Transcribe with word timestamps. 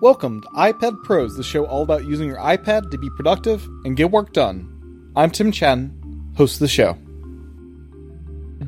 Welcome 0.00 0.42
to 0.42 0.48
iPad 0.50 1.02
Pros, 1.02 1.36
the 1.36 1.42
show 1.42 1.66
all 1.66 1.82
about 1.82 2.04
using 2.04 2.28
your 2.28 2.38
iPad 2.38 2.92
to 2.92 2.98
be 2.98 3.10
productive 3.10 3.66
and 3.84 3.96
get 3.96 4.12
work 4.12 4.32
done. 4.32 5.10
I'm 5.16 5.32
Tim 5.32 5.50
Chen, 5.50 6.32
host 6.36 6.54
of 6.54 6.60
the 6.60 6.68
show. 6.68 6.96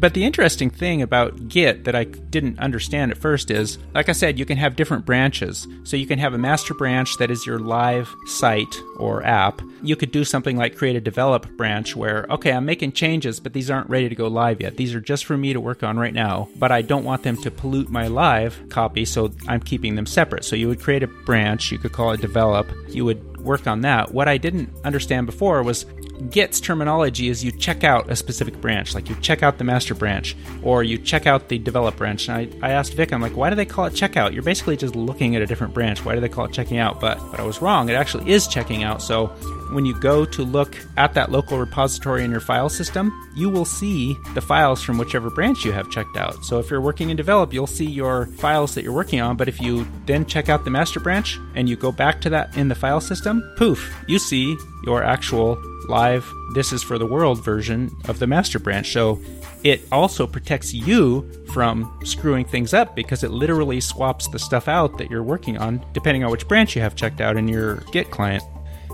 But 0.00 0.14
the 0.14 0.24
interesting 0.24 0.70
thing 0.70 1.02
about 1.02 1.48
Git 1.48 1.84
that 1.84 1.94
I 1.94 2.04
didn't 2.04 2.58
understand 2.58 3.10
at 3.10 3.18
first 3.18 3.50
is, 3.50 3.78
like 3.94 4.08
I 4.08 4.12
said, 4.12 4.38
you 4.38 4.46
can 4.46 4.56
have 4.56 4.74
different 4.74 5.04
branches. 5.04 5.68
So 5.84 5.98
you 5.98 6.06
can 6.06 6.18
have 6.18 6.32
a 6.32 6.38
master 6.38 6.72
branch 6.72 7.18
that 7.18 7.30
is 7.30 7.44
your 7.44 7.58
live 7.58 8.08
site 8.24 8.74
or 8.96 9.22
app. 9.24 9.60
You 9.82 9.96
could 9.96 10.10
do 10.10 10.24
something 10.24 10.56
like 10.56 10.76
create 10.76 10.96
a 10.96 11.00
develop 11.02 11.54
branch 11.58 11.94
where, 11.94 12.26
okay, 12.30 12.52
I'm 12.52 12.64
making 12.64 12.92
changes, 12.92 13.40
but 13.40 13.52
these 13.52 13.70
aren't 13.70 13.90
ready 13.90 14.08
to 14.08 14.14
go 14.14 14.26
live 14.28 14.62
yet. 14.62 14.78
These 14.78 14.94
are 14.94 15.00
just 15.00 15.26
for 15.26 15.36
me 15.36 15.52
to 15.52 15.60
work 15.60 15.82
on 15.82 15.98
right 15.98 16.14
now, 16.14 16.48
but 16.56 16.72
I 16.72 16.80
don't 16.80 17.04
want 17.04 17.22
them 17.22 17.36
to 17.42 17.50
pollute 17.50 17.90
my 17.90 18.08
live 18.08 18.58
copy, 18.70 19.04
so 19.04 19.30
I'm 19.48 19.60
keeping 19.60 19.96
them 19.96 20.06
separate. 20.06 20.44
So 20.44 20.56
you 20.56 20.68
would 20.68 20.80
create 20.80 21.02
a 21.02 21.08
branch, 21.08 21.70
you 21.70 21.78
could 21.78 21.92
call 21.92 22.12
it 22.12 22.22
develop. 22.22 22.70
You 22.88 23.04
would 23.04 23.29
work 23.42 23.66
on 23.66 23.82
that. 23.82 24.12
What 24.12 24.28
I 24.28 24.38
didn't 24.38 24.70
understand 24.84 25.26
before 25.26 25.62
was 25.62 25.86
Git's 26.28 26.60
terminology 26.60 27.28
is 27.28 27.42
you 27.42 27.50
check 27.50 27.82
out 27.82 28.10
a 28.10 28.16
specific 28.16 28.60
branch, 28.60 28.94
like 28.94 29.08
you 29.08 29.16
check 29.16 29.42
out 29.42 29.58
the 29.58 29.64
master 29.64 29.94
branch, 29.94 30.36
or 30.62 30.82
you 30.82 30.98
check 30.98 31.26
out 31.26 31.48
the 31.48 31.58
develop 31.58 31.96
branch. 31.96 32.28
And 32.28 32.36
I, 32.62 32.68
I 32.68 32.72
asked 32.72 32.94
Vic, 32.94 33.12
I'm 33.12 33.22
like, 33.22 33.36
why 33.36 33.48
do 33.48 33.56
they 33.56 33.64
call 33.64 33.86
it 33.86 33.94
checkout? 33.94 34.34
You're 34.34 34.42
basically 34.42 34.76
just 34.76 34.94
looking 34.94 35.34
at 35.34 35.42
a 35.42 35.46
different 35.46 35.72
branch. 35.72 36.04
Why 36.04 36.14
do 36.14 36.20
they 36.20 36.28
call 36.28 36.44
it 36.44 36.52
checking 36.52 36.78
out? 36.78 37.00
But 37.00 37.18
but 37.30 37.40
I 37.40 37.44
was 37.44 37.62
wrong. 37.62 37.88
It 37.88 37.94
actually 37.94 38.30
is 38.30 38.46
checking 38.46 38.82
out. 38.82 39.02
So 39.02 39.34
when 39.72 39.86
you 39.86 39.98
go 39.98 40.24
to 40.24 40.42
look 40.42 40.76
at 40.96 41.14
that 41.14 41.30
local 41.30 41.58
repository 41.58 42.24
in 42.24 42.30
your 42.30 42.40
file 42.40 42.68
system, 42.68 43.12
you 43.34 43.48
will 43.48 43.64
see 43.64 44.16
the 44.34 44.40
files 44.40 44.82
from 44.82 44.98
whichever 44.98 45.30
branch 45.30 45.64
you 45.64 45.72
have 45.72 45.90
checked 45.90 46.16
out. 46.16 46.44
So 46.44 46.58
if 46.58 46.70
you're 46.70 46.80
working 46.80 47.10
in 47.10 47.16
develop, 47.16 47.52
you'll 47.52 47.66
see 47.66 47.86
your 47.86 48.26
files 48.26 48.74
that 48.74 48.84
you're 48.84 48.92
working 48.92 49.20
on. 49.20 49.36
But 49.36 49.48
if 49.48 49.60
you 49.60 49.86
then 50.06 50.26
check 50.26 50.48
out 50.48 50.64
the 50.64 50.70
master 50.70 51.00
branch 51.00 51.38
and 51.54 51.68
you 51.68 51.76
go 51.76 51.92
back 51.92 52.20
to 52.22 52.30
that 52.30 52.56
in 52.56 52.68
the 52.68 52.74
file 52.74 53.00
system, 53.00 53.42
poof, 53.56 53.94
you 54.06 54.18
see 54.18 54.56
your 54.84 55.02
actual 55.02 55.60
live 55.88 56.30
this 56.52 56.72
is 56.72 56.82
for 56.82 56.98
the 56.98 57.06
world 57.06 57.44
version 57.44 57.90
of 58.08 58.18
the 58.18 58.26
master 58.26 58.58
branch. 58.58 58.92
So 58.92 59.20
it 59.62 59.82
also 59.92 60.26
protects 60.26 60.72
you 60.72 61.30
from 61.52 62.00
screwing 62.04 62.44
things 62.44 62.74
up 62.74 62.96
because 62.96 63.22
it 63.22 63.30
literally 63.30 63.80
swaps 63.80 64.28
the 64.28 64.38
stuff 64.38 64.68
out 64.68 64.98
that 64.98 65.10
you're 65.10 65.22
working 65.22 65.58
on 65.58 65.84
depending 65.92 66.24
on 66.24 66.30
which 66.30 66.48
branch 66.48 66.74
you 66.74 66.82
have 66.82 66.96
checked 66.96 67.20
out 67.20 67.36
in 67.36 67.46
your 67.48 67.76
Git 67.92 68.10
client. 68.10 68.42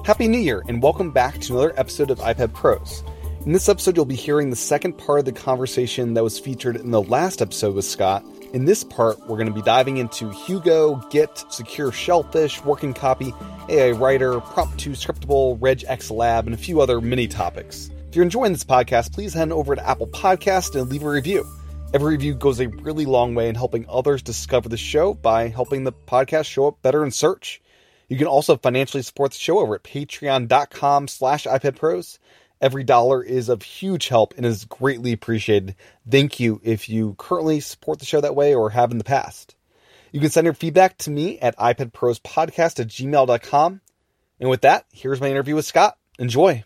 Happy 0.06 0.28
New 0.28 0.38
Year, 0.38 0.62
and 0.68 0.80
welcome 0.80 1.10
back 1.10 1.40
to 1.40 1.54
another 1.54 1.74
episode 1.76 2.12
of 2.12 2.20
iPad 2.20 2.52
Pros. 2.52 3.02
In 3.44 3.52
this 3.52 3.68
episode, 3.68 3.96
you'll 3.96 4.04
be 4.04 4.14
hearing 4.14 4.50
the 4.50 4.54
second 4.54 4.92
part 4.92 5.18
of 5.18 5.24
the 5.24 5.32
conversation 5.32 6.14
that 6.14 6.22
was 6.22 6.38
featured 6.38 6.76
in 6.76 6.92
the 6.92 7.02
last 7.02 7.42
episode 7.42 7.74
with 7.74 7.84
Scott. 7.84 8.24
In 8.52 8.66
this 8.66 8.84
part, 8.84 9.18
we're 9.22 9.36
going 9.36 9.48
to 9.48 9.52
be 9.52 9.62
diving 9.62 9.96
into 9.96 10.30
Hugo, 10.30 11.02
Git, 11.10 11.44
Secure 11.48 11.90
Shellfish, 11.90 12.62
Working 12.62 12.94
Copy, 12.94 13.34
iA 13.68 13.94
Writer, 13.94 14.38
Prompt 14.40 14.78
2 14.78 14.90
Scriptable, 14.90 15.58
RegExLab, 15.58 16.46
and 16.46 16.54
a 16.54 16.56
few 16.56 16.80
other 16.80 17.00
mini 17.00 17.26
topics. 17.26 17.90
If 18.08 18.14
you're 18.14 18.24
enjoying 18.24 18.52
this 18.52 18.62
podcast, 18.62 19.12
please 19.12 19.34
head 19.34 19.50
over 19.50 19.74
to 19.74 19.84
Apple 19.88 20.06
Podcast 20.06 20.80
and 20.80 20.88
leave 20.88 21.02
a 21.02 21.10
review. 21.10 21.44
Every 21.92 22.12
review 22.12 22.36
goes 22.36 22.60
a 22.60 22.68
really 22.68 23.06
long 23.06 23.34
way 23.34 23.48
in 23.48 23.56
helping 23.56 23.84
others 23.88 24.22
discover 24.22 24.68
the 24.68 24.76
show 24.76 25.14
by 25.14 25.48
helping 25.48 25.82
the 25.82 25.92
podcast 25.92 26.44
show 26.44 26.68
up 26.68 26.80
better 26.80 27.04
in 27.04 27.10
search. 27.10 27.60
You 28.08 28.16
can 28.16 28.26
also 28.26 28.56
financially 28.56 29.02
support 29.02 29.32
the 29.32 29.38
show 29.38 29.58
over 29.58 29.74
at 29.74 29.82
patreon.com 29.82 31.08
slash 31.08 31.44
iPadPros. 31.44 32.18
Every 32.60 32.84
dollar 32.84 33.22
is 33.22 33.48
of 33.48 33.62
huge 33.62 34.08
help 34.08 34.34
and 34.36 34.46
is 34.46 34.64
greatly 34.64 35.12
appreciated. 35.12 35.74
Thank 36.08 36.40
you 36.40 36.60
if 36.64 36.88
you 36.88 37.14
currently 37.18 37.60
support 37.60 37.98
the 37.98 38.06
show 38.06 38.20
that 38.20 38.36
way 38.36 38.54
or 38.54 38.70
have 38.70 38.90
in 38.90 38.98
the 38.98 39.04
past. 39.04 39.54
You 40.12 40.20
can 40.20 40.30
send 40.30 40.46
your 40.46 40.54
feedback 40.54 40.96
to 40.98 41.10
me 41.10 41.38
at 41.40 41.58
iPadProsPodcast 41.58 42.80
at 42.80 42.88
gmail.com. 42.88 43.80
And 44.40 44.50
with 44.50 44.62
that, 44.62 44.86
here's 44.92 45.20
my 45.20 45.28
interview 45.30 45.54
with 45.54 45.66
Scott. 45.66 45.98
Enjoy. 46.18 46.64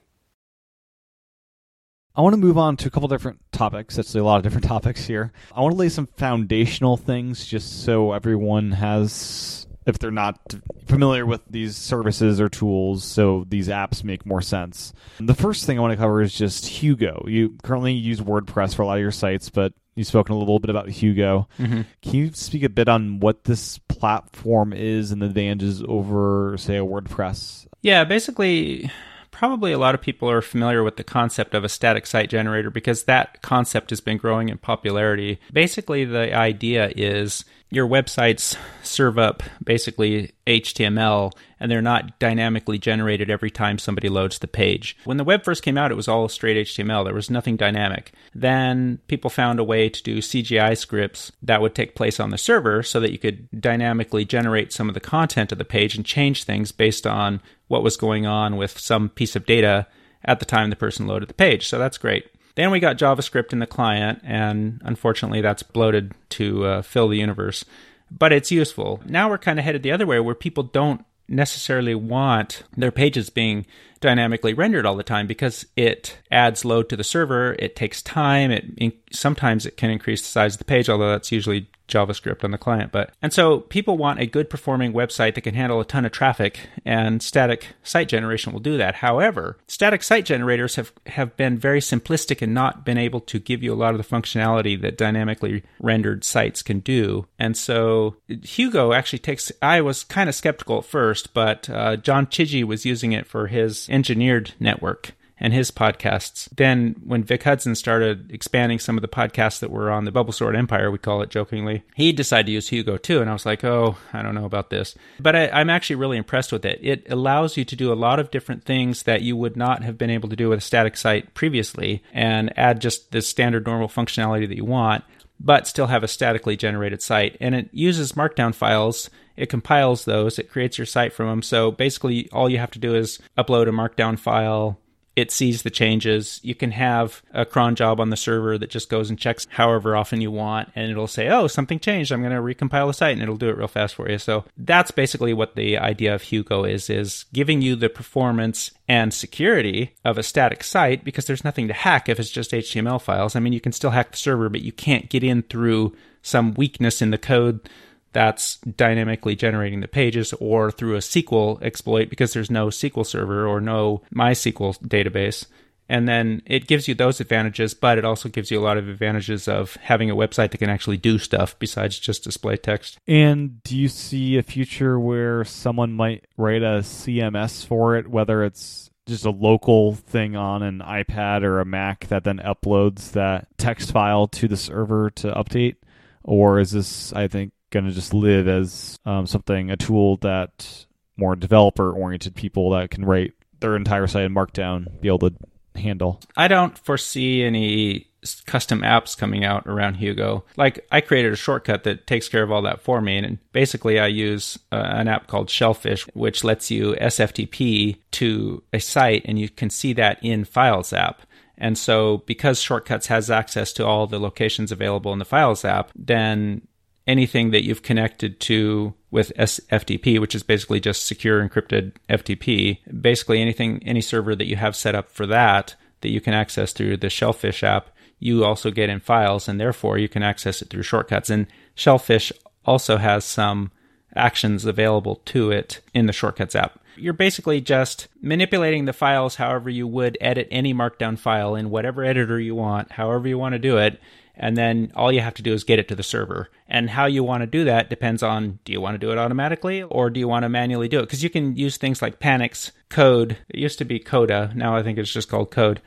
I 2.14 2.22
want 2.22 2.34
to 2.34 2.40
move 2.40 2.58
on 2.58 2.76
to 2.78 2.88
a 2.88 2.90
couple 2.90 3.08
different 3.08 3.40
topics. 3.50 3.96
That's 3.96 4.14
a 4.14 4.22
lot 4.22 4.36
of 4.36 4.42
different 4.42 4.64
topics 4.68 5.06
here. 5.06 5.32
I 5.54 5.62
want 5.62 5.72
to 5.72 5.78
lay 5.78 5.88
some 5.88 6.06
foundational 6.06 6.96
things 6.96 7.46
just 7.46 7.84
so 7.84 8.12
everyone 8.12 8.72
has, 8.72 9.66
if 9.86 9.98
they're 9.98 10.10
not 10.10 10.54
familiar 10.86 11.24
with 11.24 11.40
these 11.48 11.76
services 11.76 12.40
or 12.40 12.48
tools, 12.48 13.04
so 13.04 13.44
these 13.48 13.68
apps 13.68 14.04
make 14.04 14.26
more 14.26 14.42
sense. 14.42 14.92
The 15.18 15.34
first 15.34 15.64
thing 15.64 15.78
I 15.78 15.82
want 15.82 15.92
to 15.92 15.96
cover 15.96 16.20
is 16.22 16.34
just 16.34 16.66
Hugo. 16.66 17.24
You 17.26 17.56
currently 17.62 17.92
use 17.92 18.20
WordPress 18.20 18.74
for 18.74 18.82
a 18.82 18.86
lot 18.86 18.96
of 18.96 19.02
your 19.02 19.10
sites, 19.10 19.48
but 19.48 19.72
you've 19.94 20.06
spoken 20.06 20.34
a 20.34 20.38
little 20.38 20.58
bit 20.58 20.70
about 20.70 20.88
Hugo. 20.88 21.48
Mm-hmm. 21.58 21.82
Can 22.02 22.14
you 22.14 22.32
speak 22.32 22.62
a 22.62 22.68
bit 22.68 22.88
on 22.88 23.20
what 23.20 23.44
this 23.44 23.78
platform 23.88 24.72
is 24.72 25.12
and 25.12 25.22
the 25.22 25.26
advantages 25.26 25.82
over, 25.86 26.56
say, 26.58 26.76
a 26.76 26.84
WordPress? 26.84 27.66
Yeah, 27.82 28.04
basically, 28.04 28.90
probably 29.30 29.72
a 29.72 29.78
lot 29.78 29.94
of 29.94 30.02
people 30.02 30.30
are 30.30 30.42
familiar 30.42 30.82
with 30.82 30.96
the 30.96 31.04
concept 31.04 31.54
of 31.54 31.64
a 31.64 31.68
static 31.68 32.06
site 32.06 32.28
generator 32.28 32.70
because 32.70 33.04
that 33.04 33.40
concept 33.42 33.90
has 33.90 34.00
been 34.00 34.18
growing 34.18 34.48
in 34.48 34.58
popularity. 34.58 35.40
Basically, 35.52 36.04
the 36.04 36.34
idea 36.34 36.92
is 36.94 37.44
your 37.70 37.86
websites 37.86 38.56
serve 38.82 39.18
up 39.18 39.44
basically 39.62 40.32
HTML 40.46 41.32
and 41.60 41.70
they're 41.70 41.80
not 41.80 42.18
dynamically 42.18 42.78
generated 42.78 43.30
every 43.30 43.50
time 43.50 43.78
somebody 43.78 44.08
loads 44.08 44.38
the 44.38 44.48
page. 44.48 44.96
When 45.04 45.18
the 45.18 45.24
web 45.24 45.44
first 45.44 45.62
came 45.62 45.78
out, 45.78 45.92
it 45.92 45.96
was 45.96 46.08
all 46.08 46.28
straight 46.28 46.66
HTML. 46.66 47.04
There 47.04 47.14
was 47.14 47.30
nothing 47.30 47.56
dynamic. 47.56 48.12
Then 48.34 48.98
people 49.06 49.30
found 49.30 49.60
a 49.60 49.64
way 49.64 49.88
to 49.88 50.02
do 50.02 50.18
CGI 50.18 50.76
scripts 50.76 51.30
that 51.42 51.60
would 51.60 51.74
take 51.74 51.94
place 51.94 52.18
on 52.18 52.30
the 52.30 52.38
server 52.38 52.82
so 52.82 52.98
that 52.98 53.12
you 53.12 53.18
could 53.18 53.48
dynamically 53.60 54.24
generate 54.24 54.72
some 54.72 54.88
of 54.88 54.94
the 54.94 55.00
content 55.00 55.52
of 55.52 55.58
the 55.58 55.64
page 55.64 55.94
and 55.94 56.04
change 56.04 56.44
things 56.44 56.72
based 56.72 57.06
on 57.06 57.40
what 57.68 57.84
was 57.84 57.96
going 57.96 58.26
on 58.26 58.56
with 58.56 58.78
some 58.78 59.08
piece 59.10 59.36
of 59.36 59.46
data 59.46 59.86
at 60.24 60.40
the 60.40 60.44
time 60.44 60.70
the 60.70 60.76
person 60.76 61.06
loaded 61.06 61.28
the 61.28 61.34
page. 61.34 61.68
So 61.68 61.78
that's 61.78 61.98
great. 61.98 62.26
Then 62.54 62.70
we 62.70 62.80
got 62.80 62.98
JavaScript 62.98 63.52
in 63.52 63.58
the 63.58 63.66
client, 63.66 64.20
and 64.24 64.80
unfortunately, 64.84 65.40
that's 65.40 65.62
bloated 65.62 66.12
to 66.30 66.64
uh, 66.64 66.82
fill 66.82 67.08
the 67.08 67.18
universe. 67.18 67.64
But 68.10 68.32
it's 68.32 68.50
useful. 68.50 69.00
Now 69.06 69.30
we're 69.30 69.38
kind 69.38 69.58
of 69.58 69.64
headed 69.64 69.82
the 69.82 69.92
other 69.92 70.06
way 70.06 70.18
where 70.20 70.34
people 70.34 70.64
don't 70.64 71.04
necessarily 71.28 71.94
want 71.94 72.64
their 72.76 72.90
pages 72.90 73.30
being 73.30 73.66
dynamically 74.00 74.54
rendered 74.54 74.86
all 74.86 74.96
the 74.96 75.02
time 75.02 75.26
because 75.26 75.66
it 75.76 76.18
adds 76.30 76.64
load 76.64 76.88
to 76.88 76.96
the 76.96 77.04
server. 77.04 77.54
It 77.58 77.76
takes 77.76 78.02
time. 78.02 78.50
It 78.50 78.94
sometimes 79.12 79.66
it 79.66 79.76
can 79.76 79.90
increase 79.90 80.22
the 80.22 80.28
size 80.28 80.54
of 80.54 80.58
the 80.58 80.64
page, 80.64 80.88
although 80.88 81.10
that's 81.10 81.32
usually 81.32 81.68
JavaScript 81.90 82.44
on 82.44 82.52
the 82.52 82.58
client. 82.58 82.92
But 82.92 83.12
and 83.20 83.32
so 83.32 83.60
people 83.60 83.98
want 83.98 84.20
a 84.20 84.26
good 84.26 84.48
performing 84.48 84.92
website 84.92 85.34
that 85.34 85.42
can 85.42 85.54
handle 85.54 85.80
a 85.80 85.84
ton 85.84 86.06
of 86.06 86.12
traffic, 86.12 86.60
and 86.84 87.22
static 87.22 87.66
site 87.82 88.08
generation 88.08 88.52
will 88.52 88.60
do 88.60 88.78
that. 88.78 88.96
However, 88.96 89.58
static 89.66 90.02
site 90.02 90.24
generators 90.24 90.76
have 90.76 90.92
have 91.06 91.36
been 91.36 91.58
very 91.58 91.80
simplistic 91.80 92.40
and 92.40 92.54
not 92.54 92.86
been 92.86 92.98
able 92.98 93.20
to 93.20 93.38
give 93.38 93.62
you 93.62 93.72
a 93.72 93.74
lot 93.74 93.94
of 93.94 93.98
the 93.98 94.16
functionality 94.16 94.80
that 94.80 94.96
dynamically 94.96 95.62
rendered 95.80 96.24
sites 96.24 96.62
can 96.62 96.80
do. 96.80 97.26
And 97.38 97.56
so 97.56 98.16
Hugo 98.28 98.92
actually 98.92 99.18
takes. 99.18 99.52
I 99.60 99.80
was 99.82 100.04
kind 100.04 100.28
of 100.28 100.34
skeptical 100.34 100.78
at 100.78 100.84
first, 100.84 101.34
but 101.34 101.68
uh, 101.68 101.96
John 101.96 102.26
Chidgey 102.26 102.64
was 102.64 102.86
using 102.86 103.12
it 103.12 103.26
for 103.26 103.48
his 103.48 103.88
engineered 103.90 104.52
network 104.58 105.12
and 105.40 105.54
his 105.54 105.70
podcasts. 105.70 106.48
Then, 106.54 106.94
when 107.02 107.24
Vic 107.24 107.42
Hudson 107.42 107.74
started 107.74 108.30
expanding 108.30 108.78
some 108.78 108.98
of 108.98 109.02
the 109.02 109.08
podcasts 109.08 109.58
that 109.60 109.70
were 109.70 109.90
on 109.90 110.04
the 110.04 110.12
Bubble 110.12 110.34
Sort 110.34 110.54
Empire, 110.54 110.90
we 110.90 110.98
call 110.98 111.22
it 111.22 111.30
jokingly, 111.30 111.82
he 111.94 112.12
decided 112.12 112.46
to 112.46 112.52
use 112.52 112.68
Hugo 112.68 112.98
too. 112.98 113.20
And 113.20 113.30
I 113.30 113.32
was 113.32 113.46
like, 113.46 113.64
oh, 113.64 113.96
I 114.12 114.20
don't 114.22 114.34
know 114.34 114.44
about 114.44 114.68
this. 114.68 114.94
But 115.18 115.34
I, 115.34 115.60
am 115.60 115.70
actually 115.70 115.96
really 115.96 116.18
impressed 116.18 116.52
with 116.52 116.66
it. 116.66 116.78
It 116.82 117.10
allows 117.10 117.56
you 117.56 117.64
to 117.64 117.74
do 117.74 117.92
a 117.92 117.94
lot 117.94 118.20
of 118.20 118.30
different 118.30 118.64
things 118.64 119.04
that 119.04 119.22
you 119.22 119.34
would 119.34 119.56
not 119.56 119.82
have 119.82 119.96
been 119.96 120.10
able 120.10 120.28
to 120.28 120.36
do 120.36 120.50
with 120.50 120.58
a 120.58 120.62
static 120.62 120.96
site 120.96 121.32
previously 121.32 122.02
and 122.12 122.56
add 122.58 122.82
just 122.82 123.10
the 123.10 123.22
standard 123.22 123.66
normal 123.66 123.88
functionality 123.88 124.46
that 124.46 124.56
you 124.56 124.66
want. 124.66 125.04
But 125.42 125.66
still 125.66 125.86
have 125.86 126.04
a 126.04 126.08
statically 126.08 126.58
generated 126.58 127.00
site. 127.00 127.38
And 127.40 127.54
it 127.54 127.70
uses 127.72 128.12
markdown 128.12 128.54
files 128.54 129.08
it 129.40 129.48
compiles 129.48 130.04
those, 130.04 130.38
it 130.38 130.50
creates 130.50 130.78
your 130.78 130.86
site 130.86 131.12
from 131.12 131.26
them. 131.26 131.42
So 131.42 131.70
basically, 131.70 132.28
all 132.30 132.50
you 132.50 132.58
have 132.58 132.70
to 132.72 132.78
do 132.78 132.94
is 132.94 133.18
upload 133.38 133.68
a 133.68 133.72
markdown 133.72 134.18
file, 134.18 134.78
it 135.16 135.30
sees 135.30 135.62
the 135.62 135.70
changes. 135.70 136.40
You 136.42 136.54
can 136.54 136.70
have 136.70 137.22
a 137.32 137.44
cron 137.44 137.74
job 137.74 138.00
on 138.00 138.10
the 138.10 138.16
server 138.16 138.56
that 138.56 138.70
just 138.70 138.88
goes 138.88 139.10
and 139.10 139.18
checks 139.18 139.46
however 139.50 139.96
often 139.96 140.20
you 140.20 140.30
want, 140.30 140.70
and 140.74 140.90
it'll 140.90 141.06
say, 141.06 141.28
"Oh, 141.28 141.46
something 141.46 141.80
changed. 141.80 142.12
I'm 142.12 142.22
going 142.22 142.32
to 142.32 142.40
recompile 142.40 142.86
the 142.86 142.94
site," 142.94 143.14
and 143.14 143.22
it'll 143.22 143.36
do 143.36 143.48
it 143.48 143.56
real 143.56 143.68
fast 143.68 143.96
for 143.96 144.08
you. 144.08 144.18
So 144.18 144.44
that's 144.56 144.90
basically 144.90 145.34
what 145.34 145.56
the 145.56 145.78
idea 145.78 146.14
of 146.14 146.22
Hugo 146.22 146.64
is: 146.64 146.88
is 146.88 147.24
giving 147.32 147.60
you 147.60 147.76
the 147.76 147.88
performance 147.88 148.70
and 148.88 149.12
security 149.12 149.94
of 150.04 150.16
a 150.16 150.22
static 150.22 150.62
site 150.62 151.04
because 151.04 151.26
there's 151.26 151.44
nothing 151.44 151.68
to 151.68 151.74
hack 151.74 152.08
if 152.08 152.20
it's 152.20 152.30
just 152.30 152.52
HTML 152.52 153.00
files. 153.00 153.34
I 153.34 153.40
mean, 153.40 153.52
you 153.52 153.60
can 153.60 153.72
still 153.72 153.90
hack 153.90 154.12
the 154.12 154.16
server, 154.16 154.48
but 154.48 154.62
you 154.62 154.72
can't 154.72 155.10
get 155.10 155.24
in 155.24 155.42
through 155.42 155.94
some 156.22 156.54
weakness 156.54 157.02
in 157.02 157.10
the 157.10 157.18
code 157.18 157.68
that's 158.12 158.58
dynamically 158.58 159.36
generating 159.36 159.80
the 159.80 159.88
pages 159.88 160.32
or 160.34 160.70
through 160.70 160.96
a 160.96 161.00
SQL 161.00 161.62
exploit 161.62 162.10
because 162.10 162.32
there's 162.32 162.50
no 162.50 162.68
SQL 162.68 163.06
server 163.06 163.46
or 163.46 163.60
no 163.60 164.02
MySQL 164.14 164.78
database. 164.80 165.46
And 165.88 166.08
then 166.08 166.40
it 166.46 166.68
gives 166.68 166.86
you 166.86 166.94
those 166.94 167.20
advantages, 167.20 167.74
but 167.74 167.98
it 167.98 168.04
also 168.04 168.28
gives 168.28 168.48
you 168.52 168.60
a 168.60 168.62
lot 168.62 168.76
of 168.76 168.88
advantages 168.88 169.48
of 169.48 169.74
having 169.76 170.08
a 170.08 170.14
website 170.14 170.52
that 170.52 170.58
can 170.58 170.70
actually 170.70 170.98
do 170.98 171.18
stuff 171.18 171.58
besides 171.58 171.98
just 171.98 172.22
display 172.22 172.56
text. 172.56 172.96
And 173.08 173.60
do 173.64 173.76
you 173.76 173.88
see 173.88 174.36
a 174.36 174.44
future 174.44 175.00
where 175.00 175.44
someone 175.44 175.92
might 175.92 176.26
write 176.36 176.62
a 176.62 176.82
CMS 176.82 177.66
for 177.66 177.96
it, 177.96 178.06
whether 178.06 178.44
it's 178.44 178.90
just 179.08 179.24
a 179.24 179.30
local 179.30 179.94
thing 179.96 180.36
on 180.36 180.62
an 180.62 180.78
iPad 180.78 181.42
or 181.42 181.58
a 181.58 181.64
Mac 181.64 182.06
that 182.06 182.22
then 182.22 182.38
uploads 182.38 183.10
that 183.12 183.48
text 183.58 183.90
file 183.90 184.28
to 184.28 184.46
the 184.46 184.56
server 184.56 185.10
to 185.10 185.32
update? 185.32 185.74
Or 186.22 186.60
is 186.60 186.70
this, 186.70 187.12
I 187.12 187.26
think, 187.26 187.52
going 187.70 187.86
to 187.86 187.92
just 187.92 188.14
live 188.14 188.48
as 188.48 188.98
um, 189.04 189.26
something, 189.26 189.70
a 189.70 189.76
tool 189.76 190.16
that 190.18 190.86
more 191.16 191.36
developer 191.36 191.92
oriented 191.92 192.34
people 192.34 192.70
that 192.70 192.90
can 192.90 193.04
write 193.04 193.34
their 193.60 193.76
entire 193.76 194.06
site 194.06 194.24
in 194.24 194.34
Markdown 194.34 195.00
be 195.00 195.08
able 195.08 195.30
to 195.30 195.34
handle? 195.76 196.20
I 196.36 196.48
don't 196.48 196.76
foresee 196.78 197.42
any 197.42 198.10
custom 198.46 198.80
apps 198.82 199.16
coming 199.16 199.44
out 199.44 199.66
around 199.66 199.94
Hugo. 199.94 200.44
Like 200.56 200.86
I 200.92 201.00
created 201.00 201.32
a 201.32 201.36
shortcut 201.36 201.84
that 201.84 202.06
takes 202.06 202.28
care 202.28 202.42
of 202.42 202.52
all 202.52 202.62
that 202.62 202.82
for 202.82 203.00
me, 203.00 203.16
and 203.18 203.38
basically 203.52 203.98
I 203.98 204.08
use 204.08 204.58
uh, 204.72 204.76
an 204.76 205.08
app 205.08 205.26
called 205.26 205.48
Shellfish, 205.48 206.06
which 206.14 206.44
lets 206.44 206.70
you 206.70 206.94
SFTP 207.00 207.98
to 208.12 208.62
a 208.72 208.78
site, 208.78 209.22
and 209.24 209.38
you 209.38 209.48
can 209.48 209.70
see 209.70 209.92
that 209.94 210.18
in 210.22 210.44
Files 210.44 210.92
app. 210.92 211.22
And 211.56 211.76
so, 211.76 212.18
because 212.26 212.58
Shortcuts 212.60 213.08
has 213.08 213.30
access 213.30 213.74
to 213.74 213.86
all 213.86 214.06
the 214.06 214.18
locations 214.18 214.72
available 214.72 215.12
in 215.12 215.18
the 215.18 215.26
Files 215.26 215.62
app, 215.62 215.90
then 215.94 216.66
anything 217.10 217.50
that 217.50 217.64
you've 217.64 217.82
connected 217.82 218.38
to 218.38 218.94
with 219.10 219.32
SFTP, 219.36 220.20
which 220.20 220.36
is 220.36 220.44
basically 220.44 220.78
just 220.78 221.04
secure 221.04 221.46
encrypted 221.46 221.92
FTP, 222.08 222.78
basically 223.00 223.42
anything, 223.42 223.82
any 223.84 224.00
server 224.00 224.36
that 224.36 224.46
you 224.46 224.54
have 224.54 224.76
set 224.76 224.94
up 224.94 225.10
for 225.10 225.26
that, 225.26 225.74
that 226.02 226.10
you 226.10 226.20
can 226.20 226.34
access 226.34 226.72
through 226.72 226.96
the 226.96 227.10
Shellfish 227.10 227.64
app, 227.64 227.90
you 228.20 228.44
also 228.44 228.70
get 228.70 228.88
in 228.88 229.00
files, 229.00 229.48
and 229.48 229.58
therefore 229.58 229.98
you 229.98 230.08
can 230.08 230.22
access 230.22 230.62
it 230.62 230.70
through 230.70 230.84
shortcuts. 230.84 231.30
And 231.30 231.48
Shellfish 231.74 232.32
also 232.64 232.98
has 232.98 233.24
some 233.24 233.72
actions 234.14 234.64
available 234.64 235.16
to 235.24 235.50
it 235.50 235.80
in 235.92 236.06
the 236.06 236.12
Shortcuts 236.12 236.54
app. 236.54 236.78
You're 236.96 237.12
basically 237.12 237.60
just 237.60 238.08
manipulating 238.20 238.84
the 238.84 238.92
files 238.92 239.36
however 239.36 239.70
you 239.70 239.86
would 239.88 240.16
edit 240.20 240.48
any 240.50 240.72
Markdown 240.72 241.18
file 241.18 241.56
in 241.56 241.70
whatever 241.70 242.04
editor 242.04 242.38
you 242.38 242.54
want, 242.54 242.92
however 242.92 243.26
you 243.26 243.38
want 243.38 243.54
to 243.54 243.58
do 243.58 243.78
it. 243.78 243.98
And 244.42 244.56
then 244.56 244.90
all 244.96 245.12
you 245.12 245.20
have 245.20 245.34
to 245.34 245.42
do 245.42 245.52
is 245.52 245.64
get 245.64 245.78
it 245.78 245.86
to 245.88 245.94
the 245.94 246.02
server. 246.02 246.48
And 246.66 246.88
how 246.88 247.04
you 247.04 247.22
want 247.22 247.42
to 247.42 247.46
do 247.46 247.64
that 247.64 247.90
depends 247.90 248.22
on 248.22 248.58
do 248.64 248.72
you 248.72 248.80
want 248.80 248.94
to 248.94 248.98
do 248.98 249.12
it 249.12 249.18
automatically 249.18 249.82
or 249.82 250.08
do 250.08 250.18
you 250.18 250.26
want 250.26 250.44
to 250.44 250.48
manually 250.48 250.88
do 250.88 250.98
it? 250.98 251.02
Because 251.02 251.22
you 251.22 251.28
can 251.28 251.56
use 251.56 251.76
things 251.76 252.00
like 252.00 252.20
Panic's 252.20 252.72
code. 252.88 253.36
It 253.50 253.60
used 253.60 253.78
to 253.78 253.84
be 253.84 253.98
Coda. 253.98 254.50
Now 254.54 254.74
I 254.74 254.82
think 254.82 254.98
it's 254.98 255.12
just 255.12 255.28
called 255.28 255.50
code 255.50 255.82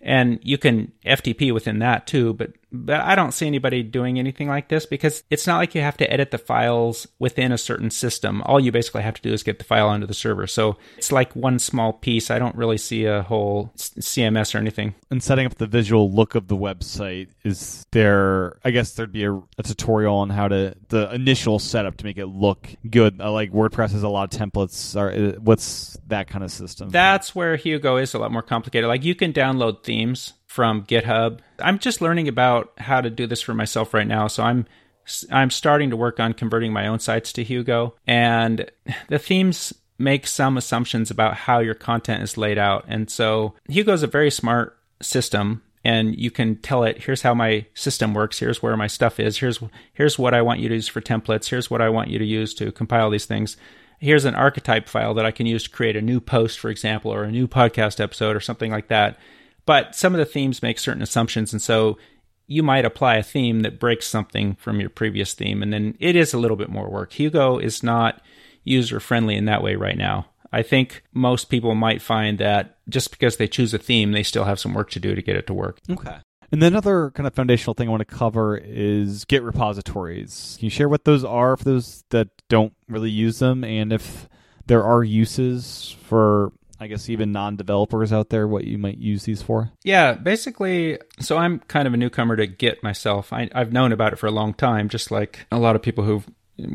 and 0.00 0.38
you 0.42 0.58
can 0.58 0.92
FTP 1.04 1.52
within 1.52 1.80
that 1.80 2.06
too, 2.06 2.32
but 2.34 2.52
but 2.70 3.00
I 3.00 3.14
don't 3.14 3.32
see 3.32 3.46
anybody 3.46 3.82
doing 3.82 4.18
anything 4.18 4.48
like 4.48 4.68
this 4.68 4.86
because 4.86 5.22
it's 5.30 5.46
not 5.46 5.58
like 5.58 5.74
you 5.74 5.80
have 5.80 5.96
to 5.98 6.12
edit 6.12 6.30
the 6.30 6.38
files 6.38 7.06
within 7.18 7.52
a 7.52 7.58
certain 7.58 7.90
system. 7.90 8.42
All 8.42 8.60
you 8.60 8.72
basically 8.72 9.02
have 9.02 9.14
to 9.14 9.22
do 9.22 9.32
is 9.32 9.42
get 9.42 9.58
the 9.58 9.64
file 9.64 9.88
onto 9.88 10.06
the 10.06 10.14
server. 10.14 10.46
So 10.46 10.76
it's 10.96 11.12
like 11.12 11.34
one 11.34 11.58
small 11.58 11.92
piece. 11.92 12.30
I 12.30 12.38
don't 12.38 12.54
really 12.56 12.78
see 12.78 13.04
a 13.04 13.22
whole 13.22 13.72
CMS 13.76 14.54
or 14.54 14.58
anything. 14.58 14.94
And 15.10 15.22
setting 15.22 15.46
up 15.46 15.54
the 15.54 15.66
visual 15.66 16.10
look 16.12 16.34
of 16.34 16.48
the 16.48 16.56
website 16.56 17.28
is 17.44 17.86
there. 17.92 18.58
I 18.64 18.70
guess 18.70 18.92
there'd 18.92 19.12
be 19.12 19.24
a, 19.24 19.34
a 19.34 19.62
tutorial 19.62 20.16
on 20.16 20.30
how 20.30 20.48
to 20.48 20.74
the 20.88 21.12
initial 21.14 21.58
setup 21.58 21.96
to 21.98 22.04
make 22.04 22.18
it 22.18 22.26
look 22.26 22.68
good. 22.88 23.20
Uh, 23.20 23.32
like 23.32 23.52
WordPress 23.52 23.92
has 23.92 24.02
a 24.02 24.08
lot 24.08 24.32
of 24.32 24.38
templates. 24.38 24.94
Or 24.94 25.10
uh, 25.10 25.38
what's 25.40 25.98
that 26.08 26.28
kind 26.28 26.44
of 26.44 26.50
system? 26.50 26.90
That's 26.90 27.34
where 27.34 27.56
Hugo 27.56 27.96
is 27.96 28.14
a 28.14 28.18
lot 28.18 28.30
more 28.30 28.42
complicated. 28.42 28.88
Like 28.88 29.04
you 29.04 29.14
can 29.14 29.32
download 29.32 29.84
themes 29.84 30.34
from 30.48 30.84
GitHub. 30.84 31.40
I'm 31.60 31.78
just 31.78 32.00
learning 32.00 32.26
about 32.26 32.72
how 32.78 33.00
to 33.00 33.10
do 33.10 33.26
this 33.26 33.40
for 33.40 33.54
myself 33.54 33.94
right 33.94 34.06
now, 34.06 34.26
so 34.26 34.42
I'm 34.42 34.66
I'm 35.30 35.50
starting 35.50 35.90
to 35.90 35.96
work 35.96 36.20
on 36.20 36.34
converting 36.34 36.72
my 36.72 36.86
own 36.86 36.98
sites 36.98 37.32
to 37.34 37.44
Hugo, 37.44 37.94
and 38.06 38.70
the 39.08 39.18
themes 39.18 39.72
make 39.98 40.26
some 40.26 40.56
assumptions 40.56 41.10
about 41.10 41.34
how 41.34 41.58
your 41.58 41.74
content 41.74 42.22
is 42.22 42.36
laid 42.36 42.58
out. 42.58 42.84
And 42.88 43.10
so 43.10 43.54
Hugo 43.68 43.92
is 43.92 44.02
a 44.02 44.08
very 44.08 44.30
smart 44.30 44.78
system 45.00 45.62
and 45.84 46.18
you 46.18 46.30
can 46.30 46.56
tell 46.56 46.84
it 46.84 47.04
here's 47.04 47.22
how 47.22 47.34
my 47.34 47.66
system 47.74 48.14
works. 48.14 48.38
Here's 48.38 48.62
where 48.62 48.76
my 48.76 48.86
stuff 48.86 49.18
is. 49.20 49.38
Here's 49.38 49.60
here's 49.92 50.18
what 50.18 50.34
i 50.34 50.42
want 50.42 50.60
you 50.60 50.68
to 50.68 50.74
use 50.74 50.88
for 50.88 51.00
templates. 51.00 51.48
Here's 51.48 51.70
what 51.70 51.82
i 51.82 51.88
want 51.88 52.10
you 52.10 52.18
to 52.18 52.24
use 52.24 52.54
to 52.54 52.72
compile 52.72 53.10
these 53.10 53.26
things. 53.26 53.56
Here's 53.98 54.24
an 54.24 54.34
archetype 54.34 54.88
file 54.88 55.14
that 55.14 55.26
i 55.26 55.30
can 55.30 55.46
use 55.46 55.64
to 55.64 55.70
create 55.70 55.96
a 55.96 56.02
new 56.02 56.20
post 56.20 56.58
for 56.58 56.68
example 56.68 57.12
or 57.12 57.24
a 57.24 57.32
new 57.32 57.48
podcast 57.48 58.00
episode 58.00 58.36
or 58.36 58.40
something 58.40 58.70
like 58.70 58.88
that 58.88 59.18
but 59.68 59.94
some 59.94 60.14
of 60.14 60.18
the 60.18 60.24
themes 60.24 60.62
make 60.62 60.78
certain 60.78 61.02
assumptions, 61.02 61.52
and 61.52 61.60
so 61.60 61.98
you 62.46 62.62
might 62.62 62.86
apply 62.86 63.16
a 63.16 63.22
theme 63.22 63.60
that 63.60 63.78
breaks 63.78 64.06
something 64.06 64.54
from 64.54 64.80
your 64.80 64.88
previous 64.88 65.34
theme, 65.34 65.62
and 65.62 65.74
then 65.74 65.94
it 66.00 66.16
is 66.16 66.32
a 66.32 66.38
little 66.38 66.56
bit 66.56 66.70
more 66.70 66.88
work. 66.88 67.12
Hugo 67.12 67.58
is 67.58 67.82
not 67.82 68.22
user 68.64 68.98
friendly 68.98 69.36
in 69.36 69.44
that 69.44 69.62
way 69.62 69.74
right 69.74 69.98
now. 69.98 70.30
I 70.50 70.62
think 70.62 71.02
most 71.12 71.50
people 71.50 71.74
might 71.74 72.00
find 72.00 72.38
that 72.38 72.78
just 72.88 73.10
because 73.10 73.36
they 73.36 73.46
choose 73.46 73.74
a 73.74 73.78
theme, 73.78 74.12
they 74.12 74.22
still 74.22 74.44
have 74.44 74.58
some 74.58 74.72
work 74.72 74.88
to 74.92 75.00
do 75.00 75.14
to 75.14 75.20
get 75.20 75.36
it 75.36 75.46
to 75.48 75.52
work. 75.52 75.80
Okay. 75.90 76.16
And 76.50 76.62
then 76.62 76.72
another 76.72 77.10
kind 77.10 77.26
of 77.26 77.34
foundational 77.34 77.74
thing 77.74 77.88
I 77.88 77.90
want 77.90 78.08
to 78.08 78.16
cover 78.16 78.56
is 78.56 79.26
Git 79.26 79.42
repositories. 79.42 80.56
Can 80.58 80.64
you 80.64 80.70
share 80.70 80.88
what 80.88 81.04
those 81.04 81.24
are 81.24 81.58
for 81.58 81.64
those 81.64 82.04
that 82.08 82.28
don't 82.48 82.72
really 82.88 83.10
use 83.10 83.38
them, 83.38 83.64
and 83.64 83.92
if 83.92 84.30
there 84.64 84.82
are 84.82 85.04
uses 85.04 85.94
for 86.04 86.52
I 86.80 86.86
guess 86.86 87.08
even 87.08 87.32
non-developers 87.32 88.12
out 88.12 88.30
there 88.30 88.46
what 88.46 88.64
you 88.64 88.78
might 88.78 88.98
use 88.98 89.24
these 89.24 89.42
for? 89.42 89.72
Yeah, 89.82 90.14
basically, 90.14 90.98
so 91.18 91.36
I'm 91.36 91.58
kind 91.60 91.88
of 91.88 91.94
a 91.94 91.96
newcomer 91.96 92.36
to 92.36 92.46
Git 92.46 92.82
myself. 92.82 93.32
I, 93.32 93.50
I've 93.54 93.72
known 93.72 93.92
about 93.92 94.12
it 94.12 94.18
for 94.18 94.26
a 94.26 94.32
long 94.32 94.54
time, 94.54 94.88
just 94.88 95.10
like 95.10 95.46
a 95.50 95.58
lot 95.58 95.76
of 95.76 95.82
people 95.82 96.04
who 96.04 96.22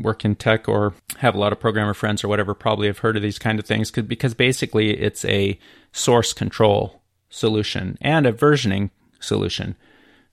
work 0.02 0.24
in 0.24 0.34
tech 0.34 0.68
or 0.68 0.94
have 1.18 1.34
a 1.34 1.38
lot 1.38 1.52
of 1.52 1.60
programmer 1.60 1.94
friends 1.94 2.24
or 2.24 2.28
whatever 2.28 2.54
probably 2.54 2.86
have 2.86 2.98
heard 2.98 3.16
of 3.16 3.22
these 3.22 3.38
kind 3.38 3.58
of 3.58 3.66
things 3.66 3.90
because 3.90 4.34
basically 4.34 4.98
it's 4.98 5.24
a 5.26 5.58
source 5.92 6.32
control 6.32 7.02
solution 7.28 7.98
and 8.00 8.26
a 8.26 8.32
versioning 8.32 8.90
solution 9.20 9.76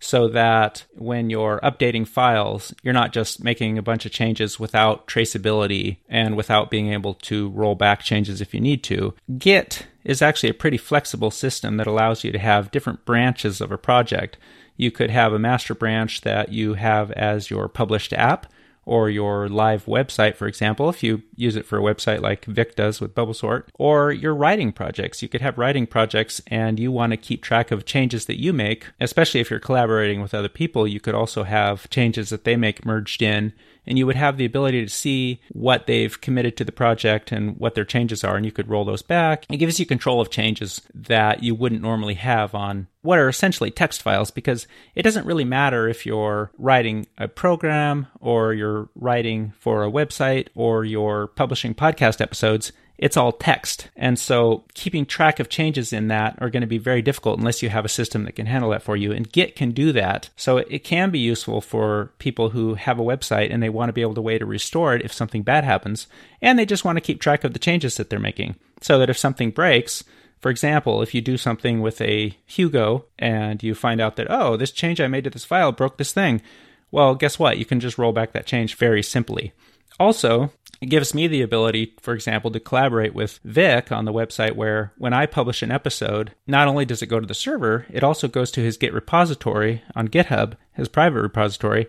so 0.01 0.27
that 0.27 0.83
when 0.95 1.29
you're 1.29 1.59
updating 1.63 2.07
files, 2.07 2.73
you're 2.81 2.93
not 2.93 3.13
just 3.13 3.43
making 3.43 3.77
a 3.77 3.83
bunch 3.83 4.05
of 4.05 4.11
changes 4.11 4.59
without 4.59 5.07
traceability 5.07 5.97
and 6.09 6.35
without 6.35 6.71
being 6.71 6.91
able 6.91 7.13
to 7.13 7.49
roll 7.51 7.75
back 7.75 8.01
changes 8.01 8.41
if 8.41 8.53
you 8.53 8.59
need 8.59 8.83
to. 8.83 9.13
Git 9.37 9.85
is 10.03 10.21
actually 10.21 10.49
a 10.49 10.55
pretty 10.55 10.77
flexible 10.77 11.29
system 11.29 11.77
that 11.77 11.85
allows 11.85 12.23
you 12.23 12.31
to 12.31 12.39
have 12.39 12.71
different 12.71 13.05
branches 13.05 13.61
of 13.61 13.71
a 13.71 13.77
project. 13.77 14.37
You 14.75 14.89
could 14.89 15.11
have 15.11 15.33
a 15.33 15.39
master 15.39 15.75
branch 15.75 16.21
that 16.21 16.51
you 16.51 16.73
have 16.73 17.11
as 17.11 17.51
your 17.51 17.67
published 17.67 18.11
app 18.11 18.51
or 18.91 19.09
your 19.09 19.47
live 19.47 19.85
website, 19.85 20.35
for 20.35 20.47
example, 20.47 20.89
if 20.89 21.01
you 21.01 21.23
use 21.37 21.55
it 21.55 21.65
for 21.65 21.77
a 21.77 21.81
website 21.81 22.19
like 22.19 22.43
Vic 22.43 22.75
does 22.75 22.99
with 22.99 23.15
Bubblesort, 23.15 23.69
or 23.75 24.11
your 24.11 24.35
writing 24.35 24.73
projects. 24.73 25.21
You 25.21 25.29
could 25.29 25.39
have 25.39 25.57
writing 25.57 25.87
projects 25.87 26.41
and 26.47 26.77
you 26.77 26.91
want 26.91 27.11
to 27.11 27.17
keep 27.17 27.41
track 27.41 27.71
of 27.71 27.85
changes 27.85 28.25
that 28.25 28.41
you 28.41 28.51
make, 28.51 28.87
especially 28.99 29.39
if 29.39 29.49
you're 29.49 29.61
collaborating 29.61 30.21
with 30.21 30.33
other 30.33 30.49
people. 30.49 30.85
You 30.85 30.99
could 30.99 31.15
also 31.15 31.43
have 31.43 31.89
changes 31.89 32.31
that 32.31 32.43
they 32.43 32.57
make 32.57 32.85
merged 32.85 33.21
in 33.21 33.53
and 33.85 33.97
you 33.97 34.05
would 34.05 34.15
have 34.15 34.37
the 34.37 34.45
ability 34.45 34.83
to 34.83 34.89
see 34.89 35.41
what 35.51 35.87
they've 35.87 36.19
committed 36.21 36.57
to 36.57 36.63
the 36.63 36.71
project 36.71 37.31
and 37.31 37.57
what 37.57 37.75
their 37.75 37.85
changes 37.85 38.23
are, 38.23 38.35
and 38.35 38.45
you 38.45 38.51
could 38.51 38.69
roll 38.69 38.85
those 38.85 39.01
back. 39.01 39.45
It 39.49 39.57
gives 39.57 39.79
you 39.79 39.85
control 39.85 40.21
of 40.21 40.29
changes 40.29 40.81
that 40.93 41.43
you 41.43 41.55
wouldn't 41.55 41.81
normally 41.81 42.15
have 42.15 42.53
on 42.53 42.87
what 43.01 43.17
are 43.17 43.29
essentially 43.29 43.71
text 43.71 44.01
files 44.01 44.29
because 44.29 44.67
it 44.93 45.01
doesn't 45.01 45.25
really 45.25 45.45
matter 45.45 45.87
if 45.87 46.05
you're 46.05 46.51
writing 46.57 47.07
a 47.17 47.27
program 47.27 48.07
or 48.19 48.53
you're 48.53 48.89
writing 48.95 49.53
for 49.59 49.83
a 49.83 49.91
website 49.91 50.47
or 50.53 50.85
you're 50.85 51.27
publishing 51.27 51.73
podcast 51.73 52.21
episodes 52.21 52.71
it's 53.01 53.17
all 53.17 53.31
text. 53.31 53.89
And 53.95 54.17
so 54.17 54.63
keeping 54.75 55.07
track 55.07 55.39
of 55.39 55.49
changes 55.49 55.91
in 55.91 56.07
that 56.09 56.37
are 56.39 56.51
going 56.51 56.61
to 56.61 56.67
be 56.67 56.77
very 56.77 57.01
difficult 57.01 57.39
unless 57.39 57.63
you 57.63 57.69
have 57.69 57.83
a 57.83 57.89
system 57.89 58.25
that 58.25 58.35
can 58.35 58.45
handle 58.45 58.69
that 58.69 58.83
for 58.83 58.95
you. 58.95 59.11
And 59.11 59.29
Git 59.29 59.55
can 59.55 59.71
do 59.71 59.91
that. 59.93 60.29
So 60.35 60.57
it 60.57 60.83
can 60.83 61.09
be 61.09 61.17
useful 61.17 61.61
for 61.61 62.13
people 62.19 62.51
who 62.51 62.75
have 62.75 62.99
a 62.99 63.03
website 63.03 63.51
and 63.51 63.61
they 63.61 63.69
want 63.69 63.89
to 63.89 63.93
be 63.93 64.03
able 64.03 64.13
to 64.13 64.21
way 64.21 64.37
to 64.37 64.45
restore 64.45 64.93
it 64.93 65.01
if 65.03 65.11
something 65.11 65.41
bad 65.41 65.63
happens. 65.63 66.05
And 66.43 66.59
they 66.59 66.65
just 66.65 66.85
want 66.85 66.97
to 66.97 67.01
keep 67.01 67.19
track 67.19 67.43
of 67.43 67.53
the 67.53 67.59
changes 67.59 67.97
that 67.97 68.11
they're 68.11 68.19
making 68.19 68.55
so 68.81 68.99
that 68.99 69.09
if 69.09 69.17
something 69.17 69.49
breaks, 69.49 70.03
for 70.39 70.51
example, 70.51 71.01
if 71.01 71.15
you 71.15 71.21
do 71.21 71.37
something 71.37 71.81
with 71.81 71.99
a 72.01 72.37
Hugo 72.45 73.05
and 73.17 73.63
you 73.63 73.73
find 73.73 73.99
out 73.99 74.15
that, 74.17 74.27
oh, 74.29 74.57
this 74.57 74.71
change 74.71 75.01
I 75.01 75.07
made 75.07 75.23
to 75.23 75.31
this 75.31 75.45
file 75.45 75.71
broke 75.71 75.97
this 75.97 76.13
thing, 76.13 76.39
well, 76.91 77.15
guess 77.15 77.39
what? 77.39 77.57
You 77.57 77.65
can 77.65 77.79
just 77.79 77.97
roll 77.97 78.11
back 78.11 78.33
that 78.33 78.45
change 78.45 78.75
very 78.75 79.01
simply. 79.01 79.53
Also, 79.99 80.51
it 80.81 80.89
gives 80.89 81.13
me 81.13 81.27
the 81.27 81.43
ability, 81.43 81.93
for 82.01 82.15
example, 82.15 82.49
to 82.49 82.59
collaborate 82.59 83.13
with 83.13 83.39
Vic 83.43 83.91
on 83.91 84.05
the 84.05 84.13
website 84.13 84.55
where 84.55 84.93
when 84.97 85.13
I 85.13 85.27
publish 85.27 85.61
an 85.61 85.69
episode, 85.71 86.33
not 86.47 86.67
only 86.67 86.85
does 86.85 87.03
it 87.03 87.07
go 87.07 87.19
to 87.19 87.27
the 87.27 87.35
server, 87.35 87.85
it 87.91 88.03
also 88.03 88.27
goes 88.27 88.49
to 88.51 88.63
his 88.63 88.77
Git 88.77 88.91
repository 88.91 89.83
on 89.95 90.07
GitHub, 90.07 90.53
his 90.73 90.87
private 90.87 91.21
repository. 91.21 91.87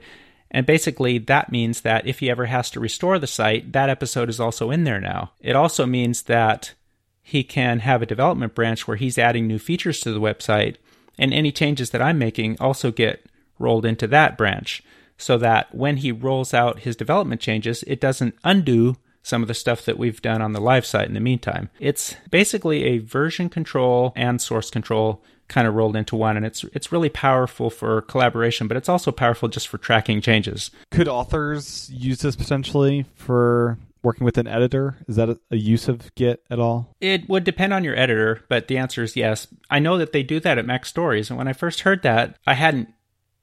And 0.51 0.67
basically, 0.67 1.17
that 1.17 1.51
means 1.51 1.81
that 1.81 2.07
if 2.07 2.19
he 2.19 2.31
ever 2.31 2.45
has 2.45 2.69
to 2.71 2.81
restore 2.81 3.19
the 3.19 3.27
site, 3.27 3.73
that 3.73 3.89
episode 3.89 4.29
is 4.29 4.39
also 4.39 4.71
in 4.71 4.85
there 4.85 5.01
now. 5.01 5.33
It 5.41 5.57
also 5.57 5.87
means 5.87 6.25
that 6.25 6.75
he 7.23 7.43
can 7.43 7.79
have 7.79 8.03
a 8.03 8.07
development 8.07 8.55
branch 8.55 8.87
where 8.87 8.99
he's 8.99 9.17
adding 9.17 9.47
new 9.47 9.59
features 9.59 10.01
to 10.01 10.13
the 10.13 10.21
website, 10.21 10.77
and 11.19 11.33
any 11.33 11.51
changes 11.51 11.91
that 11.91 12.03
I'm 12.03 12.19
making 12.19 12.59
also 12.61 12.91
get 12.91 13.25
rolled 13.59 13.87
into 13.87 14.07
that 14.09 14.37
branch 14.37 14.83
so 15.17 15.39
that 15.39 15.75
when 15.75 15.99
he 15.99 16.13
rolls 16.13 16.53
out 16.53 16.81
his 16.81 16.97
development 16.97 17.41
changes, 17.41 17.83
it 17.85 18.01
doesn't 18.01 18.35
undo 18.45 18.97
some 19.23 19.43
of 19.43 19.49
the 19.49 19.55
stuff 19.55 19.85
that 19.85 19.99
we've 19.99 20.21
done 20.21 20.43
on 20.43 20.53
the 20.53 20.61
live 20.61 20.85
site 20.85 21.09
in 21.09 21.15
the 21.15 21.21
meantime. 21.21 21.71
It's 21.79 22.17
basically 22.31 22.85
a 22.85 22.99
version 22.99 23.49
control 23.49 24.13
and 24.17 24.41
source 24.41 24.71
control 24.71 25.23
kind 25.49 25.67
of 25.67 25.75
rolled 25.75 25.97
into 25.97 26.17
one 26.17 26.37
and 26.37 26.47
it's 26.47 26.65
it's 26.73 26.93
really 26.93 27.11
powerful 27.11 27.69
for 27.69 28.01
collaboration 28.03 28.69
but 28.69 28.77
it's 28.77 28.89
also 28.89 29.13
powerful 29.13 29.49
just 29.49 29.69
for 29.69 29.79
tracking 29.79 30.21
changes. 30.21 30.71
Could 30.91 31.09
authors 31.09 31.91
use 31.93 32.21
this 32.21 32.37
potentially 32.37 33.05
for 33.15 33.79
working 34.03 34.25
with 34.25 34.39
an 34.39 34.49
editor? 34.49 34.97
Is 35.07 35.17
that 35.17 35.29
a, 35.29 35.57
use 35.57 35.89
of 35.89 36.13
git 36.15 36.43
at 36.51 36.59
all? 36.59 36.95
It 37.01 37.29
would 37.29 37.45
depend 37.45 37.75
on 37.75 37.85
your 37.85 37.99
editor 37.99 38.43
but 38.49 38.69
the 38.69 38.79
answer 38.79 39.03
is 39.03 39.15
yes. 39.15 39.47
I 39.69 39.79
know 39.79 39.99
that 39.99 40.13
they 40.13 40.23
do 40.23 40.41
that 40.41 40.59
at 40.59 40.67
MacStories 40.67 41.29
and 41.29 41.37
when 41.37 41.49
i 41.49 41.53
first 41.53 41.81
heard 41.81 42.03
that 42.03 42.39
i 42.47 42.55
hadn't 42.55 42.89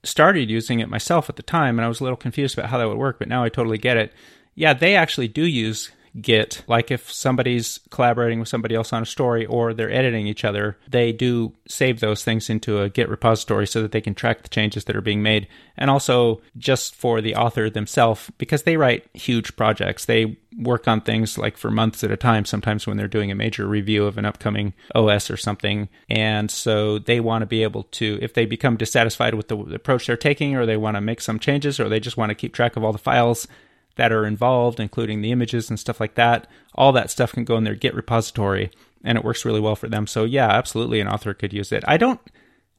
started 0.03 0.49
using 0.49 0.79
it 0.79 0.89
myself 0.89 1.29
at 1.29 1.35
the 1.35 1.43
time 1.43 1.77
and 1.77 1.85
i 1.85 1.87
was 1.87 1.99
a 1.99 2.03
little 2.03 2.17
confused 2.17 2.57
about 2.57 2.69
how 2.69 2.77
that 2.77 2.87
would 2.87 2.97
work 2.97 3.19
but 3.19 3.27
now 3.27 3.43
i 3.43 3.49
totally 3.49 3.77
get 3.77 3.97
it. 3.97 4.13
Yeah 4.55 4.73
they 4.73 4.95
actually 4.95 5.27
do 5.27 5.45
use 5.45 5.91
Git. 6.19 6.63
Like 6.67 6.91
if 6.91 7.11
somebody's 7.11 7.79
collaborating 7.89 8.39
with 8.39 8.49
somebody 8.49 8.75
else 8.75 8.93
on 8.93 9.03
a 9.03 9.05
story 9.05 9.45
or 9.45 9.73
they're 9.73 9.91
editing 9.91 10.27
each 10.27 10.43
other, 10.43 10.77
they 10.87 11.11
do 11.11 11.53
save 11.67 11.99
those 11.99 12.23
things 12.23 12.49
into 12.49 12.81
a 12.81 12.89
Git 12.89 13.09
repository 13.09 13.67
so 13.67 13.81
that 13.81 13.91
they 13.91 14.01
can 14.01 14.15
track 14.15 14.43
the 14.43 14.49
changes 14.49 14.85
that 14.85 14.95
are 14.95 15.01
being 15.01 15.21
made. 15.21 15.47
And 15.77 15.89
also 15.89 16.41
just 16.57 16.95
for 16.95 17.21
the 17.21 17.35
author 17.35 17.69
themselves, 17.69 18.31
because 18.37 18.63
they 18.63 18.77
write 18.77 19.07
huge 19.13 19.55
projects. 19.55 20.05
They 20.05 20.37
work 20.57 20.87
on 20.87 21.01
things 21.01 21.37
like 21.37 21.57
for 21.57 21.71
months 21.71 22.03
at 22.03 22.11
a 22.11 22.17
time, 22.17 22.43
sometimes 22.43 22.87
when 22.87 22.97
they're 22.97 23.07
doing 23.07 23.31
a 23.31 23.35
major 23.35 23.67
review 23.67 24.05
of 24.05 24.17
an 24.17 24.25
upcoming 24.25 24.73
OS 24.95 25.29
or 25.29 25.37
something. 25.37 25.87
And 26.09 26.49
so 26.49 26.99
they 26.99 27.19
want 27.19 27.43
to 27.43 27.45
be 27.45 27.63
able 27.63 27.83
to, 27.83 28.17
if 28.21 28.33
they 28.33 28.45
become 28.45 28.75
dissatisfied 28.75 29.35
with 29.35 29.47
the 29.47 29.57
approach 29.57 30.07
they're 30.07 30.17
taking, 30.17 30.55
or 30.55 30.65
they 30.65 30.77
want 30.77 30.95
to 30.97 31.01
make 31.01 31.21
some 31.21 31.39
changes, 31.39 31.79
or 31.79 31.87
they 31.87 31.99
just 31.99 32.17
want 32.17 32.29
to 32.31 32.35
keep 32.35 32.53
track 32.53 32.75
of 32.75 32.83
all 32.83 32.91
the 32.91 32.97
files, 32.97 33.47
that 33.99 34.13
are 34.13 34.25
involved, 34.25 34.79
including 34.79 35.21
the 35.21 35.33
images 35.33 35.69
and 35.69 35.77
stuff 35.77 35.99
like 35.99 36.15
that. 36.15 36.47
All 36.73 36.93
that 36.93 37.11
stuff 37.11 37.33
can 37.33 37.43
go 37.43 37.57
in 37.57 37.65
their 37.65 37.75
Git 37.75 37.93
repository, 37.93 38.71
and 39.03 39.17
it 39.17 39.25
works 39.25 39.43
really 39.43 39.59
well 39.59 39.75
for 39.75 39.89
them. 39.89 40.07
So, 40.07 40.23
yeah, 40.23 40.47
absolutely, 40.47 41.01
an 41.01 41.09
author 41.09 41.33
could 41.33 41.51
use 41.51 41.73
it. 41.73 41.83
I 41.85 41.97
don't 41.97 42.21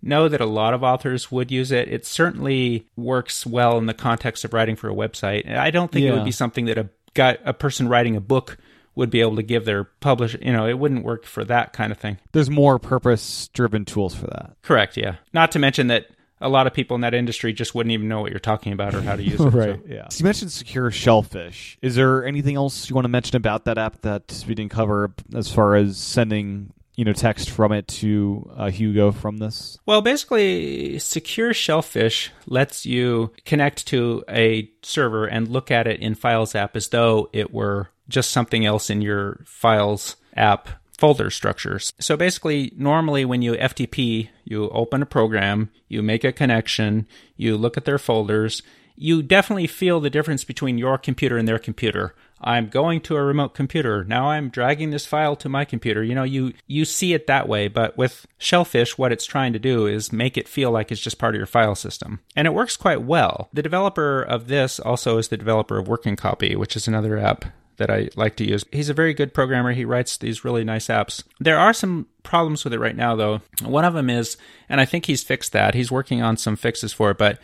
know 0.00 0.30
that 0.30 0.40
a 0.40 0.46
lot 0.46 0.72
of 0.72 0.82
authors 0.82 1.30
would 1.30 1.50
use 1.50 1.72
it. 1.72 1.92
It 1.92 2.06
certainly 2.06 2.88
works 2.96 3.44
well 3.44 3.76
in 3.76 3.84
the 3.84 3.92
context 3.92 4.46
of 4.46 4.54
writing 4.54 4.76
for 4.76 4.88
a 4.88 4.94
website. 4.94 5.46
I 5.46 5.70
don't 5.70 5.92
think 5.92 6.04
yeah. 6.04 6.12
it 6.12 6.14
would 6.14 6.24
be 6.24 6.32
something 6.32 6.64
that 6.64 6.78
a 6.78 6.88
guy, 7.12 7.36
a 7.44 7.52
person 7.52 7.86
writing 7.86 8.16
a 8.16 8.20
book 8.22 8.56
would 8.94 9.10
be 9.10 9.20
able 9.20 9.36
to 9.36 9.42
give 9.42 9.66
their 9.66 9.84
publisher, 9.84 10.38
you 10.40 10.54
know, 10.54 10.66
it 10.66 10.78
wouldn't 10.78 11.04
work 11.04 11.26
for 11.26 11.44
that 11.44 11.74
kind 11.74 11.92
of 11.92 11.98
thing. 11.98 12.16
There's 12.32 12.48
more 12.48 12.78
purpose 12.78 13.48
driven 13.48 13.84
tools 13.84 14.14
for 14.14 14.28
that. 14.28 14.56
Correct, 14.62 14.96
yeah. 14.96 15.16
Not 15.34 15.52
to 15.52 15.58
mention 15.58 15.88
that 15.88 16.06
a 16.40 16.48
lot 16.48 16.66
of 16.66 16.74
people 16.74 16.94
in 16.94 17.02
that 17.02 17.14
industry 17.14 17.52
just 17.52 17.74
wouldn't 17.74 17.92
even 17.92 18.08
know 18.08 18.20
what 18.20 18.30
you're 18.30 18.40
talking 18.40 18.72
about 18.72 18.94
or 18.94 19.02
how 19.02 19.16
to 19.16 19.22
use 19.22 19.40
it. 19.40 19.44
right. 19.50 19.80
So. 19.80 19.80
Yeah. 19.86 20.08
So 20.08 20.18
you 20.20 20.24
mentioned 20.24 20.52
secure 20.52 20.90
shellfish. 20.90 21.78
Is 21.82 21.94
there 21.94 22.24
anything 22.24 22.56
else 22.56 22.88
you 22.88 22.94
want 22.94 23.04
to 23.04 23.10
mention 23.10 23.36
about 23.36 23.64
that 23.66 23.78
app 23.78 24.00
that 24.02 24.44
we 24.48 24.54
didn't 24.54 24.70
cover 24.70 25.12
as 25.34 25.52
far 25.52 25.74
as 25.74 25.98
sending 25.98 26.72
you 26.96 27.04
know 27.04 27.12
text 27.12 27.48
from 27.48 27.72
it 27.72 27.88
to 27.88 28.50
uh, 28.56 28.70
Hugo 28.70 29.12
from 29.12 29.38
this? 29.38 29.78
Well, 29.86 30.02
basically, 30.02 30.98
secure 30.98 31.54
shellfish 31.54 32.30
lets 32.46 32.84
you 32.84 33.32
connect 33.44 33.86
to 33.88 34.24
a 34.28 34.70
server 34.82 35.26
and 35.26 35.48
look 35.48 35.70
at 35.70 35.86
it 35.86 36.00
in 36.00 36.14
Files 36.14 36.54
app 36.54 36.76
as 36.76 36.88
though 36.88 37.28
it 37.32 37.52
were 37.54 37.88
just 38.08 38.32
something 38.32 38.66
else 38.66 38.90
in 38.90 39.02
your 39.02 39.40
Files 39.46 40.16
app 40.36 40.68
folder 41.00 41.30
structures. 41.30 41.94
So 41.98 42.14
basically, 42.14 42.72
normally 42.76 43.24
when 43.24 43.40
you 43.40 43.54
FTP, 43.54 44.28
you 44.44 44.68
open 44.68 45.00
a 45.00 45.06
program, 45.06 45.70
you 45.88 46.02
make 46.02 46.24
a 46.24 46.32
connection, 46.32 47.06
you 47.36 47.56
look 47.56 47.78
at 47.78 47.86
their 47.86 47.98
folders, 47.98 48.62
you 48.96 49.22
definitely 49.22 49.66
feel 49.66 49.98
the 49.98 50.10
difference 50.10 50.44
between 50.44 50.76
your 50.76 50.98
computer 50.98 51.38
and 51.38 51.48
their 51.48 51.58
computer. 51.58 52.14
I'm 52.38 52.68
going 52.68 53.00
to 53.02 53.16
a 53.16 53.22
remote 53.22 53.54
computer. 53.54 54.04
Now 54.04 54.28
I'm 54.28 54.50
dragging 54.50 54.90
this 54.90 55.06
file 55.06 55.36
to 55.36 55.48
my 55.48 55.64
computer. 55.64 56.02
You 56.02 56.14
know, 56.14 56.22
you 56.22 56.52
you 56.66 56.84
see 56.84 57.14
it 57.14 57.26
that 57.26 57.48
way, 57.48 57.68
but 57.68 57.96
with 57.96 58.26
Shellfish 58.38 58.98
what 58.98 59.10
it's 59.10 59.24
trying 59.24 59.54
to 59.54 59.58
do 59.58 59.86
is 59.86 60.12
make 60.12 60.36
it 60.36 60.48
feel 60.48 60.70
like 60.70 60.92
it's 60.92 61.00
just 61.00 61.18
part 61.18 61.34
of 61.34 61.38
your 61.38 61.46
file 61.46 61.74
system. 61.74 62.20
And 62.36 62.46
it 62.46 62.54
works 62.54 62.76
quite 62.76 63.02
well. 63.02 63.48
The 63.54 63.62
developer 63.62 64.22
of 64.22 64.48
this 64.48 64.78
also 64.78 65.16
is 65.16 65.28
the 65.28 65.38
developer 65.38 65.78
of 65.78 65.88
Working 65.88 66.16
Copy, 66.16 66.54
which 66.54 66.76
is 66.76 66.86
another 66.86 67.18
app 67.18 67.46
that 67.80 67.90
I 67.90 68.10
like 68.14 68.36
to 68.36 68.48
use. 68.48 68.64
He's 68.70 68.88
a 68.88 68.94
very 68.94 69.12
good 69.12 69.34
programmer. 69.34 69.72
He 69.72 69.84
writes 69.84 70.16
these 70.16 70.44
really 70.44 70.62
nice 70.62 70.86
apps. 70.86 71.24
There 71.40 71.58
are 71.58 71.72
some 71.72 72.06
problems 72.22 72.62
with 72.62 72.72
it 72.72 72.78
right 72.78 72.94
now, 72.94 73.16
though. 73.16 73.40
One 73.62 73.84
of 73.84 73.94
them 73.94 74.08
is, 74.08 74.36
and 74.68 74.80
I 74.80 74.84
think 74.84 75.06
he's 75.06 75.24
fixed 75.24 75.52
that. 75.52 75.74
He's 75.74 75.90
working 75.90 76.22
on 76.22 76.36
some 76.36 76.56
fixes 76.56 76.92
for 76.92 77.10
it, 77.10 77.18
but 77.18 77.40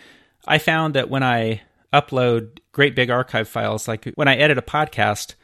I 0.46 0.58
found 0.58 0.94
that 0.94 1.10
when 1.10 1.22
I 1.22 1.62
upload 1.92 2.58
great 2.72 2.94
big 2.94 3.10
archive 3.10 3.48
files, 3.48 3.88
like 3.88 4.12
when 4.14 4.28
I 4.28 4.36
edit 4.36 4.58
a 4.58 4.62
podcast, 4.62 5.34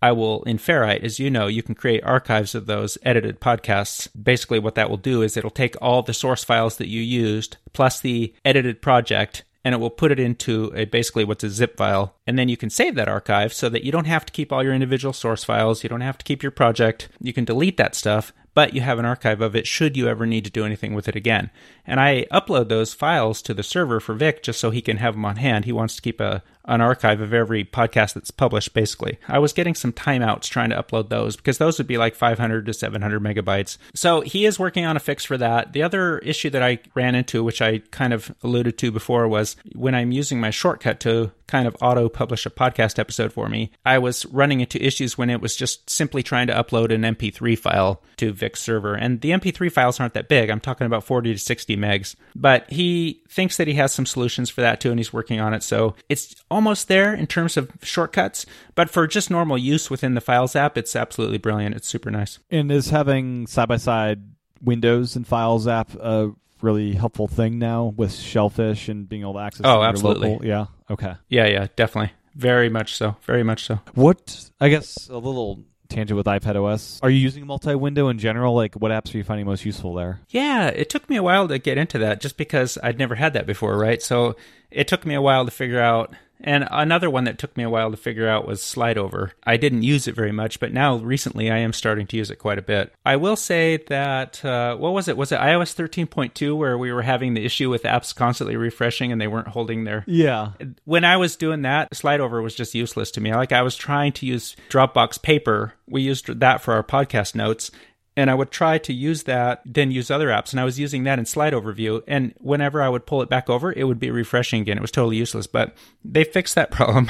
I 0.00 0.12
will 0.12 0.42
in 0.44 0.58
Ferrite, 0.58 1.02
as 1.02 1.18
you 1.18 1.28
know, 1.28 1.46
you 1.46 1.62
can 1.62 1.74
create 1.74 2.04
archives 2.04 2.54
of 2.54 2.66
those 2.66 2.96
edited 3.02 3.40
podcasts. 3.40 4.08
Basically, 4.20 4.58
what 4.58 4.76
that 4.76 4.88
will 4.88 4.96
do 4.96 5.22
is 5.22 5.36
it'll 5.36 5.50
take 5.50 5.76
all 5.82 6.02
the 6.02 6.14
source 6.14 6.44
files 6.44 6.76
that 6.76 6.88
you 6.88 7.02
used 7.02 7.56
plus 7.72 8.00
the 8.00 8.32
edited 8.44 8.80
project 8.80 9.44
and 9.64 9.74
it 9.74 9.78
will 9.78 9.90
put 9.90 10.12
it 10.12 10.20
into 10.20 10.72
a 10.74 10.84
basically 10.84 11.24
what's 11.24 11.44
a 11.44 11.50
zip 11.50 11.76
file. 11.76 12.14
And 12.26 12.38
then 12.38 12.48
you 12.48 12.56
can 12.56 12.70
save 12.70 12.94
that 12.94 13.08
archive 13.08 13.52
so 13.52 13.68
that 13.68 13.84
you 13.84 13.92
don't 13.92 14.06
have 14.06 14.24
to 14.26 14.32
keep 14.32 14.52
all 14.52 14.62
your 14.62 14.74
individual 14.74 15.12
source 15.12 15.44
files. 15.44 15.82
You 15.82 15.88
don't 15.88 16.00
have 16.00 16.18
to 16.18 16.24
keep 16.24 16.42
your 16.42 16.52
project. 16.52 17.08
You 17.20 17.32
can 17.32 17.44
delete 17.44 17.76
that 17.76 17.94
stuff, 17.94 18.32
but 18.54 18.74
you 18.74 18.80
have 18.80 18.98
an 18.98 19.04
archive 19.04 19.40
of 19.40 19.54
it 19.54 19.66
should 19.66 19.96
you 19.96 20.08
ever 20.08 20.26
need 20.26 20.44
to 20.44 20.50
do 20.50 20.64
anything 20.64 20.94
with 20.94 21.08
it 21.08 21.16
again. 21.16 21.50
And 21.86 22.00
I 22.00 22.26
upload 22.32 22.68
those 22.68 22.94
files 22.94 23.42
to 23.42 23.54
the 23.54 23.62
server 23.62 24.00
for 24.00 24.14
Vic 24.14 24.42
just 24.42 24.60
so 24.60 24.70
he 24.70 24.82
can 24.82 24.98
have 24.98 25.14
them 25.14 25.24
on 25.24 25.36
hand. 25.36 25.64
He 25.64 25.72
wants 25.72 25.96
to 25.96 26.02
keep 26.02 26.20
a, 26.20 26.42
an 26.68 26.80
archive 26.80 27.20
of 27.20 27.32
every 27.32 27.64
podcast 27.64 28.14
that's 28.14 28.30
published, 28.30 28.74
basically. 28.74 29.18
I 29.26 29.38
was 29.38 29.52
getting 29.52 29.74
some 29.74 29.92
timeouts 29.92 30.48
trying 30.48 30.70
to 30.70 30.80
upload 30.80 31.08
those 31.08 31.36
because 31.36 31.58
those 31.58 31.78
would 31.78 31.86
be 31.86 31.98
like 31.98 32.14
500 32.14 32.66
to 32.66 32.72
700 32.74 33.22
megabytes. 33.22 33.78
So 33.94 34.20
he 34.20 34.44
is 34.44 34.58
working 34.58 34.84
on 34.84 34.96
a 34.96 35.00
fix 35.00 35.24
for 35.24 35.38
that. 35.38 35.72
The 35.72 35.82
other 35.82 36.18
issue 36.18 36.50
that 36.50 36.62
I 36.62 36.78
ran 36.94 37.14
into, 37.14 37.42
which 37.42 37.62
I 37.62 37.78
kind 37.90 38.12
of 38.12 38.32
alluded 38.42 38.78
to 38.78 38.92
before, 38.92 39.26
was 39.26 39.56
when 39.74 39.94
I'm 39.94 40.12
using 40.12 40.40
my 40.40 40.50
shortcut 40.50 41.00
to 41.00 41.32
kind 41.48 41.66
of 41.66 41.76
auto 41.80 42.08
publish 42.08 42.44
a 42.46 42.50
podcast 42.50 42.98
episode 42.98 43.32
for 43.32 43.48
me, 43.48 43.72
I 43.84 43.98
was 43.98 44.26
running 44.26 44.60
into 44.60 44.84
issues 44.84 45.16
when 45.16 45.30
it 45.30 45.40
was 45.40 45.56
just 45.56 45.88
simply 45.88 46.22
trying 46.22 46.46
to 46.48 46.52
upload 46.52 46.92
an 46.92 47.02
MP3 47.02 47.58
file 47.58 48.02
to 48.18 48.32
Vic's 48.32 48.60
server. 48.60 48.94
And 48.94 49.20
the 49.22 49.30
MP3 49.30 49.72
files 49.72 49.98
aren't 49.98 50.14
that 50.14 50.28
big. 50.28 50.50
I'm 50.50 50.60
talking 50.60 50.86
about 50.86 51.04
40 51.04 51.32
to 51.32 51.38
60 51.38 51.76
megs. 51.76 52.14
But 52.36 52.70
he 52.70 53.22
thinks 53.28 53.56
that 53.56 53.66
he 53.66 53.74
has 53.74 53.92
some 53.92 54.06
solutions 54.06 54.50
for 54.50 54.60
that 54.60 54.80
too, 54.80 54.90
and 54.90 55.00
he's 55.00 55.12
working 55.12 55.40
on 55.40 55.54
it. 55.54 55.62
So 55.62 55.94
it's 56.08 56.36
almost 56.58 56.88
there 56.88 57.14
in 57.14 57.28
terms 57.28 57.56
of 57.56 57.70
shortcuts, 57.84 58.44
but 58.74 58.90
for 58.90 59.06
just 59.06 59.30
normal 59.30 59.56
use 59.56 59.88
within 59.88 60.14
the 60.14 60.20
Files 60.20 60.56
app, 60.56 60.76
it's 60.76 60.96
absolutely 60.96 61.38
brilliant. 61.38 61.76
It's 61.76 61.86
super 61.86 62.10
nice. 62.10 62.40
And 62.50 62.72
is 62.72 62.90
having 62.90 63.46
side 63.46 63.68
by 63.68 63.76
side 63.76 64.22
Windows 64.60 65.14
and 65.14 65.24
Files 65.24 65.68
app 65.68 65.94
a 65.94 66.32
really 66.60 66.94
helpful 66.94 67.28
thing 67.28 67.60
now 67.60 67.94
with 67.96 68.12
Shellfish 68.12 68.88
and 68.88 69.08
being 69.08 69.22
able 69.22 69.34
to 69.34 69.38
access? 69.38 69.62
Oh, 69.64 69.84
absolutely. 69.84 70.30
Local? 70.30 70.44
Yeah. 70.44 70.66
Okay. 70.90 71.14
Yeah. 71.28 71.46
Yeah. 71.46 71.68
Definitely. 71.76 72.10
Very 72.34 72.68
much 72.68 72.96
so. 72.96 73.14
Very 73.22 73.44
much 73.44 73.64
so. 73.64 73.78
What 73.94 74.50
I 74.60 74.68
guess 74.68 75.08
a 75.08 75.18
little 75.18 75.62
tangent 75.88 76.16
with 76.16 76.26
iPad 76.26 76.56
OS. 76.56 76.98
Are 77.02 77.10
you 77.10 77.18
using 77.18 77.46
multi-window 77.46 78.08
in 78.08 78.18
general? 78.18 78.54
Like, 78.54 78.74
what 78.74 78.90
apps 78.90 79.14
are 79.14 79.18
you 79.18 79.24
finding 79.24 79.46
most 79.46 79.64
useful 79.64 79.94
there? 79.94 80.20
Yeah, 80.28 80.66
it 80.66 80.90
took 80.90 81.08
me 81.08 81.16
a 81.16 81.22
while 81.22 81.48
to 81.48 81.58
get 81.58 81.78
into 81.78 81.98
that, 82.00 82.20
just 82.20 82.36
because 82.36 82.76
I'd 82.82 82.98
never 82.98 83.14
had 83.14 83.32
that 83.32 83.46
before, 83.46 83.78
right? 83.78 84.02
So 84.02 84.36
it 84.70 84.88
took 84.88 85.06
me 85.06 85.14
a 85.14 85.22
while 85.22 85.44
to 85.44 85.50
figure 85.50 85.80
out 85.80 86.14
and 86.40 86.66
another 86.70 87.10
one 87.10 87.24
that 87.24 87.38
took 87.38 87.56
me 87.56 87.64
a 87.64 87.70
while 87.70 87.90
to 87.90 87.96
figure 87.96 88.28
out 88.28 88.46
was 88.46 88.60
Slideover. 88.60 89.32
I 89.44 89.56
didn't 89.56 89.82
use 89.82 90.06
it 90.06 90.14
very 90.14 90.32
much, 90.32 90.60
but 90.60 90.72
now 90.72 90.96
recently 90.96 91.50
I 91.50 91.58
am 91.58 91.72
starting 91.72 92.06
to 92.08 92.16
use 92.16 92.30
it 92.30 92.36
quite 92.36 92.58
a 92.58 92.62
bit. 92.62 92.92
I 93.04 93.16
will 93.16 93.36
say 93.36 93.78
that, 93.88 94.44
uh, 94.44 94.76
what 94.76 94.92
was 94.92 95.08
it? 95.08 95.16
Was 95.16 95.32
it 95.32 95.40
iOS 95.40 95.74
13.2 95.74 96.56
where 96.56 96.78
we 96.78 96.92
were 96.92 97.02
having 97.02 97.34
the 97.34 97.44
issue 97.44 97.70
with 97.70 97.82
apps 97.82 98.14
constantly 98.14 98.56
refreshing 98.56 99.12
and 99.12 99.20
they 99.20 99.28
weren't 99.28 99.48
holding 99.48 99.84
their. 99.84 100.04
Yeah. 100.06 100.52
When 100.84 101.04
I 101.04 101.16
was 101.16 101.36
doing 101.36 101.62
that, 101.62 101.90
Slideover 101.90 102.42
was 102.42 102.54
just 102.54 102.74
useless 102.74 103.10
to 103.12 103.20
me. 103.20 103.34
Like 103.34 103.52
I 103.52 103.62
was 103.62 103.76
trying 103.76 104.12
to 104.12 104.26
use 104.26 104.56
Dropbox 104.68 105.22
Paper. 105.22 105.74
We 105.88 106.02
used 106.02 106.40
that 106.40 106.62
for 106.62 106.74
our 106.74 106.82
podcast 106.82 107.34
notes 107.34 107.70
and 108.18 108.32
I 108.32 108.34
would 108.34 108.50
try 108.50 108.78
to 108.78 108.92
use 108.92 109.22
that, 109.22 109.62
then 109.64 109.92
use 109.92 110.10
other 110.10 110.26
apps. 110.26 110.50
And 110.50 110.58
I 110.58 110.64
was 110.64 110.76
using 110.76 111.04
that 111.04 111.20
in 111.20 111.24
Slide 111.24 111.52
Overview. 111.52 112.02
And 112.08 112.34
whenever 112.38 112.82
I 112.82 112.88
would 112.88 113.06
pull 113.06 113.22
it 113.22 113.28
back 113.28 113.48
over, 113.48 113.72
it 113.72 113.84
would 113.84 114.00
be 114.00 114.10
refreshing 114.10 114.60
again. 114.60 114.76
It 114.76 114.80
was 114.80 114.90
totally 114.90 115.16
useless, 115.16 115.46
but 115.46 115.76
they 116.04 116.24
fixed 116.24 116.56
that 116.56 116.70
problem. 116.72 117.08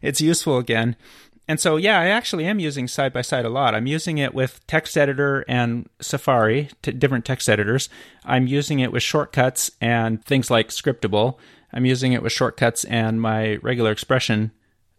it's 0.00 0.20
useful 0.20 0.58
again. 0.58 0.94
And 1.48 1.58
so, 1.58 1.74
yeah, 1.74 1.98
I 1.98 2.06
actually 2.06 2.44
am 2.44 2.60
using 2.60 2.86
side 2.86 3.12
by 3.12 3.22
side 3.22 3.44
a 3.44 3.48
lot. 3.48 3.74
I'm 3.74 3.88
using 3.88 4.18
it 4.18 4.32
with 4.32 4.64
text 4.68 4.96
editor 4.96 5.44
and 5.48 5.88
Safari, 6.00 6.70
different 6.82 7.24
text 7.24 7.48
editors. 7.48 7.88
I'm 8.24 8.46
using 8.46 8.78
it 8.78 8.92
with 8.92 9.02
shortcuts 9.02 9.72
and 9.80 10.24
things 10.24 10.52
like 10.52 10.68
Scriptable. 10.68 11.36
I'm 11.72 11.84
using 11.84 12.12
it 12.12 12.22
with 12.22 12.30
shortcuts 12.30 12.84
and 12.84 13.20
my 13.20 13.56
regular 13.56 13.90
expression 13.90 14.52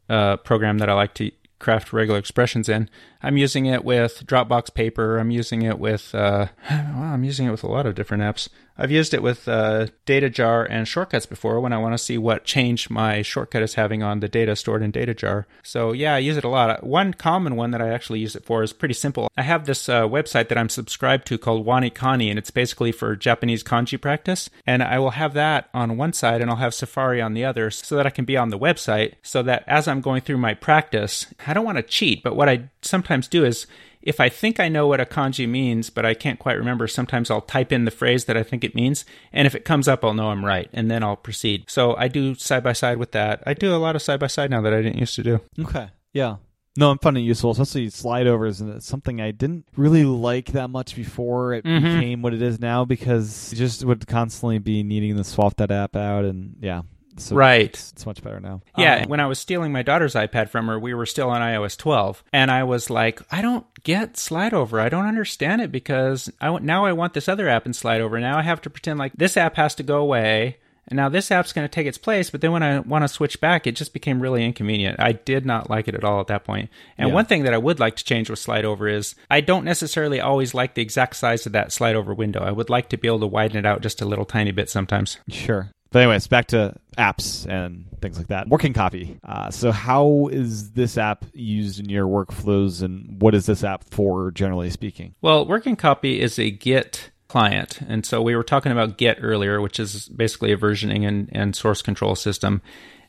uh, 0.10 0.36
program 0.36 0.80
that 0.80 0.90
I 0.90 0.94
like 0.96 1.14
to 1.14 1.32
craft 1.60 1.94
regular 1.94 2.20
expressions 2.20 2.70
in. 2.70 2.90
I'm 3.22 3.38
using 3.38 3.66
it 3.66 3.84
with 3.84 4.26
Dropbox 4.26 4.74
Paper. 4.74 5.18
I'm 5.18 5.32
using 5.32 5.62
it 5.62 5.80
with, 5.80 6.14
uh, 6.14 6.48
well, 6.70 7.04
I'm 7.04 7.24
using 7.24 7.48
it 7.48 7.52
with 7.52 7.64
a 7.64 7.72
lot 7.72 7.86
of 7.86 7.96
different 7.96 8.24
apps. 8.24 8.50
I've 8.77 8.91
used 8.91 9.13
it 9.13 9.24
with 9.24 9.48
uh, 9.48 9.88
DataJar 10.05 10.67
and 10.70 10.88
shortcuts 10.88 11.25
before 11.25 11.60
when 11.62 11.72
I 11.72 11.77
want 11.77 11.94
to 11.94 11.98
see 11.98 12.17
what 12.17 12.44
change 12.44 12.89
my 12.89 13.22
shortcut 13.22 13.63
is 13.63 13.75
having 13.75 14.03
on 14.03 14.20
the 14.20 14.27
data 14.27 14.55
stored 14.55 14.84
in 14.84 14.91
DataJar. 14.91 15.46
So 15.63 15.94
yeah, 15.94 16.15
I 16.15 16.20
use 16.20 16.36
it 16.36 16.44
a 16.44 16.50
lot. 16.50 16.84
One 16.84 17.13
common 17.13 17.55
one 17.55 17.72
that 17.72 17.82
I 17.82 17.89
actually 17.89 18.20
use 18.20 18.36
it 18.36 18.46
for 18.46 18.63
is 18.63 18.74
pretty 18.74 18.94
simple. 18.94 19.29
I 19.38 19.44
have 19.44 19.65
this 19.65 19.88
uh, 19.88 20.03
website 20.03 20.50
that 20.50 20.58
I'm 20.58 20.70
subscribed 20.70 21.25
to 21.27 21.38
called 21.38 21.65
WaniKani, 21.65 22.29
and 22.29 22.38
it's 22.38 22.51
basically 22.51 22.91
for 22.91 23.15
Japanese 23.15 23.63
kanji 23.63 24.00
practice. 24.00 24.50
And 24.65 24.84
I 24.84 25.00
will 25.00 25.12
have 25.12 25.34
that 25.36 25.70
on 25.74 25.98
one 25.98 26.13
side, 26.13 26.41
and 26.41 26.50
I'll 26.50 26.58
have 26.58 26.74
Safari 26.74 27.22
on 27.22 27.34
the 27.34 27.46
other, 27.46 27.72
so 27.72 27.96
that 27.96 28.05
I 28.05 28.10
can 28.10 28.25
be 28.25 28.38
on 28.38 28.50
the 28.50 28.60
website. 28.60 29.13
So 29.24 29.41
that 29.44 29.63
as 29.67 29.88
I'm 29.88 30.01
going 30.01 30.22
through 30.22 30.38
my 30.38 30.53
practice, 30.53 31.27
I 31.48 31.53
don't 31.53 31.65
want 31.65 31.77
to 31.77 31.84
cheat, 31.84 32.24
but 32.24 32.36
what 32.36 32.50
I 32.50 32.70
sometimes 32.82 33.27
do 33.27 33.46
is 33.46 33.67
if 34.06 34.20
I 34.20 34.30
think 34.30 34.60
I 34.60 34.70
know 34.70 34.88
what 34.88 35.02
a 35.02 35.06
kanji 35.06 35.50
means, 35.50 35.90
but 35.90 36.06
I 36.06 36.14
can't 36.14 36.40
quite 36.40 36.58
remember, 36.58 36.88
sometimes 36.88 37.30
I'll 37.32 37.42
type 37.42 37.72
in 37.72 37.86
the 37.86 37.92
phrase 37.92 38.26
that 38.26 38.38
I 38.38 38.44
think 38.44 38.64
it 38.64 38.76
means. 38.76 39.04
And 39.34 39.46
if 39.48 39.56
it 39.56 39.66
comes 39.66 39.88
up, 39.88 40.06
I'll 40.06 40.14
know 40.14 40.30
I'm 40.30 40.46
right. 40.46 40.70
And 40.72 40.90
then 40.90 41.04
I'll 41.04 41.16
proceed. 41.16 41.66
So 41.70 41.96
I 41.98 42.08
do 42.08 42.36
side 42.36 42.64
by 42.64 42.74
side 42.74 42.98
with 42.98 43.12
that. 43.14 43.42
I 43.46 43.54
do 43.56 43.76
a 43.76 43.78
lot 43.78 43.96
of 43.96 44.02
side 44.02 44.20
by 44.20 44.28
side 44.28 44.52
now 44.52 44.62
that 44.62 44.74
I 44.74 44.82
didn't 44.82 45.00
used 45.00 45.16
to 45.16 45.24
do. 45.24 45.42
Okay. 45.60 45.90
Yeah. 46.14 46.38
No, 46.78 46.92
I'm 46.92 46.98
finding 47.00 47.24
it 47.24 47.28
useful, 47.28 47.52
especially 47.52 47.90
slide 47.90 48.28
overs, 48.28 48.60
and 48.60 48.70
it's 48.76 48.86
something 48.86 49.22
I 49.22 49.32
didn't 49.32 49.66
really 49.78 50.04
like 50.04 50.48
that 50.52 50.70
much 50.70 50.94
before 50.96 51.54
it 51.54 51.64
Mhm. 51.64 51.82
became 51.82 52.22
what 52.22 52.34
it 52.34 52.42
is 52.42 52.60
now 52.60 52.84
because 52.84 53.54
you 53.54 53.58
just 53.58 53.86
would 53.86 54.06
constantly 54.08 54.60
be 54.60 54.84
needing 54.84 55.16
to 55.16 55.24
swap 55.24 55.56
that 55.56 55.72
app 55.72 55.96
out, 55.96 56.26
and 56.26 56.58
yeah, 56.62 56.82
so 57.17 57.36
Right. 57.36 57.65
it's, 57.65 57.91
it's 57.93 58.05
much 58.05 58.22
better 58.24 58.39
now. 58.39 58.62
Yeah, 58.77 59.03
Um, 59.03 59.10
when 59.10 59.19
I 59.19 59.27
was 59.27 59.39
stealing 59.39 59.72
my 59.72 59.81
daughter's 59.84 60.15
iPad 60.15 60.50
from 60.50 60.67
her, 60.67 60.79
we 60.79 60.93
were 60.93 61.05
still 61.05 61.29
on 61.29 61.41
iOS 61.41 61.77
12, 61.77 62.24
and 62.34 62.51
I 62.51 62.63
was 62.63 62.89
like, 62.89 63.22
I 63.31 63.41
don't 63.41 63.65
get 63.84 64.17
slide 64.17 64.53
over. 64.53 64.79
I 64.79 64.89
don't 64.89 65.05
understand 65.05 65.62
it 65.62 65.72
because 65.72 66.31
I 66.41 66.57
now 66.60 66.86
I 66.86 66.93
want 66.93 67.13
this 67.13 67.29
other 67.29 67.48
app 67.48 67.65
in 67.65 67.74
slide 67.74 68.01
over. 68.01 68.19
Now 68.19 68.38
I 68.38 68.41
have 68.43 68.62
to 68.62 68.69
pretend 68.69 69.00
like 69.00 69.13
this 69.15 69.38
app 69.38 69.55
has 69.57 69.75
to 69.75 69.84
go 69.84 69.98
away, 69.98 70.57
and 70.88 70.98
now 70.98 71.10
this 71.10 71.31
app's 71.31 71.51
going 71.53 71.67
to 71.67 71.72
take 71.72 71.88
its 71.88 71.98
place. 71.98 72.29
But 72.29 72.41
then 72.41 72.51
when 72.51 72.62
I 72.62 72.79
want 72.79 73.03
to 73.03 73.07
switch 73.07 73.41
back, 73.41 73.65
it 73.65 73.75
just 73.75 73.91
became 73.93 74.19
really 74.22 74.43
inconvenient. 74.45 75.00
I 75.00 75.13
did 75.13 75.43
not 75.45 75.67
like 75.69 75.88
it 75.88 75.95
at 75.95 76.03
all 76.03 76.19
at 76.19 76.27
that 76.27 76.43
point. 76.43 76.69
And 76.98 77.10
Yeah. 77.10 77.15
one 77.15 77.25
thing 77.25 77.43
that 77.43 77.53
I 77.55 77.57
would 77.57 77.79
like 77.79 77.95
to 77.95 78.03
change 78.03 78.29
with 78.29 78.38
slide 78.39 78.65
over 78.65 78.88
is 78.88 79.15
I 79.31 79.41
don't 79.41 79.65
necessarily 79.65 80.19
always 80.22 80.53
like 80.53 80.75
the 80.75 80.84
exact 80.84 81.15
size 81.15 81.45
of 81.48 81.53
that 81.53 81.72
slide 81.72 81.95
over 81.95 82.13
window. 82.13 82.43
I 82.43 82.51
would 82.51 82.69
like 82.69 82.89
to 82.89 82.98
be 82.98 83.07
able 83.07 83.22
to 83.22 83.27
widen 83.27 83.57
it 83.57 83.65
out 83.65 83.81
just 83.81 84.00
a 84.01 84.05
little 84.05 84.25
tiny 84.25 84.51
bit 84.51 84.69
sometimes. 84.69 85.17
Sure. 85.27 85.72
But 85.96 86.02
anyways, 86.02 86.28
back 86.28 86.48
to 86.48 86.75
apps 86.98 87.50
and 87.50 87.86
things 88.02 88.18
like 88.18 88.28
that. 88.28 88.50
Working 88.50 88.74
copy. 88.74 89.18
Uh, 89.24 89.50
so 89.50 89.72
how 89.72 90.28
is 90.30 90.72
this 90.72 90.98
app 90.98 91.24
used 91.32 91.80
in 91.80 91.88
your 91.88 92.06
workflows, 92.06 92.84
and 92.84 93.22
what 93.22 93.34
is 93.34 93.46
this 93.46 93.64
app 93.64 93.86
for, 93.86 94.30
generally 94.32 94.70
speaking? 94.72 95.16
Well, 95.22 95.48
Working 95.48 95.78
Copy 95.78 96.20
is 96.20 96.38
a 96.38 96.52
Git 96.52 97.12
client. 97.30 97.80
And 97.88 98.06
so 98.06 98.22
we 98.22 98.36
were 98.36 98.44
talking 98.44 98.74
about 98.74 98.98
Git 98.98 99.20
earlier, 99.22 99.62
which 99.62 99.80
is 99.80 100.10
basically 100.10 100.52
a 100.52 100.58
versioning 100.58 101.08
and, 101.08 101.30
and 101.32 101.56
source 101.56 101.82
control 101.82 102.16
system. 102.16 102.62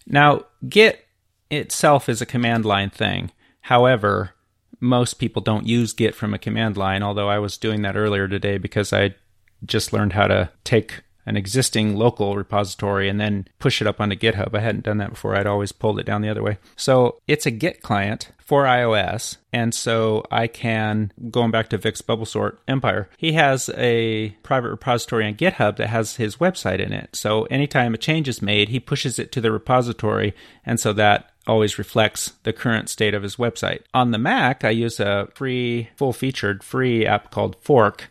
Now, 0.07 0.45
Git 0.69 1.09
itself 1.51 2.09
is 2.09 2.23
a 2.23 2.25
command 2.25 2.65
line 2.65 2.91
thing. 2.91 3.33
However, 3.63 4.31
most 4.79 5.15
people 5.15 5.43
don't 5.43 5.67
use 5.67 5.93
Git 5.93 6.15
from 6.15 6.35
a 6.35 6.39
command 6.39 6.77
line, 6.77 7.03
although 7.03 7.29
I 7.29 7.41
was 7.41 7.59
doing 7.59 7.83
that 7.83 7.97
earlier 7.97 8.29
today 8.29 8.59
because 8.59 8.93
I 8.93 9.17
just 9.65 9.93
learned 9.93 10.13
how 10.13 10.29
to 10.29 10.51
take 10.63 11.03
an 11.27 11.37
existing 11.37 11.97
local 11.97 12.37
repository 12.37 13.09
and 13.09 13.21
then 13.21 13.47
push 13.59 13.81
it 13.81 13.87
up 13.87 14.01
onto 14.01 14.17
GitHub. 14.17 14.55
I 14.55 14.61
hadn't 14.61 14.85
done 14.85 14.99
that 14.99 15.11
before. 15.11 15.37
I'd 15.37 15.47
always 15.47 15.73
pulled 15.73 15.99
it 15.99 16.07
down 16.07 16.23
the 16.23 16.29
other 16.29 16.43
way. 16.43 16.59
So 16.77 17.21
it's 17.27 17.47
a 17.47 17.51
Git 17.51 17.83
client 17.83 18.31
for 18.39 18.63
iOS. 18.63 19.39
And 19.53 19.75
so 19.75 20.25
I 20.31 20.47
can, 20.47 21.13
going 21.31 21.51
back 21.51 21.69
to 21.71 21.79
Vic's 21.79 22.01
Bubble 22.01 22.27
Sort 22.27 22.61
Empire, 22.69 23.11
he 23.17 23.33
has 23.33 23.69
a 23.77 24.31
private 24.45 24.71
repository 24.71 25.27
on 25.27 25.35
GitHub 25.35 25.77
that 25.77 25.89
has 25.89 26.17
his 26.17 26.37
website 26.37 26.79
in 26.79 26.93
it. 26.93 27.17
So 27.17 27.45
anytime 27.45 27.93
a 27.93 27.99
change 27.99 28.29
is 28.29 28.41
made, 28.41 28.69
he 28.69 28.79
pushes 28.79 29.19
it 29.19 29.33
to 29.33 29.41
the 29.41 29.51
repository. 29.51 30.33
And 30.65 30.79
so 30.79 30.93
that 30.93 31.33
always 31.49 31.79
reflects 31.79 32.35
the 32.45 32.53
current 32.53 32.89
state 32.89 33.15
of 33.15 33.25
his 33.25 33.37
website. 33.37 33.83
On 33.93 34.13
the 34.13 34.19
Mac, 34.19 34.65
I 34.65 34.71
use 34.71 35.01
a 35.01 35.29
free, 35.35 35.89
full 35.97 36.13
featured 36.13 36.63
free 36.63 37.05
app 37.05 37.33
called 37.33 37.57
Fork, 37.61 38.11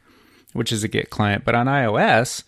which 0.51 0.73
is 0.73 0.83
a 0.83 0.89
Git 0.89 1.09
client. 1.09 1.45
But 1.45 1.55
on 1.55 1.67
iOS, 1.67 2.43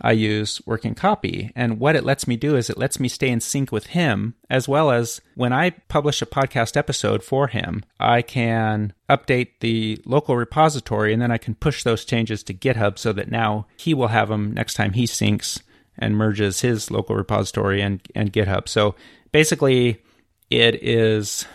I 0.00 0.12
use 0.12 0.60
Working 0.66 0.94
Copy. 0.94 1.52
And 1.54 1.78
what 1.78 1.96
it 1.96 2.04
lets 2.04 2.26
me 2.26 2.36
do 2.36 2.56
is 2.56 2.70
it 2.70 2.78
lets 2.78 2.98
me 2.98 3.08
stay 3.08 3.28
in 3.28 3.40
sync 3.40 3.70
with 3.70 3.88
him, 3.88 4.34
as 4.48 4.68
well 4.68 4.90
as 4.90 5.20
when 5.34 5.52
I 5.52 5.70
publish 5.70 6.22
a 6.22 6.26
podcast 6.26 6.76
episode 6.76 7.22
for 7.22 7.48
him, 7.48 7.84
I 7.98 8.22
can 8.22 8.92
update 9.08 9.60
the 9.60 10.00
local 10.04 10.36
repository 10.36 11.12
and 11.12 11.20
then 11.20 11.30
I 11.30 11.38
can 11.38 11.54
push 11.54 11.82
those 11.82 12.04
changes 12.04 12.42
to 12.44 12.54
GitHub 12.54 12.98
so 12.98 13.12
that 13.12 13.30
now 13.30 13.66
he 13.76 13.94
will 13.94 14.08
have 14.08 14.28
them 14.28 14.52
next 14.52 14.74
time 14.74 14.92
he 14.92 15.04
syncs 15.04 15.60
and 15.98 16.16
merges 16.16 16.60
his 16.62 16.90
local 16.90 17.16
repository 17.16 17.82
and, 17.82 18.00
and 18.14 18.32
GitHub. 18.32 18.68
So 18.68 18.94
basically, 19.32 20.02
it 20.48 20.82
is, 20.82 21.46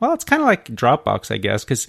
well, 0.00 0.12
it's 0.12 0.24
kind 0.24 0.42
of 0.42 0.46
like 0.46 0.66
Dropbox, 0.66 1.32
I 1.32 1.38
guess, 1.38 1.64
because 1.64 1.86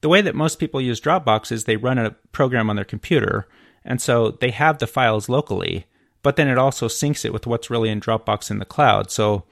the 0.00 0.08
way 0.08 0.20
that 0.20 0.34
most 0.34 0.58
people 0.58 0.80
use 0.80 1.00
Dropbox 1.00 1.52
is 1.52 1.64
they 1.64 1.76
run 1.76 1.98
a 1.98 2.10
program 2.32 2.70
on 2.70 2.76
their 2.76 2.84
computer. 2.84 3.46
And 3.84 4.00
so 4.00 4.30
they 4.30 4.50
have 4.50 4.78
the 4.78 4.86
files 4.86 5.28
locally, 5.28 5.86
but 6.22 6.36
then 6.36 6.48
it 6.48 6.58
also 6.58 6.88
syncs 6.88 7.24
it 7.24 7.32
with 7.32 7.46
what's 7.46 7.70
really 7.70 7.88
in 7.88 8.00
Dropbox 8.00 8.50
in 8.50 8.58
the 8.58 8.64
cloud. 8.64 9.10
So 9.10 9.44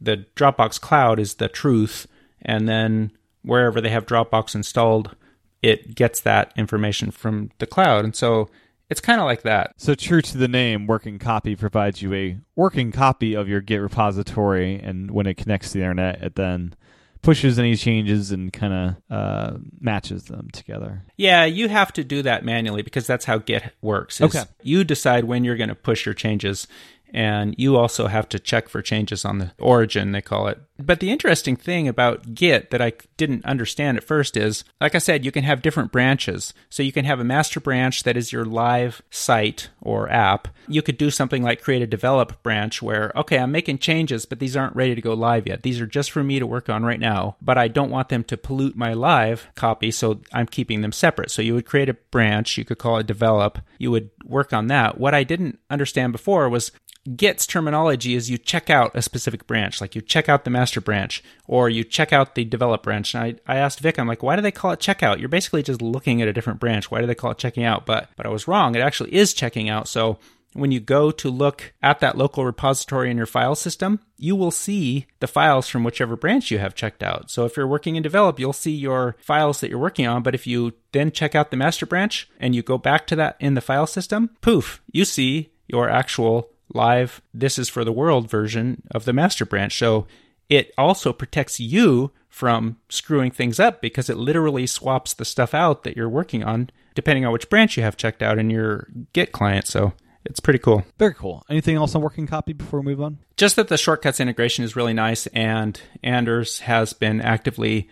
the 0.00 0.26
Dropbox 0.36 0.80
cloud 0.80 1.18
is 1.18 1.34
the 1.34 1.48
truth. 1.48 2.06
And 2.42 2.68
then 2.68 3.12
wherever 3.42 3.80
they 3.80 3.90
have 3.90 4.06
Dropbox 4.06 4.54
installed, 4.54 5.16
it 5.62 5.94
gets 5.94 6.20
that 6.20 6.52
information 6.56 7.10
from 7.10 7.50
the 7.58 7.66
cloud. 7.66 8.04
And 8.04 8.14
so 8.14 8.48
it's 8.90 9.00
kind 9.00 9.20
of 9.20 9.26
like 9.26 9.42
that. 9.42 9.72
So 9.76 9.94
true 9.94 10.22
to 10.22 10.38
the 10.38 10.48
name, 10.48 10.86
Working 10.86 11.18
Copy 11.18 11.56
provides 11.56 12.00
you 12.00 12.14
a 12.14 12.38
working 12.56 12.90
copy 12.90 13.34
of 13.34 13.48
your 13.48 13.60
Git 13.60 13.82
repository, 13.82 14.76
and 14.76 15.10
when 15.10 15.26
it 15.26 15.36
connects 15.36 15.72
to 15.72 15.78
the 15.78 15.84
internet, 15.84 16.22
it 16.22 16.36
then 16.36 16.74
pushes 17.22 17.58
any 17.58 17.76
changes 17.76 18.30
and 18.30 18.52
kind 18.52 18.72
of 18.72 19.16
uh, 19.16 19.58
matches 19.80 20.24
them 20.24 20.48
together. 20.52 21.04
Yeah, 21.16 21.44
you 21.44 21.68
have 21.68 21.92
to 21.94 22.04
do 22.04 22.22
that 22.22 22.44
manually 22.44 22.82
because 22.82 23.06
that's 23.06 23.24
how 23.24 23.38
Git 23.38 23.74
works. 23.82 24.20
Okay. 24.20 24.44
You 24.62 24.84
decide 24.84 25.24
when 25.24 25.44
you're 25.44 25.56
going 25.56 25.68
to 25.68 25.74
push 25.74 26.06
your 26.06 26.14
changes, 26.14 26.66
and 27.12 27.54
you 27.58 27.76
also 27.76 28.06
have 28.06 28.28
to 28.30 28.38
check 28.38 28.68
for 28.68 28.82
changes 28.82 29.24
on 29.24 29.38
the 29.38 29.52
origin, 29.58 30.12
they 30.12 30.20
call 30.22 30.48
it. 30.48 30.60
But 30.78 31.00
the 31.00 31.10
interesting 31.10 31.56
thing 31.56 31.88
about 31.88 32.34
Git 32.34 32.70
that 32.70 32.80
I 32.80 32.92
didn't 33.16 33.44
understand 33.44 33.96
at 33.98 34.04
first 34.04 34.36
is, 34.36 34.62
like 34.80 34.94
I 34.94 34.98
said, 34.98 35.24
you 35.24 35.32
can 35.32 35.42
have 35.42 35.60
different 35.60 35.90
branches. 35.90 36.54
So 36.70 36.84
you 36.84 36.92
can 36.92 37.04
have 37.04 37.18
a 37.18 37.24
master 37.24 37.58
branch 37.58 38.04
that 38.04 38.16
is 38.16 38.32
your 38.32 38.44
live 38.44 39.02
site 39.10 39.70
or 39.80 40.08
app. 40.08 40.48
You 40.68 40.82
could 40.82 40.96
do 40.96 41.10
something 41.10 41.42
like 41.42 41.62
create 41.62 41.82
a 41.82 41.86
develop 41.86 42.42
branch 42.44 42.80
where, 42.80 43.10
okay, 43.16 43.38
I'm 43.38 43.50
making 43.50 43.78
changes, 43.78 44.24
but 44.24 44.38
these 44.38 44.56
aren't 44.56 44.76
ready 44.76 44.94
to 44.94 45.00
go 45.00 45.14
live 45.14 45.48
yet. 45.48 45.62
These 45.62 45.80
are 45.80 45.86
just 45.86 46.12
for 46.12 46.22
me 46.22 46.38
to 46.38 46.46
work 46.46 46.68
on 46.68 46.84
right 46.84 47.00
now, 47.00 47.36
but 47.42 47.58
I 47.58 47.66
don't 47.66 47.90
want 47.90 48.08
them 48.08 48.22
to 48.24 48.36
pollute 48.36 48.76
my 48.76 48.92
live 48.92 49.48
copy, 49.56 49.90
so 49.90 50.20
I'm 50.32 50.46
keeping 50.46 50.82
them 50.82 50.92
separate. 50.92 51.32
So 51.32 51.42
you 51.42 51.54
would 51.54 51.66
create 51.66 51.88
a 51.88 51.94
branch, 51.94 52.56
you 52.56 52.64
could 52.64 52.78
call 52.78 52.98
it 52.98 53.06
develop, 53.06 53.58
you 53.78 53.90
would 53.90 54.10
work 54.24 54.52
on 54.52 54.68
that. 54.68 54.98
What 54.98 55.14
I 55.14 55.24
didn't 55.24 55.58
understand 55.70 56.12
before 56.12 56.48
was 56.48 56.70
Git's 57.16 57.46
terminology 57.46 58.14
is 58.14 58.28
you 58.28 58.36
check 58.36 58.68
out 58.68 58.94
a 58.94 59.00
specific 59.00 59.46
branch, 59.46 59.80
like 59.80 59.94
you 59.94 60.02
check 60.02 60.28
out 60.28 60.44
the 60.44 60.50
master 60.68 60.80
branch 60.82 61.22
or 61.46 61.70
you 61.70 61.82
check 61.82 62.12
out 62.12 62.34
the 62.34 62.44
develop 62.44 62.82
branch. 62.82 63.14
And 63.14 63.24
I, 63.24 63.54
I 63.54 63.56
asked 63.56 63.80
Vic, 63.80 63.98
I'm 63.98 64.06
like, 64.06 64.22
why 64.22 64.36
do 64.36 64.42
they 64.42 64.52
call 64.52 64.72
it 64.72 64.80
checkout? 64.80 65.18
You're 65.18 65.30
basically 65.30 65.62
just 65.62 65.80
looking 65.80 66.20
at 66.20 66.28
a 66.28 66.32
different 66.32 66.60
branch. 66.60 66.90
Why 66.90 67.00
do 67.00 67.06
they 67.06 67.14
call 67.14 67.30
it 67.30 67.38
checking 67.38 67.64
out? 67.64 67.86
But 67.86 68.10
but 68.16 68.26
I 68.26 68.28
was 68.28 68.46
wrong. 68.46 68.74
It 68.74 68.80
actually 68.80 69.14
is 69.14 69.32
checking 69.32 69.70
out. 69.70 69.88
So 69.88 70.18
when 70.52 70.72
you 70.72 70.80
go 70.80 71.10
to 71.10 71.30
look 71.30 71.72
at 71.82 72.00
that 72.00 72.18
local 72.18 72.44
repository 72.44 73.10
in 73.10 73.16
your 73.16 73.26
file 73.26 73.54
system, 73.54 74.00
you 74.18 74.36
will 74.36 74.50
see 74.50 75.06
the 75.20 75.26
files 75.26 75.68
from 75.68 75.84
whichever 75.84 76.16
branch 76.16 76.50
you 76.50 76.58
have 76.58 76.74
checked 76.74 77.02
out. 77.02 77.30
So 77.30 77.46
if 77.46 77.56
you're 77.56 77.66
working 77.66 77.96
in 77.96 78.02
develop, 78.02 78.38
you'll 78.38 78.52
see 78.52 78.72
your 78.72 79.16
files 79.20 79.60
that 79.60 79.70
you're 79.70 79.78
working 79.78 80.06
on. 80.06 80.22
But 80.22 80.34
if 80.34 80.46
you 80.46 80.74
then 80.92 81.12
check 81.12 81.34
out 81.34 81.50
the 81.50 81.56
master 81.56 81.86
branch 81.86 82.28
and 82.38 82.54
you 82.54 82.62
go 82.62 82.76
back 82.76 83.06
to 83.06 83.16
that 83.16 83.36
in 83.40 83.54
the 83.54 83.62
file 83.62 83.86
system, 83.86 84.30
poof, 84.42 84.82
you 84.92 85.06
see 85.06 85.50
your 85.66 85.88
actual 85.88 86.50
live 86.74 87.22
this 87.32 87.58
is 87.58 87.68
for 87.68 87.84
the 87.84 87.92
world 87.92 88.28
version 88.28 88.82
of 88.90 89.04
the 89.04 89.12
master 89.12 89.44
branch. 89.44 89.78
So 89.78 90.06
it 90.48 90.72
also 90.78 91.12
protects 91.12 91.60
you 91.60 92.12
from 92.28 92.76
screwing 92.88 93.30
things 93.30 93.58
up 93.58 93.80
because 93.80 94.08
it 94.08 94.16
literally 94.16 94.66
swaps 94.66 95.14
the 95.14 95.24
stuff 95.24 95.54
out 95.54 95.82
that 95.82 95.96
you're 95.96 96.08
working 96.08 96.44
on 96.44 96.70
depending 96.94 97.24
on 97.24 97.32
which 97.32 97.48
branch 97.48 97.76
you 97.76 97.82
have 97.82 97.96
checked 97.96 98.22
out 98.22 98.38
in 98.38 98.50
your 98.50 98.88
Git 99.12 99.32
client. 99.32 99.66
So 99.66 99.92
it's 100.24 100.40
pretty 100.40 100.58
cool. 100.58 100.84
Very 100.98 101.14
cool. 101.14 101.44
Anything 101.48 101.76
else 101.76 101.94
on 101.94 102.02
Working 102.02 102.26
Copy 102.26 102.52
before 102.52 102.80
we 102.80 102.86
move 102.86 103.00
on? 103.00 103.18
Just 103.36 103.56
that 103.56 103.68
the 103.68 103.78
shortcuts 103.78 104.20
integration 104.20 104.64
is 104.64 104.76
really 104.76 104.92
nice, 104.92 105.26
and 105.28 105.80
Anders 106.02 106.60
has 106.60 106.92
been 106.92 107.20
actively 107.20 107.88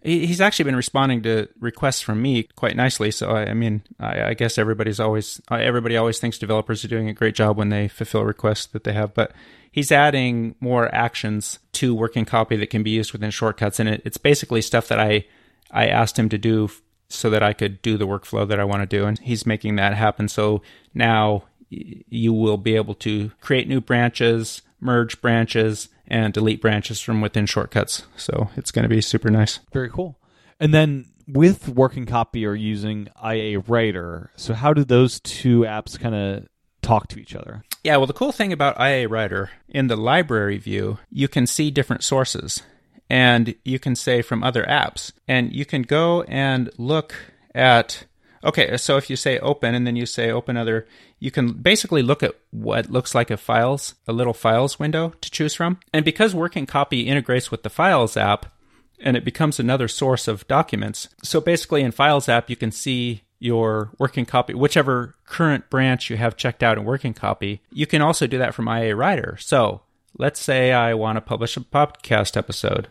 he's 0.00 0.40
actually 0.40 0.64
been 0.64 0.76
responding 0.76 1.22
to 1.22 1.48
requests 1.58 2.00
from 2.00 2.22
me 2.22 2.44
quite 2.54 2.76
nicely. 2.76 3.10
So 3.10 3.30
I, 3.30 3.50
I 3.50 3.54
mean, 3.54 3.82
I, 3.98 4.22
I, 4.22 4.34
guess 4.34 4.58
everybody's 4.58 5.00
always 5.00 5.40
everybody 5.50 5.96
always 5.96 6.18
thinks 6.18 6.38
developers 6.38 6.84
are 6.84 6.88
doing 6.88 7.08
a 7.08 7.14
great 7.14 7.34
job 7.34 7.56
when 7.56 7.68
they 7.68 7.88
fulfill 7.88 8.24
requests 8.24 8.66
that 8.66 8.84
they 8.84 8.92
have, 8.92 9.14
but 9.14 9.32
he's 9.70 9.90
adding 9.90 10.54
more 10.60 10.92
actions 10.94 11.58
to 11.72 11.94
working 11.94 12.24
copy 12.24 12.56
that 12.56 12.70
can 12.70 12.82
be 12.82 12.90
used 12.90 13.12
within 13.12 13.30
shortcuts, 13.30 13.80
and 13.80 13.88
it, 13.88 14.02
it's 14.04 14.18
basically 14.18 14.62
stuff 14.62 14.88
that 14.88 15.00
I 15.00 15.24
I 15.70 15.86
asked 15.86 16.18
him 16.18 16.28
to 16.30 16.38
do 16.38 16.70
so 17.08 17.30
that 17.30 17.42
I 17.42 17.52
could 17.52 17.80
do 17.82 17.96
the 17.96 18.06
workflow 18.06 18.46
that 18.48 18.60
I 18.60 18.64
want 18.64 18.82
to 18.82 18.96
do, 18.98 19.06
and 19.06 19.18
he's 19.18 19.46
making 19.46 19.76
that 19.76 19.94
happen. 19.94 20.28
So 20.28 20.62
now 20.94 21.44
you 21.70 22.32
will 22.32 22.56
be 22.56 22.76
able 22.76 22.94
to 22.94 23.30
create 23.40 23.68
new 23.68 23.80
branches, 23.80 24.62
merge 24.80 25.20
branches, 25.20 25.88
and 26.06 26.32
delete 26.32 26.60
branches 26.60 27.00
from 27.00 27.20
within 27.20 27.46
shortcuts. 27.46 28.04
So 28.16 28.50
it's 28.56 28.70
going 28.70 28.84
to 28.84 28.88
be 28.88 29.00
super 29.00 29.30
nice. 29.30 29.60
Very 29.72 29.90
cool. 29.90 30.18
And 30.58 30.74
then 30.74 31.06
with 31.26 31.68
working 31.68 32.06
copy 32.06 32.46
or 32.46 32.54
using 32.54 33.08
IA 33.22 33.60
Writer, 33.60 34.30
so 34.36 34.54
how 34.54 34.72
do 34.72 34.84
those 34.84 35.20
two 35.20 35.60
apps 35.60 35.98
kind 35.98 36.14
of 36.14 36.46
talk 36.82 37.08
to 37.08 37.20
each 37.20 37.34
other? 37.36 37.62
Yeah, 37.84 37.96
well, 37.98 38.06
the 38.06 38.12
cool 38.12 38.32
thing 38.32 38.52
about 38.52 38.80
IA 38.80 39.08
Writer 39.08 39.50
in 39.68 39.88
the 39.88 39.96
library 39.96 40.58
view, 40.58 40.98
you 41.10 41.28
can 41.28 41.46
see 41.46 41.70
different 41.70 42.02
sources 42.02 42.62
and 43.10 43.54
you 43.64 43.78
can 43.78 43.94
say 43.94 44.20
from 44.20 44.42
other 44.42 44.64
apps, 44.64 45.12
and 45.26 45.52
you 45.52 45.64
can 45.64 45.82
go 45.82 46.22
and 46.22 46.70
look 46.76 47.14
at. 47.54 48.04
Okay, 48.44 48.76
so 48.76 48.96
if 48.96 49.10
you 49.10 49.16
say 49.16 49.38
open 49.38 49.74
and 49.74 49.86
then 49.86 49.96
you 49.96 50.06
say 50.06 50.30
open 50.30 50.56
other, 50.56 50.86
you 51.18 51.30
can 51.30 51.52
basically 51.52 52.02
look 52.02 52.22
at 52.22 52.36
what 52.50 52.90
looks 52.90 53.14
like 53.14 53.30
a 53.30 53.36
files, 53.36 53.94
a 54.06 54.12
little 54.12 54.34
files 54.34 54.78
window 54.78 55.14
to 55.20 55.30
choose 55.30 55.54
from. 55.54 55.80
And 55.92 56.04
because 56.04 56.34
Working 56.34 56.66
Copy 56.66 57.02
integrates 57.02 57.50
with 57.50 57.62
the 57.62 57.70
Files 57.70 58.16
app, 58.16 58.52
and 59.00 59.16
it 59.16 59.24
becomes 59.24 59.60
another 59.60 59.88
source 59.88 60.26
of 60.26 60.46
documents. 60.48 61.08
So 61.22 61.40
basically, 61.40 61.82
in 61.82 61.92
Files 61.92 62.28
app, 62.28 62.50
you 62.50 62.56
can 62.56 62.72
see 62.72 63.22
your 63.38 63.90
working 63.98 64.26
copy, 64.26 64.54
whichever 64.54 65.14
current 65.24 65.70
branch 65.70 66.10
you 66.10 66.16
have 66.16 66.36
checked 66.36 66.62
out 66.62 66.76
in 66.76 66.84
working 66.84 67.14
copy. 67.14 67.62
You 67.70 67.86
can 67.86 68.02
also 68.02 68.26
do 68.26 68.38
that 68.38 68.54
from 68.54 68.68
IA 68.68 68.96
Writer. 68.96 69.36
So 69.40 69.82
let's 70.18 70.40
say 70.40 70.72
I 70.72 70.94
want 70.94 71.16
to 71.16 71.20
publish 71.20 71.56
a 71.56 71.60
podcast 71.60 72.36
episode. 72.36 72.88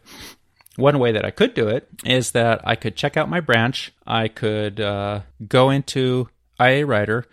One 0.77 0.99
way 0.99 1.11
that 1.11 1.25
I 1.25 1.31
could 1.31 1.55
do 1.55 1.67
it 1.67 1.89
is 2.05 2.31
that 2.31 2.61
I 2.63 2.75
could 2.75 2.95
check 2.95 3.17
out 3.17 3.29
my 3.29 3.39
branch. 3.39 3.91
I 4.05 4.27
could 4.27 4.79
uh, 4.79 5.21
go 5.47 5.71
into 5.71 6.29
IA 6.59 6.85
Writer. 6.85 7.25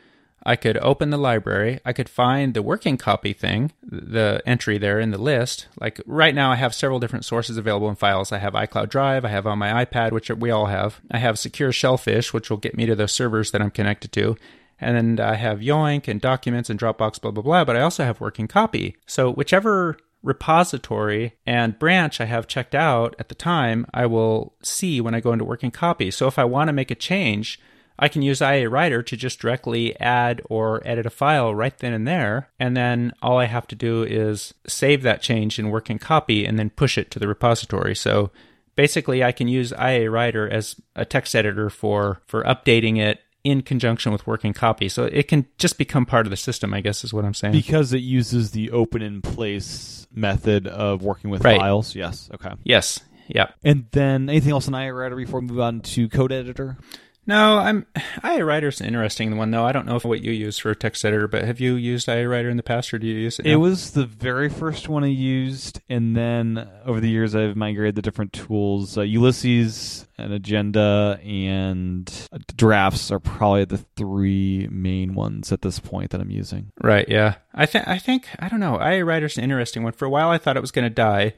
I 0.46 0.56
could 0.56 0.78
open 0.78 1.10
the 1.10 1.18
library. 1.18 1.80
I 1.84 1.92
could 1.92 2.08
find 2.08 2.54
the 2.54 2.62
working 2.62 2.96
copy 2.96 3.32
thing, 3.34 3.72
the 3.82 4.42
entry 4.46 4.78
there 4.78 4.98
in 4.98 5.10
the 5.10 5.18
list. 5.18 5.68
Like 5.78 6.00
right 6.06 6.34
now, 6.34 6.52
I 6.52 6.56
have 6.56 6.74
several 6.74 7.00
different 7.00 7.26
sources 7.26 7.56
available 7.56 7.88
in 7.88 7.96
files. 7.96 8.32
I 8.32 8.38
have 8.38 8.54
iCloud 8.54 8.88
Drive. 8.88 9.24
I 9.26 9.28
have 9.28 9.46
on 9.46 9.58
my 9.58 9.84
iPad, 9.84 10.12
which 10.12 10.30
we 10.30 10.50
all 10.50 10.66
have. 10.66 11.00
I 11.10 11.18
have 11.18 11.38
Secure 11.38 11.72
Shellfish, 11.72 12.32
which 12.32 12.50
will 12.50 12.58
get 12.58 12.76
me 12.76 12.86
to 12.86 12.94
the 12.94 13.08
servers 13.08 13.50
that 13.50 13.62
I'm 13.62 13.70
connected 13.70 14.12
to. 14.12 14.36
And 14.80 15.18
then 15.18 15.26
I 15.26 15.34
have 15.34 15.60
Yoink 15.60 16.08
and 16.08 16.20
Documents 16.20 16.68
and 16.68 16.80
Dropbox, 16.80 17.20
blah, 17.20 17.30
blah, 17.30 17.42
blah. 17.42 17.64
But 17.64 17.76
I 17.76 17.80
also 17.80 18.04
have 18.04 18.20
working 18.20 18.48
copy. 18.48 18.96
So 19.06 19.32
whichever 19.32 19.98
repository 20.24 21.34
and 21.46 21.78
branch 21.78 22.20
I 22.20 22.24
have 22.24 22.48
checked 22.48 22.74
out 22.74 23.14
at 23.18 23.28
the 23.28 23.34
time, 23.34 23.86
I 23.94 24.06
will 24.06 24.54
see 24.62 25.00
when 25.00 25.14
I 25.14 25.20
go 25.20 25.32
into 25.32 25.44
working 25.44 25.70
copy. 25.70 26.10
So 26.10 26.26
if 26.26 26.38
I 26.38 26.44
want 26.44 26.68
to 26.68 26.72
make 26.72 26.90
a 26.90 26.96
change, 26.96 27.60
I 27.98 28.08
can 28.08 28.22
use 28.22 28.40
IA 28.40 28.68
Writer 28.68 29.02
to 29.02 29.16
just 29.16 29.38
directly 29.38 29.98
add 30.00 30.42
or 30.46 30.82
edit 30.84 31.06
a 31.06 31.10
file 31.10 31.54
right 31.54 31.76
then 31.78 31.92
and 31.92 32.08
there. 32.08 32.48
And 32.58 32.76
then 32.76 33.12
all 33.22 33.38
I 33.38 33.44
have 33.44 33.68
to 33.68 33.76
do 33.76 34.02
is 34.02 34.54
save 34.66 35.02
that 35.02 35.22
change 35.22 35.58
in 35.58 35.70
working 35.70 35.98
copy 35.98 36.44
and 36.44 36.58
then 36.58 36.70
push 36.70 36.98
it 36.98 37.10
to 37.12 37.18
the 37.18 37.28
repository. 37.28 37.94
So 37.94 38.32
basically 38.74 39.22
I 39.22 39.30
can 39.30 39.46
use 39.46 39.72
IA 39.72 40.10
Writer 40.10 40.48
as 40.48 40.74
a 40.96 41.04
text 41.04 41.36
editor 41.36 41.70
for, 41.70 42.22
for 42.26 42.42
updating 42.44 42.98
it 42.98 43.20
in 43.44 43.60
conjunction 43.60 44.10
with 44.10 44.26
working 44.26 44.54
copy. 44.54 44.88
So 44.88 45.04
it 45.04 45.28
can 45.28 45.46
just 45.58 45.76
become 45.76 46.06
part 46.06 46.26
of 46.26 46.30
the 46.30 46.36
system, 46.36 46.72
I 46.72 46.80
guess 46.80 47.04
is 47.04 47.12
what 47.12 47.26
I'm 47.26 47.34
saying. 47.34 47.52
Because 47.52 47.92
it 47.92 47.98
uses 47.98 48.52
the 48.52 48.70
open 48.70 49.02
in 49.02 49.20
place 49.20 50.03
method 50.14 50.66
of 50.66 51.02
working 51.02 51.30
with 51.30 51.44
right. 51.44 51.58
files. 51.58 51.94
Yes. 51.94 52.30
Okay. 52.34 52.52
Yes. 52.62 53.00
Yeah. 53.28 53.48
And 53.62 53.86
then 53.92 54.28
anything 54.28 54.52
else 54.52 54.68
in 54.68 54.74
IA 54.74 54.92
Writer 54.92 55.16
before 55.16 55.40
we 55.40 55.46
move 55.46 55.60
on 55.60 55.80
to 55.80 56.08
code 56.08 56.32
editor? 56.32 56.76
No, 57.26 57.58
I'm 57.58 57.86
IA 58.24 58.44
Writer's 58.44 58.80
an 58.80 58.86
interesting 58.86 59.36
one 59.36 59.50
though. 59.50 59.64
I 59.64 59.72
don't 59.72 59.86
know 59.86 59.96
if 59.96 60.04
what 60.04 60.22
you 60.22 60.32
use 60.32 60.58
for 60.58 60.70
a 60.70 60.76
text 60.76 61.04
editor, 61.04 61.26
but 61.26 61.44
have 61.44 61.60
you 61.60 61.74
used 61.74 62.08
IA 62.08 62.28
Writer 62.28 62.50
in 62.50 62.56
the 62.56 62.62
past, 62.62 62.92
or 62.92 62.98
do 62.98 63.06
you 63.06 63.14
use 63.14 63.38
it? 63.38 63.46
Now? 63.46 63.52
It 63.52 63.56
was 63.56 63.92
the 63.92 64.06
very 64.06 64.48
first 64.48 64.88
one 64.88 65.04
I 65.04 65.08
used, 65.08 65.80
and 65.88 66.16
then 66.16 66.68
over 66.84 67.00
the 67.00 67.08
years 67.08 67.34
I've 67.34 67.56
migrated 67.56 67.94
the 67.94 68.02
different 68.02 68.32
tools. 68.32 68.98
Uh, 68.98 69.02
Ulysses, 69.02 70.06
an 70.18 70.32
Agenda, 70.32 71.18
and 71.24 72.10
Drafts 72.56 73.10
are 73.10 73.20
probably 73.20 73.64
the 73.64 73.78
three 73.78 74.68
main 74.70 75.14
ones 75.14 75.52
at 75.52 75.62
this 75.62 75.78
point 75.78 76.10
that 76.10 76.20
I'm 76.20 76.30
using. 76.30 76.72
Right. 76.82 77.08
Yeah. 77.08 77.36
I 77.54 77.66
think. 77.66 77.88
I 77.88 77.98
think. 77.98 78.28
I 78.38 78.48
don't 78.48 78.60
know. 78.60 78.80
IA 78.80 79.04
Writer's 79.04 79.38
an 79.38 79.44
interesting 79.44 79.82
one. 79.82 79.92
For 79.92 80.04
a 80.04 80.10
while, 80.10 80.30
I 80.30 80.38
thought 80.38 80.56
it 80.56 80.60
was 80.60 80.72
going 80.72 80.84
to 80.84 80.90
die 80.90 81.34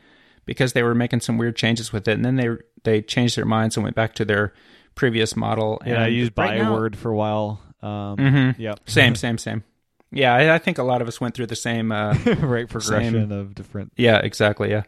because 0.46 0.72
they 0.72 0.82
were 0.82 0.94
making 0.94 1.20
some 1.20 1.38
weird 1.38 1.56
changes 1.56 1.92
with 1.92 2.08
it, 2.08 2.12
and 2.12 2.24
then 2.24 2.36
they 2.36 2.48
they 2.84 3.02
changed 3.02 3.36
their 3.36 3.44
minds 3.44 3.76
and 3.76 3.84
went 3.84 3.96
back 3.96 4.14
to 4.14 4.24
their 4.24 4.52
previous 4.96 5.36
model. 5.36 5.80
Yeah, 5.86 6.02
I 6.02 6.08
used 6.08 6.32
right 6.36 6.58
Byword 6.58 6.94
now, 6.94 6.98
for 6.98 7.10
a 7.10 7.16
while. 7.16 7.60
Um, 7.80 8.16
mm-hmm. 8.16 8.60
Yep. 8.60 8.80
Same, 8.86 9.14
same, 9.14 9.38
same. 9.38 9.62
Yeah, 10.10 10.34
I, 10.34 10.54
I, 10.54 10.58
think 10.58 10.78
a 10.78 10.82
lot 10.82 11.02
of 11.02 11.08
us 11.08 11.20
went 11.20 11.34
through 11.34 11.46
the 11.46 11.56
same 11.56 11.92
uh, 11.92 12.14
right 12.40 12.68
progression 12.68 13.12
same, 13.12 13.32
of 13.32 13.54
different. 13.54 13.92
Yeah, 13.96 14.18
exactly. 14.18 14.70
Yeah. 14.70 14.82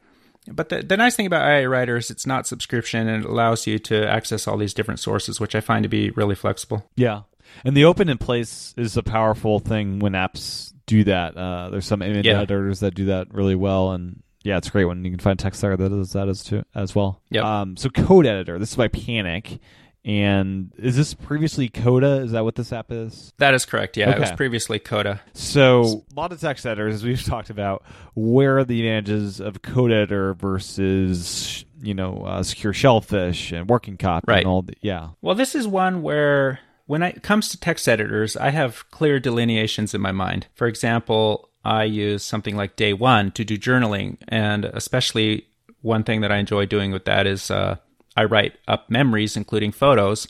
But 0.51 0.71
the, 0.71 0.83
the 0.83 0.97
nice 0.97 1.14
thing 1.14 1.27
about 1.27 1.47
IA 1.47 1.68
Writer 1.68 1.97
is 1.97 2.11
it's 2.11 2.27
not 2.27 2.47
subscription 2.47 3.07
and 3.07 3.25
it 3.25 3.29
allows 3.29 3.66
you 3.66 3.79
to 3.81 4.09
access 4.09 4.49
all 4.49 4.57
these 4.57 4.75
different 4.75 5.01
sources, 5.01 5.38
which 5.38 5.55
I 5.55 5.61
find 5.61 5.83
to 5.83 5.88
be 5.88 6.11
really 6.11 6.35
flexible. 6.35 6.88
Yeah. 6.97 7.23
And 7.64 7.77
the 7.77 7.85
open 7.85 8.09
in 8.09 8.18
place 8.18 8.75
is 8.77 8.97
a 8.97 9.03
powerful 9.03 9.59
thing 9.59 9.99
when 9.99 10.12
apps 10.12 10.73
do 10.87 11.05
that. 11.05 11.37
Uh, 11.37 11.71
there's 11.71 11.87
some 11.87 12.03
image 12.03 12.27
yeah. 12.27 12.40
editors 12.40 12.81
that 12.81 12.94
do 12.94 13.07
that 13.07 13.33
really 13.33 13.55
well. 13.55 13.92
And 13.92 14.23
yeah, 14.42 14.57
it's 14.57 14.71
great 14.71 14.85
when 14.85 15.05
you 15.05 15.11
can 15.11 15.21
find 15.21 15.38
text 15.38 15.61
there 15.61 15.77
that 15.77 15.88
does 15.88 16.12
that 16.12 16.29
as, 16.29 16.42
too, 16.42 16.62
as 16.75 16.94
well. 16.94 17.21
Yeah. 17.31 17.61
Um, 17.61 17.77
so 17.77 17.90
code 17.90 18.27
editor, 18.27 18.59
this 18.59 18.71
is 18.71 18.77
by 18.77 18.88
Panic. 18.88 19.59
And 20.04 20.72
is 20.78 20.96
this 20.96 21.12
previously 21.12 21.68
Coda? 21.68 22.22
Is 22.22 22.32
that 22.32 22.44
what 22.44 22.54
this 22.54 22.72
app 22.72 22.90
is? 22.90 23.32
That 23.38 23.52
is 23.54 23.66
correct. 23.66 23.96
Yeah, 23.96 24.08
okay. 24.08 24.16
it 24.16 24.20
was 24.20 24.32
previously 24.32 24.78
Coda. 24.78 25.20
So, 25.34 26.04
a 26.11 26.14
lot 26.14 26.32
of 26.32 26.40
text 26.40 26.64
editors, 26.64 26.94
as 26.94 27.04
we've 27.04 27.22
talked 27.24 27.50
about, 27.50 27.82
where 28.14 28.58
are 28.58 28.64
the 28.64 28.80
advantages 28.80 29.40
of 29.40 29.61
Code 29.62 29.92
Editor 29.92 30.34
versus, 30.34 31.64
you 31.82 31.94
know, 31.94 32.22
uh, 32.24 32.42
Secure 32.42 32.72
Shellfish 32.72 33.52
and 33.52 33.68
Working 33.68 33.96
Copy 33.96 34.24
right. 34.28 34.38
and 34.38 34.46
all 34.46 34.62
the, 34.62 34.74
yeah. 34.80 35.11
Well, 35.20 35.34
this 35.34 35.54
is 35.54 35.66
one 35.66 36.02
where 36.02 36.61
when 36.87 37.02
it 37.02 37.22
comes 37.22 37.50
to 37.50 37.61
text 37.61 37.87
editors, 37.87 38.34
I 38.37 38.48
have 38.50 38.90
clear 38.90 39.20
delineations 39.20 39.94
in 39.94 40.00
my 40.00 40.12
mind. 40.12 40.46
For 40.54 40.66
example, 40.66 41.50
I 41.64 41.84
use 41.84 42.24
something 42.24 42.56
like 42.56 42.76
Day 42.76 42.94
One 42.94 43.30
to 43.32 43.44
do 43.44 43.58
journaling, 43.58 44.16
and 44.26 44.64
especially 44.64 45.48
one 45.82 46.02
thing 46.02 46.22
that 46.22 46.32
I 46.32 46.38
enjoy 46.38 46.64
doing 46.64 46.90
with 46.90 47.04
that 47.04 47.26
is 47.26 47.50
uh, 47.50 47.76
I 48.18 48.24
write 48.24 48.59
up 48.66 48.90
memories, 48.90 49.37
including 49.37 49.70
photos 49.70 50.26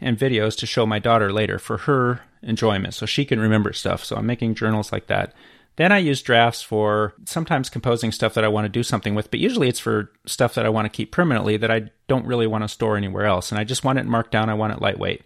and 0.00 0.16
videos, 0.16 0.56
to 0.58 0.66
show 0.66 0.86
my 0.86 1.00
daughter 1.00 1.32
later 1.32 1.58
for 1.58 1.78
her 1.78 2.20
enjoyment 2.42 2.94
so 2.94 3.06
she 3.06 3.24
can 3.24 3.40
remember 3.40 3.72
stuff. 3.72 4.04
So 4.04 4.14
I'm 4.14 4.26
making 4.26 4.54
journals 4.54 4.92
like 4.92 5.08
that. 5.08 5.34
Then 5.74 5.90
I 5.90 5.98
use 5.98 6.22
drafts 6.22 6.62
for 6.62 7.12
sometimes 7.24 7.68
composing 7.68 8.12
stuff 8.12 8.34
that 8.34 8.44
I 8.44 8.48
want 8.48 8.66
to 8.66 8.68
do 8.68 8.84
something 8.84 9.16
with, 9.16 9.32
but 9.32 9.40
usually 9.40 9.68
it's 9.68 9.80
for 9.80 10.12
stuff 10.26 10.54
that 10.54 10.64
I 10.64 10.68
want 10.68 10.84
to 10.84 10.96
keep 10.96 11.10
permanently 11.10 11.56
that 11.56 11.72
I 11.72 11.90
don't 12.06 12.24
really 12.24 12.46
want 12.46 12.62
to 12.62 12.68
store 12.68 12.96
anywhere 12.96 13.26
else. 13.26 13.50
And 13.50 13.58
I 13.58 13.64
just 13.64 13.82
want 13.82 13.98
it 13.98 14.06
marked 14.06 14.30
down, 14.30 14.48
I 14.48 14.54
want 14.54 14.72
it 14.72 14.80
lightweight. 14.80 15.22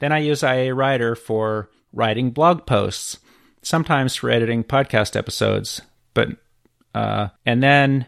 Then 0.00 0.10
I 0.10 0.18
use 0.18 0.42
IA 0.42 0.74
Writer 0.74 1.14
for 1.14 1.70
writing 1.92 2.32
blog 2.32 2.66
posts, 2.66 3.20
sometimes 3.62 4.16
for 4.16 4.30
editing 4.30 4.64
podcast 4.64 5.14
episodes. 5.14 5.80
But, 6.12 6.30
uh, 6.92 7.28
and 7.46 7.62
then 7.62 8.06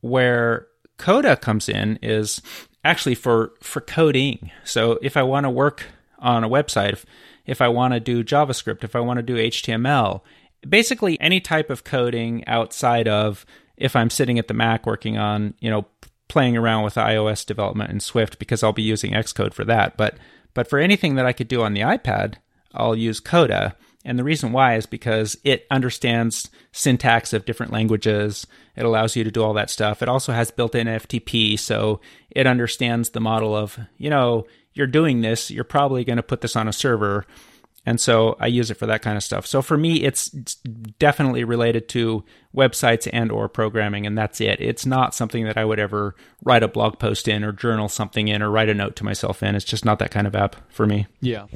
where 0.00 0.66
Coda 0.96 1.36
comes 1.36 1.68
in 1.68 2.00
is 2.02 2.42
actually 2.88 3.14
for 3.14 3.52
for 3.60 3.80
coding. 3.80 4.50
So 4.64 4.98
if 5.02 5.16
I 5.16 5.22
want 5.22 5.44
to 5.44 5.50
work 5.50 5.84
on 6.18 6.42
a 6.42 6.48
website, 6.48 6.94
if, 6.94 7.06
if 7.46 7.60
I 7.60 7.68
want 7.68 7.94
to 7.94 8.00
do 8.00 8.24
JavaScript, 8.24 8.82
if 8.82 8.96
I 8.96 9.00
want 9.00 9.18
to 9.18 9.22
do 9.22 9.36
HTML, 9.36 10.22
basically 10.68 11.20
any 11.20 11.40
type 11.40 11.70
of 11.70 11.84
coding 11.84 12.46
outside 12.46 13.06
of 13.06 13.44
if 13.76 13.94
I'm 13.94 14.10
sitting 14.10 14.38
at 14.38 14.48
the 14.48 14.54
Mac 14.54 14.86
working 14.86 15.18
on, 15.18 15.54
you 15.60 15.70
know, 15.70 15.86
playing 16.28 16.56
around 16.56 16.82
with 16.82 16.94
iOS 16.94 17.46
development 17.46 17.90
in 17.90 18.00
Swift 18.00 18.38
because 18.38 18.62
I'll 18.62 18.72
be 18.72 18.82
using 18.82 19.12
Xcode 19.12 19.54
for 19.54 19.64
that. 19.64 19.96
But 19.96 20.16
but 20.54 20.68
for 20.68 20.78
anything 20.78 21.14
that 21.14 21.26
I 21.26 21.32
could 21.32 21.48
do 21.48 21.62
on 21.62 21.74
the 21.74 21.82
iPad, 21.82 22.34
I'll 22.74 22.96
use 22.96 23.20
Coda. 23.20 23.76
And 24.04 24.18
the 24.18 24.24
reason 24.24 24.52
why 24.52 24.76
is 24.76 24.86
because 24.86 25.36
it 25.44 25.66
understands 25.70 26.50
syntax 26.72 27.32
of 27.32 27.44
different 27.44 27.72
languages. 27.72 28.46
It 28.76 28.84
allows 28.84 29.16
you 29.16 29.24
to 29.24 29.30
do 29.30 29.42
all 29.42 29.54
that 29.54 29.70
stuff. 29.70 30.02
It 30.02 30.08
also 30.08 30.32
has 30.32 30.50
built 30.50 30.74
in 30.74 30.86
FTP, 30.86 31.58
so 31.58 32.00
it 32.30 32.46
understands 32.46 33.10
the 33.10 33.20
model 33.20 33.56
of, 33.56 33.78
you 33.96 34.08
know, 34.08 34.46
you're 34.72 34.86
doing 34.86 35.20
this, 35.20 35.50
you're 35.50 35.64
probably 35.64 36.04
going 36.04 36.18
to 36.18 36.22
put 36.22 36.40
this 36.40 36.54
on 36.54 36.68
a 36.68 36.72
server. 36.72 37.26
And 37.84 38.00
so 38.00 38.36
I 38.38 38.46
use 38.46 38.70
it 38.70 38.76
for 38.76 38.86
that 38.86 39.02
kind 39.02 39.16
of 39.16 39.24
stuff. 39.24 39.46
So 39.46 39.62
for 39.62 39.76
me, 39.76 40.02
it's 40.04 40.28
definitely 40.98 41.42
related 41.42 41.88
to 41.90 42.22
websites 42.54 43.08
and 43.12 43.32
or 43.32 43.48
programming, 43.48 44.06
and 44.06 44.16
that's 44.16 44.40
it. 44.40 44.60
It's 44.60 44.86
not 44.86 45.14
something 45.14 45.44
that 45.44 45.56
I 45.56 45.64
would 45.64 45.80
ever 45.80 46.14
write 46.44 46.62
a 46.62 46.68
blog 46.68 46.98
post 46.98 47.28
in 47.28 47.42
or 47.42 47.52
journal 47.52 47.88
something 47.88 48.28
in 48.28 48.42
or 48.42 48.50
write 48.50 48.68
a 48.68 48.74
note 48.74 48.94
to 48.96 49.04
myself 49.04 49.42
in. 49.42 49.54
It's 49.54 49.64
just 49.64 49.84
not 49.84 49.98
that 50.00 50.10
kind 50.10 50.26
of 50.26 50.36
app 50.36 50.56
for 50.70 50.86
me. 50.86 51.06
Yeah. 51.20 51.46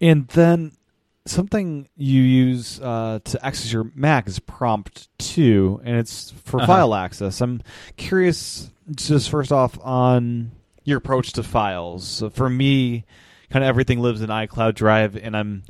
And 0.00 0.28
then 0.28 0.72
something 1.26 1.88
you 1.96 2.22
use 2.22 2.80
uh, 2.80 3.20
to 3.24 3.44
access 3.44 3.72
your 3.72 3.90
Mac 3.94 4.28
is 4.28 4.38
Prompt 4.38 5.08
2, 5.18 5.82
and 5.84 5.96
it's 5.96 6.30
for 6.44 6.58
uh-huh. 6.58 6.66
file 6.66 6.94
access. 6.94 7.40
I'm 7.40 7.62
curious, 7.96 8.70
just 8.94 9.30
first 9.30 9.52
off, 9.52 9.78
on 9.82 10.52
your 10.84 10.98
approach 10.98 11.32
to 11.34 11.42
files. 11.42 12.06
So 12.06 12.30
for 12.30 12.48
me, 12.48 13.04
kind 13.50 13.64
of 13.64 13.68
everything 13.68 14.00
lives 14.00 14.22
in 14.22 14.30
iCloud 14.30 14.74
Drive, 14.74 15.16
and 15.16 15.36
I'm 15.36 15.62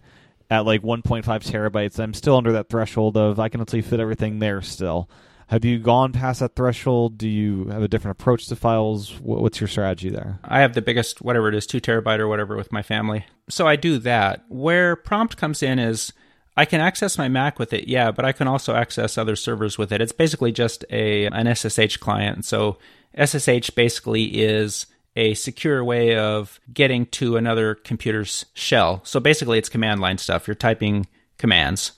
at 0.50 0.64
like 0.64 0.82
1.5 0.82 1.24
terabytes. 1.24 1.98
I'm 1.98 2.14
still 2.14 2.36
under 2.36 2.52
that 2.52 2.68
threshold 2.68 3.16
of 3.16 3.40
I 3.40 3.48
can 3.48 3.60
actually 3.60 3.82
fit 3.82 4.00
everything 4.00 4.38
there 4.38 4.62
still. 4.62 5.08
Have 5.48 5.64
you 5.64 5.78
gone 5.78 6.12
past 6.12 6.40
that 6.40 6.56
threshold? 6.56 7.18
Do 7.18 7.28
you 7.28 7.66
have 7.66 7.82
a 7.82 7.88
different 7.88 8.20
approach 8.20 8.46
to 8.48 8.56
files? 8.56 9.12
What's 9.20 9.61
your 9.61 9.68
strategy 9.68 10.11
there? 10.11 10.40
I 10.44 10.61
have 10.61 10.74
the 10.74 10.82
biggest, 10.82 11.22
whatever 11.22 11.48
it 11.48 11.54
is, 11.54 11.66
two 11.66 11.80
terabyte 11.80 12.18
or 12.18 12.26
whatever 12.26 12.56
with 12.56 12.72
my 12.72 12.82
family. 12.82 13.24
So 13.48 13.66
I 13.66 13.76
do 13.76 13.98
that. 13.98 14.44
Where 14.48 14.96
prompt 14.96 15.37
comes 15.37 15.62
in 15.62 15.78
is 15.78 16.12
I 16.56 16.64
can 16.64 16.80
access 16.80 17.16
my 17.16 17.28
Mac 17.28 17.59
with 17.59 17.72
it, 17.72 17.87
yeah, 17.87 18.11
but 18.11 18.24
I 18.24 18.32
can 18.32 18.48
also 18.48 18.74
access 18.74 19.16
other 19.16 19.37
servers 19.37 19.78
with 19.78 19.92
it. 19.92 20.00
It's 20.00 20.12
basically 20.12 20.50
just 20.50 20.85
a 20.90 21.26
an 21.26 21.54
SSH 21.54 21.98
client. 21.98 22.44
So 22.44 22.78
SSH 23.16 23.70
basically 23.70 24.42
is 24.42 24.87
a 25.14 25.35
secure 25.35 25.85
way 25.85 26.16
of 26.16 26.61
getting 26.72 27.06
to 27.06 27.37
another 27.37 27.74
computer's 27.74 28.46
shell. 28.54 29.00
So 29.04 29.20
basically, 29.20 29.59
it's 29.59 29.68
command 29.68 30.00
line 30.00 30.18
stuff. 30.18 30.46
You're 30.48 30.54
typing 30.54 31.06
commands. 31.38 31.92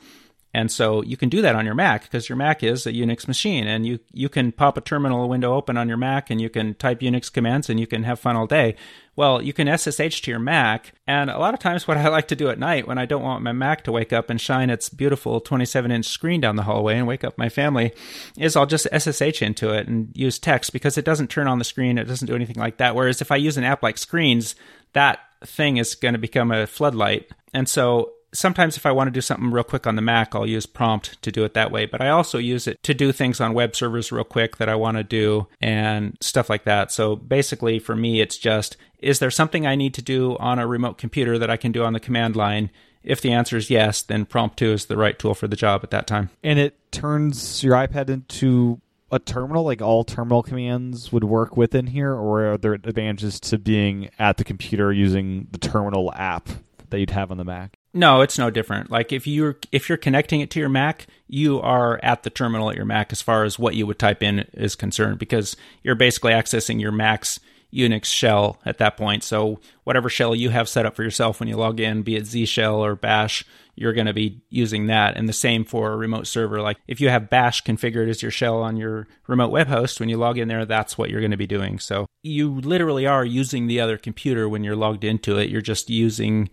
And 0.58 0.72
so 0.72 1.04
you 1.04 1.16
can 1.16 1.28
do 1.28 1.40
that 1.42 1.54
on 1.54 1.64
your 1.64 1.76
Mac 1.76 2.02
because 2.02 2.28
your 2.28 2.34
Mac 2.34 2.64
is 2.64 2.84
a 2.84 2.92
Unix 2.92 3.28
machine 3.28 3.68
and 3.68 3.86
you, 3.86 4.00
you 4.12 4.28
can 4.28 4.50
pop 4.50 4.76
a 4.76 4.80
terminal 4.80 5.28
window 5.28 5.54
open 5.54 5.76
on 5.76 5.86
your 5.86 5.96
Mac 5.96 6.30
and 6.30 6.40
you 6.40 6.50
can 6.50 6.74
type 6.74 6.98
Unix 6.98 7.32
commands 7.32 7.70
and 7.70 7.78
you 7.78 7.86
can 7.86 8.02
have 8.02 8.18
fun 8.18 8.34
all 8.34 8.48
day. 8.48 8.74
Well, 9.14 9.40
you 9.40 9.52
can 9.52 9.68
SSH 9.68 10.20
to 10.22 10.32
your 10.32 10.40
Mac. 10.40 10.94
And 11.06 11.30
a 11.30 11.38
lot 11.38 11.54
of 11.54 11.60
times, 11.60 11.86
what 11.86 11.96
I 11.96 12.08
like 12.08 12.26
to 12.28 12.34
do 12.34 12.48
at 12.48 12.58
night 12.58 12.88
when 12.88 12.98
I 12.98 13.06
don't 13.06 13.22
want 13.22 13.44
my 13.44 13.52
Mac 13.52 13.84
to 13.84 13.92
wake 13.92 14.12
up 14.12 14.30
and 14.30 14.40
shine 14.40 14.68
its 14.68 14.88
beautiful 14.88 15.40
27 15.40 15.92
inch 15.92 16.06
screen 16.06 16.40
down 16.40 16.56
the 16.56 16.64
hallway 16.64 16.98
and 16.98 17.06
wake 17.06 17.22
up 17.22 17.38
my 17.38 17.48
family 17.48 17.92
is 18.36 18.56
I'll 18.56 18.66
just 18.66 18.88
SSH 18.92 19.42
into 19.42 19.72
it 19.72 19.86
and 19.86 20.10
use 20.14 20.40
text 20.40 20.72
because 20.72 20.98
it 20.98 21.04
doesn't 21.04 21.30
turn 21.30 21.46
on 21.46 21.60
the 21.60 21.64
screen. 21.64 21.98
It 21.98 22.08
doesn't 22.08 22.26
do 22.26 22.34
anything 22.34 22.58
like 22.58 22.78
that. 22.78 22.96
Whereas 22.96 23.22
if 23.22 23.30
I 23.30 23.36
use 23.36 23.58
an 23.58 23.62
app 23.64 23.84
like 23.84 23.96
Screens, 23.96 24.56
that 24.92 25.20
thing 25.44 25.76
is 25.76 25.94
going 25.94 26.14
to 26.14 26.18
become 26.18 26.50
a 26.50 26.66
floodlight. 26.66 27.30
And 27.54 27.68
so 27.68 28.14
sometimes 28.32 28.76
if 28.76 28.86
I 28.86 28.92
want 28.92 29.08
to 29.08 29.12
do 29.12 29.20
something 29.20 29.50
real 29.50 29.64
quick 29.64 29.86
on 29.86 29.96
the 29.96 30.02
Mac, 30.02 30.34
I'll 30.34 30.46
use 30.46 30.66
prompt 30.66 31.20
to 31.22 31.32
do 31.32 31.44
it 31.44 31.54
that 31.54 31.70
way. 31.70 31.86
But 31.86 32.00
I 32.00 32.10
also 32.10 32.38
use 32.38 32.66
it 32.66 32.82
to 32.82 32.94
do 32.94 33.12
things 33.12 33.40
on 33.40 33.54
web 33.54 33.74
servers 33.74 34.12
real 34.12 34.24
quick 34.24 34.56
that 34.58 34.68
I 34.68 34.74
want 34.74 34.96
to 34.96 35.04
do 35.04 35.46
and 35.60 36.16
stuff 36.20 36.50
like 36.50 36.64
that. 36.64 36.92
So 36.92 37.16
basically, 37.16 37.78
for 37.78 37.96
me, 37.96 38.20
it's 38.20 38.38
just 38.38 38.76
is 38.98 39.18
there 39.18 39.30
something 39.30 39.66
I 39.66 39.76
need 39.76 39.94
to 39.94 40.02
do 40.02 40.36
on 40.38 40.58
a 40.58 40.66
remote 40.66 40.98
computer 40.98 41.38
that 41.38 41.50
I 41.50 41.56
can 41.56 41.72
do 41.72 41.84
on 41.84 41.92
the 41.92 42.00
command 42.00 42.36
line? 42.36 42.70
If 43.04 43.20
the 43.20 43.32
answer 43.32 43.56
is 43.56 43.70
yes, 43.70 44.02
then 44.02 44.26
prompt 44.26 44.58
2 44.58 44.72
is 44.72 44.86
the 44.86 44.96
right 44.96 45.18
tool 45.18 45.34
for 45.34 45.46
the 45.46 45.56
job 45.56 45.80
at 45.82 45.90
that 45.92 46.06
time. 46.06 46.30
And 46.42 46.58
it 46.58 46.76
turns 46.90 47.62
your 47.62 47.74
iPad 47.74 48.10
into 48.10 48.80
a 49.10 49.18
terminal, 49.18 49.64
like 49.64 49.80
all 49.80 50.04
terminal 50.04 50.42
commands 50.42 51.12
would 51.12 51.24
work 51.24 51.56
within 51.56 51.86
here, 51.86 52.12
or 52.12 52.52
are 52.52 52.58
there 52.58 52.74
advantages 52.74 53.40
to 53.40 53.58
being 53.58 54.10
at 54.18 54.36
the 54.36 54.44
computer 54.44 54.92
using 54.92 55.46
the 55.50 55.58
terminal 55.58 56.12
app 56.14 56.48
that 56.90 56.98
you'd 56.98 57.10
have 57.10 57.30
on 57.30 57.38
the 57.38 57.44
Mac? 57.44 57.77
No, 57.94 58.20
it's 58.20 58.38
no 58.38 58.50
different. 58.50 58.90
Like 58.90 59.12
if 59.12 59.26
you're 59.26 59.56
if 59.72 59.88
you're 59.88 59.98
connecting 59.98 60.40
it 60.40 60.50
to 60.50 60.60
your 60.60 60.68
Mac, 60.68 61.06
you 61.26 61.60
are 61.60 61.98
at 62.02 62.22
the 62.22 62.30
terminal 62.30 62.70
at 62.70 62.76
your 62.76 62.84
Mac 62.84 63.12
as 63.12 63.22
far 63.22 63.44
as 63.44 63.58
what 63.58 63.74
you 63.74 63.86
would 63.86 63.98
type 63.98 64.22
in 64.22 64.40
is 64.52 64.74
concerned 64.74 65.18
because 65.18 65.56
you're 65.82 65.94
basically 65.94 66.32
accessing 66.32 66.80
your 66.80 66.92
Mac's 66.92 67.40
Unix 67.72 68.06
shell 68.06 68.58
at 68.64 68.78
that 68.78 68.96
point. 68.96 69.22
So 69.22 69.60
whatever 69.84 70.08
shell 70.08 70.34
you 70.34 70.50
have 70.50 70.68
set 70.68 70.86
up 70.86 70.96
for 70.96 71.02
yourself 71.02 71.40
when 71.40 71.48
you 71.48 71.56
log 71.56 71.80
in, 71.80 72.02
be 72.02 72.16
it 72.16 72.26
Z 72.26 72.46
shell 72.46 72.82
or 72.82 72.94
bash, 72.94 73.44
you're 73.74 73.92
going 73.92 74.06
to 74.06 74.14
be 74.14 74.40
using 74.48 74.86
that. 74.86 75.16
And 75.16 75.28
the 75.28 75.34
same 75.34 75.64
for 75.64 75.92
a 75.92 75.96
remote 75.96 76.26
server. 76.26 76.60
Like 76.62 76.78
if 76.86 77.00
you 77.00 77.10
have 77.10 77.30
bash 77.30 77.62
configured 77.62 78.08
as 78.08 78.22
your 78.22 78.30
shell 78.30 78.62
on 78.62 78.76
your 78.76 79.06
remote 79.26 79.50
web 79.50 79.68
host, 79.68 80.00
when 80.00 80.08
you 80.08 80.16
log 80.16 80.38
in 80.38 80.48
there, 80.48 80.64
that's 80.64 80.96
what 80.96 81.10
you're 81.10 81.20
going 81.20 81.30
to 81.30 81.36
be 81.36 81.46
doing. 81.46 81.78
So 81.78 82.06
you 82.22 82.60
literally 82.60 83.06
are 83.06 83.24
using 83.24 83.66
the 83.66 83.80
other 83.80 83.98
computer 83.98 84.48
when 84.48 84.64
you're 84.64 84.76
logged 84.76 85.04
into 85.04 85.38
it. 85.38 85.50
You're 85.50 85.60
just 85.60 85.90
using 85.90 86.48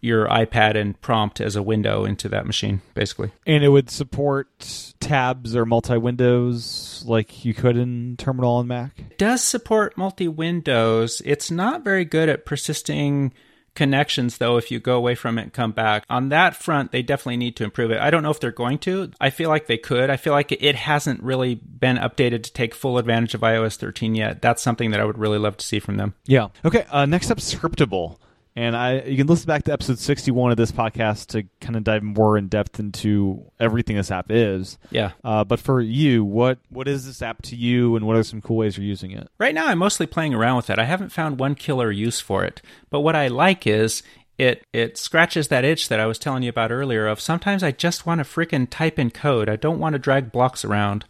your 0.00 0.26
iPad 0.28 0.76
and 0.76 1.00
prompt 1.00 1.40
as 1.40 1.56
a 1.56 1.62
window 1.62 2.04
into 2.04 2.28
that 2.28 2.46
machine, 2.46 2.82
basically. 2.94 3.30
And 3.46 3.64
it 3.64 3.68
would 3.68 3.90
support 3.90 4.94
tabs 5.00 5.56
or 5.56 5.66
multi 5.66 5.96
windows 5.96 7.02
like 7.06 7.44
you 7.44 7.54
could 7.54 7.76
in 7.76 8.16
Terminal 8.16 8.56
on 8.56 8.68
Mac? 8.68 8.98
It 8.98 9.18
does 9.18 9.42
support 9.42 9.96
multi 9.96 10.28
windows. 10.28 11.22
It's 11.24 11.50
not 11.50 11.84
very 11.84 12.04
good 12.04 12.28
at 12.28 12.46
persisting 12.46 13.32
connections 13.74 14.38
though 14.38 14.56
if 14.56 14.70
you 14.70 14.80
go 14.80 14.96
away 14.96 15.14
from 15.14 15.38
it 15.38 15.42
and 15.42 15.52
come 15.52 15.72
back. 15.72 16.04
On 16.10 16.28
that 16.30 16.56
front 16.56 16.92
they 16.92 17.02
definitely 17.02 17.36
need 17.36 17.56
to 17.56 17.64
improve 17.64 17.90
it. 17.90 18.00
I 18.00 18.10
don't 18.10 18.22
know 18.22 18.30
if 18.30 18.40
they're 18.40 18.50
going 18.50 18.78
to. 18.80 19.10
I 19.20 19.30
feel 19.30 19.48
like 19.48 19.66
they 19.66 19.78
could. 19.78 20.10
I 20.10 20.16
feel 20.16 20.32
like 20.32 20.52
it 20.52 20.74
hasn't 20.74 21.22
really 21.22 21.54
been 21.54 21.96
updated 21.96 22.42
to 22.44 22.52
take 22.52 22.74
full 22.74 22.98
advantage 22.98 23.34
of 23.34 23.40
ios 23.42 23.76
13 23.76 24.14
yet. 24.14 24.42
That's 24.42 24.62
something 24.62 24.90
that 24.90 25.00
i 25.00 25.04
would 25.04 25.18
really 25.18 25.38
love 25.38 25.56
to 25.58 25.66
see 25.66 25.78
from 25.78 25.96
them. 25.96 26.14
Yeah. 26.26 26.48
Okay 26.64 26.84
uh, 26.90 27.06
next 27.06 27.30
up 27.30 27.38
scriptable 27.38 28.18
and 28.60 28.76
I, 28.76 29.00
you 29.00 29.16
can 29.16 29.26
listen 29.26 29.46
back 29.46 29.62
to 29.64 29.72
episode 29.72 29.98
61 29.98 30.50
of 30.50 30.58
this 30.58 30.70
podcast 30.70 31.28
to 31.28 31.44
kind 31.62 31.76
of 31.76 31.84
dive 31.84 32.02
more 32.02 32.36
in 32.36 32.48
depth 32.48 32.78
into 32.78 33.50
everything 33.58 33.96
this 33.96 34.10
app 34.10 34.26
is. 34.30 34.76
Yeah. 34.90 35.12
Uh, 35.24 35.44
but 35.44 35.60
for 35.60 35.80
you, 35.80 36.26
what 36.26 36.58
what 36.68 36.86
is 36.86 37.06
this 37.06 37.22
app 37.22 37.40
to 37.44 37.56
you, 37.56 37.96
and 37.96 38.06
what 38.06 38.16
are 38.16 38.22
some 38.22 38.42
cool 38.42 38.58
ways 38.58 38.76
you're 38.76 38.84
using 38.84 39.12
it? 39.12 39.28
Right 39.38 39.54
now, 39.54 39.68
I'm 39.68 39.78
mostly 39.78 40.06
playing 40.06 40.34
around 40.34 40.56
with 40.56 40.68
it. 40.68 40.78
I 40.78 40.84
haven't 40.84 41.08
found 41.08 41.40
one 41.40 41.54
killer 41.54 41.90
use 41.90 42.20
for 42.20 42.44
it. 42.44 42.60
But 42.90 43.00
what 43.00 43.16
I 43.16 43.28
like 43.28 43.66
is 43.66 44.02
it 44.36 44.62
it 44.74 44.98
scratches 44.98 45.48
that 45.48 45.64
itch 45.64 45.88
that 45.88 45.98
I 45.98 46.04
was 46.04 46.18
telling 46.18 46.42
you 46.42 46.50
about 46.50 46.70
earlier. 46.70 47.06
Of 47.06 47.18
sometimes 47.18 47.62
I 47.62 47.70
just 47.70 48.04
want 48.04 48.18
to 48.18 48.24
freaking 48.24 48.68
type 48.68 48.98
in 48.98 49.10
code. 49.10 49.48
I 49.48 49.56
don't 49.56 49.78
want 49.78 49.94
to 49.94 49.98
drag 49.98 50.32
blocks 50.32 50.66
around, 50.66 51.06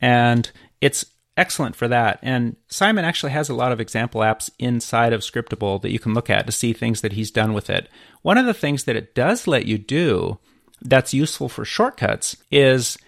and 0.00 0.50
it's 0.80 1.04
excellent 1.36 1.76
for 1.76 1.88
that. 1.88 2.18
And 2.22 2.56
Simon 2.68 3.04
actually 3.04 3.32
has 3.32 3.48
a 3.48 3.54
lot 3.54 3.72
of 3.72 3.80
example 3.80 4.20
apps 4.20 4.50
inside 4.58 5.12
of 5.12 5.22
Scriptable 5.22 5.80
that 5.82 5.90
you 5.90 5.98
can 5.98 6.14
look 6.14 6.30
at 6.30 6.46
to 6.46 6.52
see 6.52 6.72
things 6.72 7.00
that 7.00 7.12
he's 7.12 7.30
done 7.30 7.52
with 7.52 7.70
it. 7.70 7.88
One 8.22 8.38
of 8.38 8.46
the 8.46 8.54
things 8.54 8.84
that 8.84 8.96
it 8.96 9.14
does 9.14 9.46
let 9.46 9.66
you 9.66 9.78
do 9.78 10.38
that's 10.82 11.14
useful 11.14 11.48
for 11.48 11.64
shortcuts 11.64 12.36
is 12.50 12.98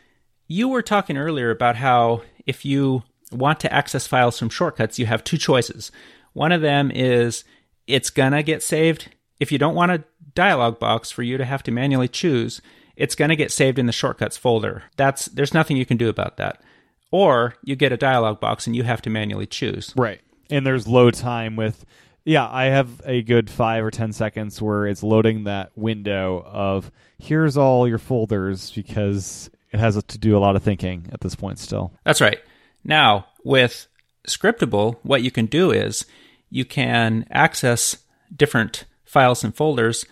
you 0.49 0.69
were 0.69 0.83
talking 0.83 1.17
earlier 1.17 1.51
about 1.51 1.77
how 1.77 2.23
if 2.47 2.65
you 2.65 3.03
want 3.33 3.61
to 3.61 3.73
access 3.73 4.07
files 4.07 4.39
from 4.39 4.49
shortcuts, 4.49 4.99
you 4.99 5.07
have 5.07 5.25
two 5.25 5.39
choices. 5.39 5.91
One 6.33 6.53
of 6.53 6.63
them 6.63 6.91
is 6.91 7.45
it's 7.87 8.11
gonna 8.11 8.43
get 8.43 8.63
saved. 8.63 9.11
If 9.41 9.53
you 9.53 9.59
don't 9.59 9.75
want 9.75 9.93
a 9.93 10.05
dialog 10.35 10.79
box 10.79 11.11
for 11.11 11.23
you 11.23 11.39
to 11.39 11.45
have 11.45 11.63
to 11.65 11.71
manually 11.71 12.09
choose, 12.09 12.61
it's 12.95 13.15
gonna 13.15 13.37
get 13.37 13.53
saved 13.53 13.79
in 13.79 13.87
the 13.87 13.93
shortcuts 13.93 14.37
folder. 14.37 14.85
That's 14.97 15.27
there's 15.27 15.55
nothing 15.55 15.77
you 15.77 15.87
can 15.87 15.97
do 15.97 16.09
about 16.09 16.37
that 16.37 16.63
or 17.11 17.55
you 17.63 17.77
get 17.77 17.93
a 17.93 17.97
dialog 17.97 18.41
box 18.41 18.67
and 18.67 18.75
you 18.75 18.83
have 18.83 19.03
to 19.03 19.11
manually 19.11 19.47
choose. 19.47 19.93
Right. 19.97 20.21
And 20.51 20.67
there's 20.67 20.87
load 20.87 21.15
time 21.15 21.57
with 21.57 21.85
yeah, 22.25 22.49
I 22.51 22.65
have 22.65 23.01
a 23.05 23.23
good 23.23 23.49
5 23.49 23.85
or 23.85 23.91
10 23.93 24.13
seconds 24.13 24.61
where 24.61 24.85
it's 24.87 25.05
loading 25.05 25.45
that 25.45 25.71
window 25.77 26.45
of 26.45 26.91
here's 27.19 27.57
all 27.57 27.87
your 27.87 27.99
folders 27.99 28.73
because 28.73 29.49
it 29.71 29.79
has 29.79 30.03
to 30.03 30.19
do 30.19 30.37
a 30.37 30.41
lot 30.41 30.57
of 30.57 30.65
thinking 30.65 31.07
at 31.13 31.21
this 31.21 31.37
point 31.37 31.61
still. 31.61 31.93
That's 32.03 32.21
right. 32.21 32.41
Now, 32.83 33.27
with 33.45 33.87
scriptable, 34.27 34.97
what 35.05 35.23
you 35.23 35.31
can 35.31 35.47
do 35.47 35.71
is 35.71 36.05
you 36.51 36.65
can 36.65 37.27
access 37.31 37.99
different 38.35 38.87
files 39.05 39.45
and 39.45 39.55
folders 39.55 40.05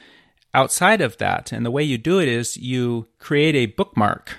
outside 0.55 1.01
of 1.01 1.19
that. 1.19 1.51
And 1.51 1.67
the 1.67 1.71
way 1.71 1.83
you 1.83 1.99
do 1.99 2.21
it 2.21 2.29
is 2.29 2.57
you 2.57 3.09
create 3.19 3.57
a 3.57 3.67
bookmark 3.67 4.37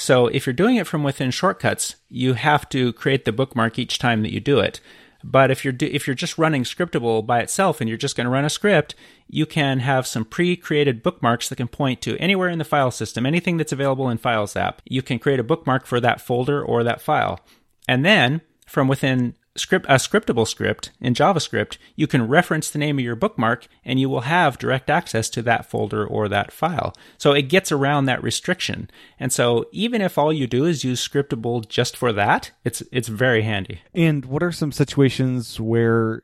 so 0.00 0.28
if 0.28 0.46
you're 0.46 0.54
doing 0.54 0.76
it 0.76 0.86
from 0.86 1.02
within 1.02 1.30
shortcuts, 1.30 1.96
you 2.08 2.32
have 2.32 2.66
to 2.70 2.94
create 2.94 3.26
the 3.26 3.32
bookmark 3.32 3.78
each 3.78 3.98
time 3.98 4.22
that 4.22 4.32
you 4.32 4.40
do 4.40 4.58
it. 4.58 4.80
But 5.22 5.50
if 5.50 5.62
you're 5.62 5.72
do, 5.72 5.84
if 5.92 6.06
you're 6.06 6.14
just 6.14 6.38
running 6.38 6.62
scriptable 6.62 7.24
by 7.24 7.40
itself 7.40 7.80
and 7.80 7.88
you're 7.88 7.98
just 7.98 8.16
going 8.16 8.24
to 8.24 8.30
run 8.30 8.46
a 8.46 8.50
script, 8.50 8.94
you 9.28 9.44
can 9.44 9.80
have 9.80 10.06
some 10.06 10.24
pre-created 10.24 11.02
bookmarks 11.02 11.50
that 11.50 11.56
can 11.56 11.68
point 11.68 12.00
to 12.00 12.16
anywhere 12.16 12.48
in 12.48 12.58
the 12.58 12.64
file 12.64 12.90
system, 12.90 13.26
anything 13.26 13.58
that's 13.58 13.72
available 13.72 14.08
in 14.08 14.16
Files 14.16 14.56
app. 14.56 14.80
You 14.86 15.02
can 15.02 15.18
create 15.18 15.38
a 15.38 15.44
bookmark 15.44 15.84
for 15.84 16.00
that 16.00 16.22
folder 16.22 16.64
or 16.64 16.82
that 16.82 17.02
file. 17.02 17.40
And 17.86 18.02
then 18.02 18.40
from 18.66 18.88
within 18.88 19.34
script 19.60 19.86
a 19.88 19.94
scriptable 19.94 20.46
script 20.46 20.90
in 21.00 21.14
JavaScript, 21.14 21.78
you 21.94 22.06
can 22.06 22.26
reference 22.26 22.70
the 22.70 22.78
name 22.78 22.98
of 22.98 23.04
your 23.04 23.16
bookmark 23.16 23.66
and 23.84 24.00
you 24.00 24.08
will 24.08 24.22
have 24.22 24.58
direct 24.58 24.90
access 24.90 25.28
to 25.30 25.42
that 25.42 25.66
folder 25.66 26.06
or 26.06 26.28
that 26.28 26.52
file. 26.52 26.94
So 27.18 27.32
it 27.32 27.42
gets 27.42 27.70
around 27.70 28.06
that 28.06 28.22
restriction. 28.22 28.90
And 29.18 29.32
so 29.32 29.66
even 29.72 30.00
if 30.00 30.18
all 30.18 30.32
you 30.32 30.46
do 30.46 30.64
is 30.64 30.84
use 30.84 31.06
scriptable 31.06 31.66
just 31.68 31.96
for 31.96 32.12
that, 32.12 32.52
it's 32.64 32.82
it's 32.90 33.08
very 33.08 33.42
handy. 33.42 33.82
And 33.94 34.24
what 34.24 34.42
are 34.42 34.52
some 34.52 34.72
situations 34.72 35.60
where 35.60 36.22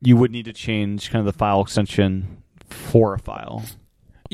you 0.00 0.16
would 0.16 0.30
need 0.30 0.44
to 0.44 0.52
change 0.52 1.10
kind 1.10 1.26
of 1.26 1.32
the 1.32 1.38
file 1.38 1.62
extension 1.62 2.42
for 2.68 3.14
a 3.14 3.18
file? 3.18 3.64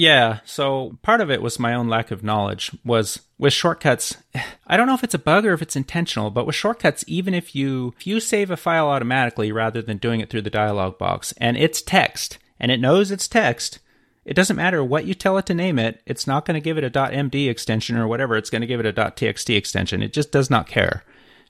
Yeah, 0.01 0.39
so 0.47 0.97
part 1.03 1.21
of 1.21 1.31
it 1.31 1.43
was 1.43 1.59
my 1.59 1.75
own 1.75 1.91
lack 1.91 2.11
of 2.11 2.25
knowledge 2.25 2.71
was 2.87 3.21
with 3.37 3.53
shortcuts. 3.53 4.17
I 4.67 4.79
don't 4.79 4.87
know 4.87 4.95
if 4.95 5.05
it's 5.05 5.13
a 5.13 5.19
bug 5.19 5.45
or 5.45 5.53
if 5.53 5.61
it's 5.61 5.77
intentional, 5.77 6.31
but 6.31 6.47
with 6.47 6.55
shortcuts 6.55 7.05
even 7.07 7.35
if 7.35 7.55
you 7.55 7.93
if 7.99 8.07
you 8.07 8.19
save 8.19 8.51
a 8.51 8.57
file 8.57 8.89
automatically 8.89 9.53
rather 9.53 9.83
than 9.83 9.99
doing 9.99 10.21
it 10.21 10.31
through 10.31 10.41
the 10.41 10.49
dialog 10.49 10.97
box 10.97 11.35
and 11.37 11.59
it's 11.59 11.83
text 11.83 12.39
and 12.59 12.73
it 12.73 12.81
knows 12.81 13.11
it's 13.11 13.29
text, 13.29 13.79
it 14.25 14.33
doesn't 14.33 14.57
matter 14.57 14.83
what 14.83 15.05
you 15.05 15.13
tell 15.13 15.37
it 15.37 15.45
to 15.45 15.55
name 15.55 15.79
it, 15.79 16.01
it's 16.07 16.27
not 16.27 16.47
going 16.47 16.55
to 16.55 16.65
give 16.65 16.79
it 16.79 16.85
a 16.85 16.91
.md 16.91 17.51
extension 17.51 17.99
or 17.99 18.09
whatever, 18.09 18.39
it's 18.39 18.49
going 18.49 18.63
to 18.63 18.67
give 18.67 18.81
it 18.81 18.87
a 18.87 18.95
.txt 18.95 19.55
extension. 19.55 20.03
It 20.03 20.15
just 20.15 20.33
does 20.33 20.49
not 20.49 20.67
care. 20.67 21.05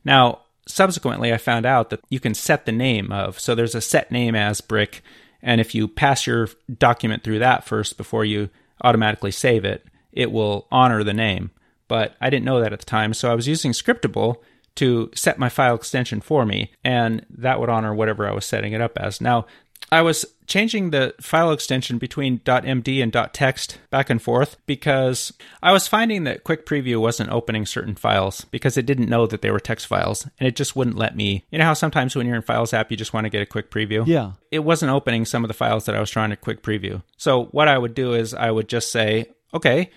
Now, 0.04 0.40
subsequently 0.66 1.32
I 1.32 1.36
found 1.36 1.66
out 1.66 1.90
that 1.90 2.00
you 2.08 2.18
can 2.18 2.34
set 2.34 2.66
the 2.66 2.72
name 2.72 3.12
of 3.12 3.38
so 3.38 3.54
there's 3.54 3.76
a 3.76 3.80
set 3.80 4.10
name 4.10 4.34
as 4.34 4.60
brick 4.60 5.04
and 5.42 5.60
if 5.60 5.74
you 5.74 5.88
pass 5.88 6.26
your 6.26 6.48
document 6.78 7.22
through 7.22 7.38
that 7.40 7.64
first 7.64 7.96
before 7.96 8.24
you 8.24 8.48
automatically 8.82 9.30
save 9.30 9.64
it, 9.64 9.84
it 10.12 10.32
will 10.32 10.66
honor 10.70 11.04
the 11.04 11.14
name. 11.14 11.50
But 11.88 12.14
I 12.20 12.30
didn't 12.30 12.44
know 12.44 12.60
that 12.60 12.72
at 12.72 12.80
the 12.80 12.86
time, 12.86 13.14
so 13.14 13.30
I 13.30 13.34
was 13.34 13.48
using 13.48 13.72
Scriptable 13.72 14.36
to 14.76 15.10
set 15.14 15.38
my 15.38 15.48
file 15.48 15.74
extension 15.74 16.20
for 16.20 16.46
me, 16.46 16.72
and 16.84 17.26
that 17.30 17.58
would 17.60 17.68
honor 17.68 17.94
whatever 17.94 18.28
I 18.28 18.32
was 18.32 18.46
setting 18.46 18.72
it 18.72 18.80
up 18.80 18.96
as. 18.96 19.20
Now, 19.20 19.46
I 19.90 20.02
was 20.02 20.24
changing 20.50 20.90
the 20.90 21.14
file 21.20 21.52
extension 21.52 21.96
between 21.96 22.40
.md 22.40 23.02
and 23.02 23.32
.text 23.32 23.78
back 23.88 24.10
and 24.10 24.20
forth 24.20 24.58
because 24.66 25.32
I 25.62 25.72
was 25.72 25.88
finding 25.88 26.24
that 26.24 26.44
Quick 26.44 26.66
Preview 26.66 27.00
wasn't 27.00 27.30
opening 27.30 27.64
certain 27.64 27.94
files 27.94 28.44
because 28.50 28.76
it 28.76 28.84
didn't 28.84 29.08
know 29.08 29.26
that 29.26 29.40
they 29.40 29.50
were 29.50 29.60
text 29.60 29.86
files 29.86 30.28
and 30.38 30.46
it 30.46 30.56
just 30.56 30.76
wouldn't 30.76 30.98
let 30.98 31.16
me. 31.16 31.46
You 31.50 31.58
know 31.58 31.64
how 31.64 31.74
sometimes 31.74 32.14
when 32.14 32.26
you're 32.26 32.36
in 32.36 32.42
Files 32.42 32.74
app 32.74 32.90
you 32.90 32.96
just 32.96 33.14
want 33.14 33.24
to 33.24 33.30
get 33.30 33.42
a 33.42 33.46
quick 33.46 33.70
preview? 33.70 34.06
Yeah. 34.06 34.32
It 34.50 34.58
wasn't 34.58 34.92
opening 34.92 35.24
some 35.24 35.44
of 35.44 35.48
the 35.48 35.54
files 35.54 35.86
that 35.86 35.94
I 35.94 36.00
was 36.00 36.10
trying 36.10 36.30
to 36.30 36.36
quick 36.36 36.62
preview. 36.62 37.02
So 37.16 37.44
what 37.46 37.68
I 37.68 37.78
would 37.78 37.94
do 37.94 38.12
is 38.12 38.34
I 38.34 38.50
would 38.50 38.68
just 38.68 38.90
say, 38.90 39.26
"Okay, 39.54 39.90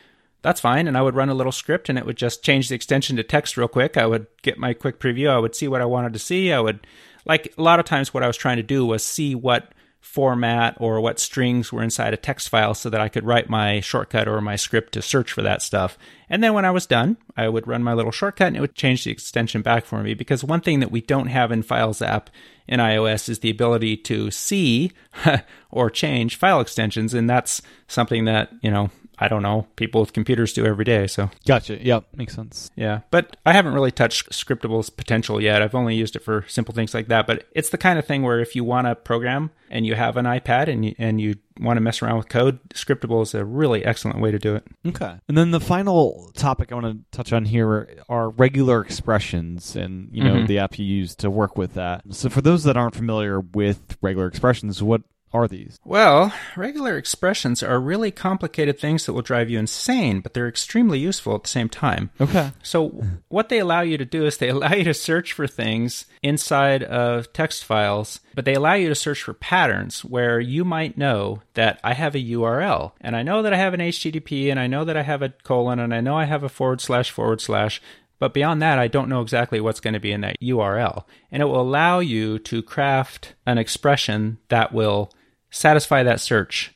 that's 0.43 0.61
fine. 0.61 0.87
And 0.87 0.95
I 0.95 1.01
would 1.01 1.15
run 1.15 1.29
a 1.29 1.33
little 1.33 1.51
script 1.51 1.89
and 1.89 1.97
it 1.97 2.05
would 2.05 2.17
just 2.17 2.43
change 2.43 2.69
the 2.69 2.75
extension 2.75 3.15
to 3.15 3.23
text 3.23 3.57
real 3.57 3.67
quick. 3.67 3.97
I 3.97 4.05
would 4.05 4.27
get 4.43 4.59
my 4.59 4.73
quick 4.73 4.99
preview. 4.99 5.29
I 5.29 5.39
would 5.39 5.55
see 5.55 5.67
what 5.67 5.81
I 5.81 5.85
wanted 5.85 6.13
to 6.13 6.19
see. 6.19 6.51
I 6.51 6.59
would, 6.59 6.85
like, 7.25 7.53
a 7.57 7.61
lot 7.61 7.79
of 7.79 7.85
times 7.85 8.13
what 8.13 8.23
I 8.23 8.27
was 8.27 8.37
trying 8.37 8.57
to 8.57 8.63
do 8.63 8.85
was 8.85 9.03
see 9.03 9.33
what 9.33 9.73
format 10.03 10.75
or 10.79 10.99
what 10.99 11.17
strings 11.17 11.71
were 11.71 11.81
inside 11.81 12.13
a 12.13 12.17
text 12.17 12.49
file 12.49 12.73
so 12.73 12.89
that 12.89 12.99
I 12.99 13.07
could 13.07 13.25
write 13.25 13.49
my 13.49 13.79
shortcut 13.79 14.27
or 14.27 14.41
my 14.41 14.57
script 14.57 14.91
to 14.93 15.01
search 15.01 15.31
for 15.31 15.41
that 15.41 15.61
stuff. 15.61 15.97
And 16.29 16.43
then 16.43 16.53
when 16.53 16.65
I 16.65 16.71
was 16.71 16.85
done, 16.85 17.15
I 17.37 17.47
would 17.47 17.67
run 17.67 17.83
my 17.83 17.93
little 17.93 18.11
shortcut 18.11 18.47
and 18.47 18.57
it 18.57 18.59
would 18.59 18.75
change 18.75 19.05
the 19.05 19.11
extension 19.11 19.61
back 19.61 19.85
for 19.85 20.03
me 20.03 20.13
because 20.13 20.43
one 20.43 20.59
thing 20.59 20.81
that 20.81 20.91
we 20.91 20.99
don't 20.99 21.27
have 21.27 21.53
in 21.53 21.63
Files 21.63 22.01
app 22.01 22.29
in 22.67 22.81
iOS 22.81 23.29
is 23.29 23.39
the 23.39 23.49
ability 23.49 23.95
to 23.95 24.29
see 24.29 24.91
or 25.71 25.89
change 25.89 26.35
file 26.35 26.59
extensions 26.59 27.13
and 27.13 27.29
that's 27.29 27.61
something 27.87 28.25
that, 28.25 28.51
you 28.61 28.69
know, 28.69 28.89
I 29.19 29.27
don't 29.27 29.43
know, 29.43 29.67
people 29.75 30.01
with 30.01 30.13
computers 30.13 30.53
do 30.53 30.65
every 30.65 30.85
day. 30.85 31.07
So, 31.07 31.29
Gotcha. 31.45 31.83
Yep. 31.83 32.05
Makes 32.15 32.35
sense. 32.35 32.71
yeah. 32.75 33.01
But 33.11 33.37
I 33.45 33.53
haven't 33.53 33.73
really 33.73 33.91
touched 33.91 34.31
Scriptable's 34.31 34.89
potential 34.89 35.41
yet. 35.41 35.61
I've 35.61 35.75
only 35.75 35.95
used 35.95 36.15
it 36.15 36.23
for 36.23 36.45
simple 36.47 36.73
things 36.73 36.93
like 36.93 37.07
that. 37.07 37.27
But 37.27 37.47
it's 37.53 37.69
the 37.69 37.77
kind 37.77 37.99
of 37.99 38.05
thing 38.05 38.23
where 38.23 38.39
if 38.39 38.55
you 38.55 38.63
want 38.63 38.87
to 38.87 38.95
program 38.95 39.51
and 39.69 39.85
you 39.85 39.95
have 39.95 40.17
an 40.17 40.25
iPad 40.25 40.67
and 40.67 40.85
you, 40.85 40.95
and 40.97 41.21
you 41.21 41.35
want 41.59 41.77
to 41.77 41.81
mess 41.81 42.01
around 42.01 42.17
with 42.17 42.29
code, 42.29 42.59
Scriptable 42.73 43.21
is 43.21 43.33
a 43.35 43.45
really 43.45 43.85
excellent 43.85 44.19
way 44.19 44.31
to 44.31 44.39
do 44.39 44.55
it. 44.55 44.63
Okay. 44.87 45.15
And 45.27 45.37
then 45.37 45.51
the 45.51 45.59
final 45.59 46.31
topic 46.35 46.71
I 46.71 46.75
want 46.75 46.87
to 47.11 47.17
touch 47.17 47.31
on 47.31 47.45
here 47.45 47.89
are 48.09 48.29
regular 48.31 48.81
expressions 48.81 49.75
and, 49.75 50.09
you 50.11 50.23
know, 50.23 50.35
Mhm. 50.35 50.47
the 50.47 50.59
app 50.59 50.79
you 50.79 50.85
use 50.85 51.15
to 51.17 51.29
work 51.29 51.57
with 51.57 51.75
that. 51.75 52.01
So 52.09 52.29
for 52.29 52.41
those 52.41 52.63
that 52.63 52.75
aren't 52.77 52.95
familiar 52.95 53.39
with 53.39 53.97
regular 54.01 54.27
expressions, 54.27 54.81
what 54.81 55.01
are 55.33 55.47
these? 55.47 55.79
Well, 55.83 56.33
regular 56.55 56.97
expressions 56.97 57.63
are 57.63 57.79
really 57.79 58.11
complicated 58.11 58.79
things 58.79 59.05
that 59.05 59.13
will 59.13 59.21
drive 59.21 59.49
you 59.49 59.59
insane, 59.59 60.21
but 60.21 60.33
they're 60.33 60.47
extremely 60.47 60.99
useful 60.99 61.35
at 61.35 61.43
the 61.43 61.49
same 61.49 61.69
time. 61.69 62.11
Okay. 62.21 62.51
So, 62.61 63.03
what 63.29 63.49
they 63.49 63.59
allow 63.59 63.81
you 63.81 63.97
to 63.97 64.05
do 64.05 64.25
is 64.25 64.37
they 64.37 64.49
allow 64.53 64.73
you 64.73 64.83
to 64.83 64.93
search 64.93 65.33
for 65.33 65.47
things 65.47 66.05
inside 66.21 66.83
of 66.83 67.33
text 67.33 67.65
files, 67.65 68.19
but 68.35 68.45
they 68.45 68.53
allow 68.53 68.73
you 68.73 68.89
to 68.89 68.95
search 68.95 69.23
for 69.23 69.33
patterns 69.33 70.05
where 70.05 70.39
you 70.39 70.63
might 70.63 70.97
know 70.97 71.41
that 71.55 71.79
I 71.83 71.93
have 71.93 72.15
a 72.15 72.19
URL 72.19 72.91
and 73.01 73.15
I 73.15 73.23
know 73.23 73.41
that 73.41 73.53
I 73.53 73.57
have 73.57 73.73
an 73.73 73.79
HTTP 73.79 74.49
and 74.49 74.59
I 74.59 74.67
know 74.67 74.85
that 74.85 74.97
I 74.97 75.03
have 75.03 75.21
a 75.21 75.29
colon 75.29 75.79
and 75.79 75.93
I 75.93 76.01
know 76.01 76.15
I 76.15 76.25
have 76.25 76.43
a 76.43 76.49
forward 76.49 76.81
slash 76.81 77.11
forward 77.11 77.41
slash. 77.41 77.81
But 78.19 78.33
beyond 78.33 78.61
that, 78.61 78.79
I 78.79 78.87
don't 78.87 79.09
know 79.09 79.19
exactly 79.19 79.59
what's 79.59 79.81
going 79.81 79.95
to 79.95 79.99
be 79.99 80.13
in 80.13 80.21
that 80.21 80.39
URL. 80.41 81.03
And 81.29 81.41
it 81.41 81.45
will 81.45 81.59
allow 81.59 81.99
you 81.99 82.39
to 82.39 82.61
craft 82.61 83.33
an 83.45 83.57
expression 83.57 84.37
that 84.47 84.71
will 84.71 85.11
satisfy 85.53 86.03
that 86.03 86.19
search 86.19 86.73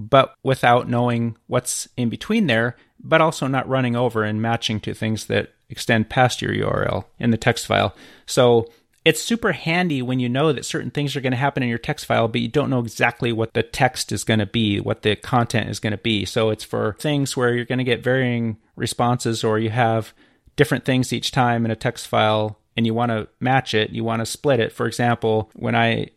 but 0.00 0.34
without 0.42 0.88
knowing 0.88 1.36
what's 1.46 1.88
in 1.96 2.08
between 2.08 2.46
there, 2.46 2.76
but 2.98 3.20
also 3.20 3.46
not 3.46 3.68
running 3.68 3.96
over 3.96 4.24
and 4.24 4.40
matching 4.40 4.80
to 4.80 4.94
things 4.94 5.26
that 5.26 5.52
extend 5.68 6.08
past 6.08 6.40
your 6.40 6.52
URL 6.52 7.04
in 7.18 7.30
the 7.30 7.36
text 7.36 7.66
file. 7.66 7.94
So 8.26 8.70
it's 9.04 9.22
super 9.22 9.52
handy 9.52 10.02
when 10.02 10.20
you 10.20 10.28
know 10.28 10.52
that 10.52 10.64
certain 10.64 10.90
things 10.90 11.14
are 11.16 11.20
going 11.20 11.32
to 11.32 11.36
happen 11.36 11.62
in 11.62 11.68
your 11.68 11.78
text 11.78 12.06
file, 12.06 12.28
but 12.28 12.40
you 12.40 12.48
don't 12.48 12.70
know 12.70 12.80
exactly 12.80 13.32
what 13.32 13.52
the 13.52 13.62
text 13.62 14.10
is 14.10 14.24
going 14.24 14.40
to 14.40 14.46
be, 14.46 14.80
what 14.80 15.02
the 15.02 15.16
content 15.16 15.68
is 15.68 15.80
going 15.80 15.92
to 15.92 15.98
be. 15.98 16.24
So 16.24 16.50
it's 16.50 16.64
for 16.64 16.96
things 16.98 17.36
where 17.36 17.54
you're 17.54 17.64
going 17.64 17.78
to 17.78 17.84
get 17.84 18.02
varying 18.02 18.56
responses 18.76 19.44
or 19.44 19.58
you 19.58 19.70
have 19.70 20.14
different 20.56 20.84
things 20.84 21.12
each 21.12 21.30
time 21.30 21.64
in 21.64 21.70
a 21.70 21.76
text 21.76 22.06
file 22.06 22.58
and 22.76 22.86
you 22.86 22.94
want 22.94 23.10
to 23.10 23.28
match 23.38 23.74
it, 23.74 23.90
you 23.90 24.04
want 24.04 24.20
to 24.20 24.26
split 24.26 24.60
it. 24.60 24.72
For 24.72 24.86
example, 24.86 25.50
when 25.54 25.74
I 25.74 26.08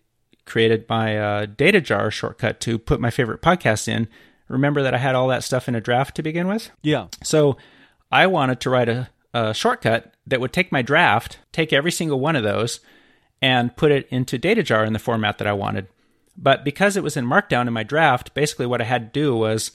created 0.46 0.86
my 0.90 1.18
uh, 1.18 1.46
data 1.46 1.82
jar 1.82 2.12
shortcut 2.12 2.60
to 2.62 2.78
put 2.78 3.00
my 3.00 3.10
favorite 3.10 3.42
podcast 3.42 3.88
in, 3.88 4.08
remember 4.48 4.84
that 4.84 4.94
I 4.94 4.98
had 4.98 5.16
all 5.16 5.28
that 5.30 5.44
stuff 5.44 5.68
in 5.68 5.76
a 5.76 5.82
draft 5.82 6.16
to 6.16 6.24
begin 6.24 6.48
with? 6.48 6.70
Yeah. 6.82 7.08
So 7.24 7.58
I 8.12 8.28
wanted 8.28 8.60
to 8.62 8.70
write 8.70 8.90
a, 8.90 9.10
a 9.34 9.54
shortcut 9.54 10.14
that 10.28 10.40
would 10.40 10.54
take 10.54 10.72
my 10.72 10.82
draft, 10.82 11.40
take 11.52 11.74
every 11.74 11.92
single 11.92 12.20
one 12.20 12.36
of 12.36 12.44
those, 12.44 12.80
and 13.42 13.76
put 13.76 13.92
it 13.92 14.08
into 14.10 14.38
data 14.38 14.64
jar 14.64 14.86
in 14.86 14.94
the 14.94 15.00
format 15.00 15.38
that 15.38 15.48
I 15.48 15.54
wanted. 15.54 15.88
But 16.38 16.64
because 16.64 16.98
it 16.98 17.04
was 17.04 17.18
in 17.18 17.26
Markdown 17.26 17.68
in 17.68 17.74
my 17.74 17.84
draft, 17.84 18.34
basically 18.34 18.66
what 18.66 18.82
I 18.82 18.86
had 18.86 19.14
to 19.14 19.20
do 19.20 19.36
was 19.36 19.72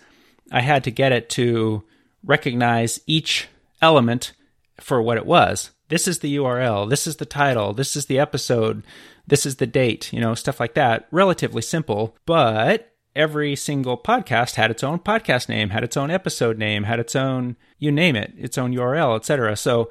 I 0.51 0.61
had 0.61 0.85
to 0.85 0.91
get 0.91 1.13
it 1.13 1.29
to 1.31 1.85
recognize 2.25 3.01
each 3.07 3.49
element 3.81 4.33
for 4.81 5.01
what 5.03 5.17
it 5.17 5.27
was. 5.27 5.71
This 5.89 6.07
is 6.07 6.19
the 6.19 6.37
URL, 6.37 6.89
this 6.89 7.07
is 7.07 7.17
the 7.17 7.27
title, 7.27 7.73
this 7.73 7.97
is 7.97 8.07
the 8.07 8.19
episode, 8.19 8.83
this 9.27 9.47
is 9.47 9.57
the 9.57 9.67
date, 9.67 10.13
you 10.13 10.21
know, 10.21 10.35
stuff 10.35 10.61
like 10.61 10.75
that. 10.75 11.09
Relatively 11.11 11.63
simple, 11.63 12.17
but 12.27 12.93
every 13.17 13.57
single 13.57 13.97
podcast 13.97 14.55
had 14.55 14.71
its 14.71 14.85
own 14.85 14.99
podcast 14.99 15.49
name, 15.49 15.71
had 15.71 15.83
its 15.83 15.97
own 15.97 16.11
episode 16.11 16.59
name, 16.59 16.85
had 16.85 17.01
its 17.01 17.17
own, 17.17 17.57
you 17.79 17.91
name 17.91 18.17
it, 18.17 18.33
its 18.37 18.59
own 18.59 18.73
URL, 18.73 19.17
etc. 19.17 19.57
So 19.57 19.91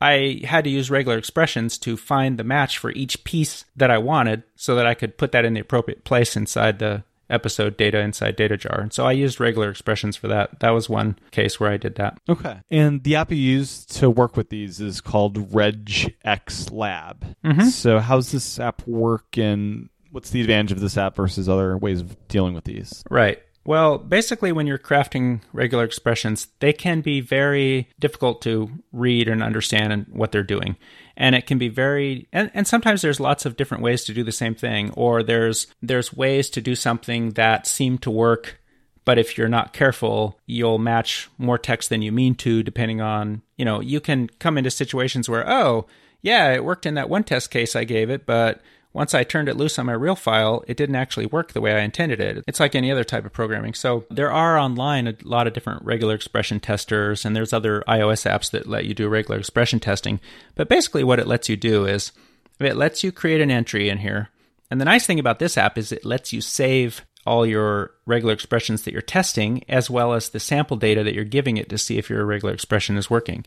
I 0.00 0.40
had 0.44 0.64
to 0.64 0.70
use 0.70 0.90
regular 0.90 1.18
expressions 1.18 1.78
to 1.78 1.96
find 1.96 2.38
the 2.38 2.44
match 2.44 2.78
for 2.78 2.90
each 2.92 3.22
piece 3.24 3.64
that 3.76 3.90
I 3.90 3.98
wanted 3.98 4.42
so 4.56 4.74
that 4.74 4.86
I 4.86 4.94
could 4.94 5.18
put 5.18 5.32
that 5.32 5.44
in 5.44 5.54
the 5.54 5.60
appropriate 5.60 6.04
place 6.04 6.36
inside 6.36 6.78
the 6.78 7.04
episode 7.32 7.76
data 7.76 7.98
inside 8.00 8.36
data 8.36 8.56
jar. 8.56 8.80
And 8.80 8.92
so 8.92 9.06
I 9.06 9.12
used 9.12 9.40
regular 9.40 9.70
expressions 9.70 10.16
for 10.16 10.28
that. 10.28 10.60
That 10.60 10.70
was 10.70 10.88
one 10.88 11.18
case 11.30 11.58
where 11.58 11.70
I 11.70 11.76
did 11.76 11.94
that. 11.96 12.18
Okay. 12.28 12.60
And 12.70 13.02
the 13.02 13.16
app 13.16 13.30
you 13.30 13.36
use 13.38 13.84
to 13.86 14.10
work 14.10 14.36
with 14.36 14.50
these 14.50 14.80
is 14.80 15.00
called 15.00 15.50
RegX 15.50 16.70
Lab. 16.70 17.34
Mhm. 17.44 17.64
So 17.64 17.98
how's 17.98 18.32
this 18.32 18.58
app 18.60 18.86
work 18.86 19.36
and 19.38 19.88
what's 20.10 20.30
the 20.30 20.40
advantage 20.40 20.72
of 20.72 20.80
this 20.80 20.96
app 20.98 21.16
versus 21.16 21.48
other 21.48 21.76
ways 21.76 22.00
of 22.00 22.16
dealing 22.28 22.54
with 22.54 22.64
these? 22.64 23.02
Right. 23.10 23.38
Well, 23.64 23.98
basically, 23.98 24.50
when 24.50 24.66
you're 24.66 24.78
crafting 24.78 25.40
regular 25.52 25.84
expressions, 25.84 26.48
they 26.58 26.72
can 26.72 27.00
be 27.00 27.20
very 27.20 27.88
difficult 28.00 28.42
to 28.42 28.70
read 28.92 29.28
and 29.28 29.42
understand 29.42 29.92
and 29.92 30.06
what 30.08 30.32
they're 30.32 30.42
doing. 30.42 30.76
And 31.16 31.36
it 31.36 31.46
can 31.46 31.58
be 31.58 31.68
very, 31.68 32.26
and, 32.32 32.50
and 32.54 32.66
sometimes 32.66 33.02
there's 33.02 33.20
lots 33.20 33.46
of 33.46 33.56
different 33.56 33.84
ways 33.84 34.04
to 34.04 34.14
do 34.14 34.24
the 34.24 34.32
same 34.32 34.56
thing, 34.56 34.90
or 34.96 35.22
there's 35.22 35.68
there's 35.80 36.12
ways 36.12 36.50
to 36.50 36.60
do 36.60 36.74
something 36.74 37.30
that 37.32 37.66
seem 37.66 37.98
to 37.98 38.10
work, 38.10 38.60
but 39.04 39.18
if 39.18 39.38
you're 39.38 39.48
not 39.48 39.72
careful, 39.72 40.40
you'll 40.46 40.78
match 40.78 41.28
more 41.38 41.58
text 41.58 41.88
than 41.88 42.02
you 42.02 42.10
mean 42.10 42.34
to, 42.36 42.62
depending 42.62 43.00
on, 43.00 43.42
you 43.56 43.64
know, 43.64 43.80
you 43.80 44.00
can 44.00 44.28
come 44.38 44.58
into 44.58 44.70
situations 44.70 45.28
where, 45.28 45.48
oh, 45.48 45.86
yeah, 46.20 46.52
it 46.52 46.64
worked 46.64 46.86
in 46.86 46.94
that 46.94 47.08
one 47.10 47.24
test 47.24 47.50
case 47.50 47.76
I 47.76 47.84
gave 47.84 48.10
it, 48.10 48.26
but 48.26 48.60
once 48.92 49.14
I 49.14 49.24
turned 49.24 49.48
it 49.48 49.56
loose 49.56 49.78
on 49.78 49.86
my 49.86 49.92
real 49.92 50.14
file, 50.14 50.64
it 50.66 50.76
didn't 50.76 50.96
actually 50.96 51.26
work 51.26 51.52
the 51.52 51.60
way 51.60 51.72
I 51.74 51.80
intended 51.80 52.20
it. 52.20 52.44
It's 52.46 52.60
like 52.60 52.74
any 52.74 52.92
other 52.92 53.04
type 53.04 53.24
of 53.24 53.32
programming. 53.32 53.74
So 53.74 54.04
there 54.10 54.30
are 54.30 54.58
online 54.58 55.06
a 55.06 55.16
lot 55.22 55.46
of 55.46 55.54
different 55.54 55.84
regular 55.84 56.14
expression 56.14 56.60
testers, 56.60 57.24
and 57.24 57.34
there's 57.34 57.52
other 57.52 57.82
iOS 57.88 58.30
apps 58.30 58.50
that 58.50 58.66
let 58.66 58.84
you 58.84 58.94
do 58.94 59.08
regular 59.08 59.38
expression 59.38 59.80
testing. 59.80 60.20
But 60.54 60.68
basically, 60.68 61.04
what 61.04 61.18
it 61.18 61.26
lets 61.26 61.48
you 61.48 61.56
do 61.56 61.86
is 61.86 62.12
it 62.60 62.76
lets 62.76 63.02
you 63.02 63.12
create 63.12 63.40
an 63.40 63.50
entry 63.50 63.88
in 63.88 63.98
here. 63.98 64.28
And 64.70 64.80
the 64.80 64.86
nice 64.86 65.06
thing 65.06 65.18
about 65.18 65.38
this 65.38 65.58
app 65.58 65.76
is 65.78 65.92
it 65.92 66.04
lets 66.04 66.32
you 66.32 66.40
save 66.40 67.04
all 67.24 67.46
your 67.46 67.92
regular 68.04 68.34
expressions 68.34 68.82
that 68.82 68.92
you're 68.92 69.00
testing, 69.00 69.62
as 69.68 69.88
well 69.88 70.12
as 70.12 70.30
the 70.30 70.40
sample 70.40 70.76
data 70.76 71.04
that 71.04 71.14
you're 71.14 71.24
giving 71.24 71.56
it 71.56 71.68
to 71.68 71.78
see 71.78 71.98
if 71.98 72.10
your 72.10 72.24
regular 72.24 72.52
expression 72.52 72.96
is 72.96 73.08
working. 73.08 73.44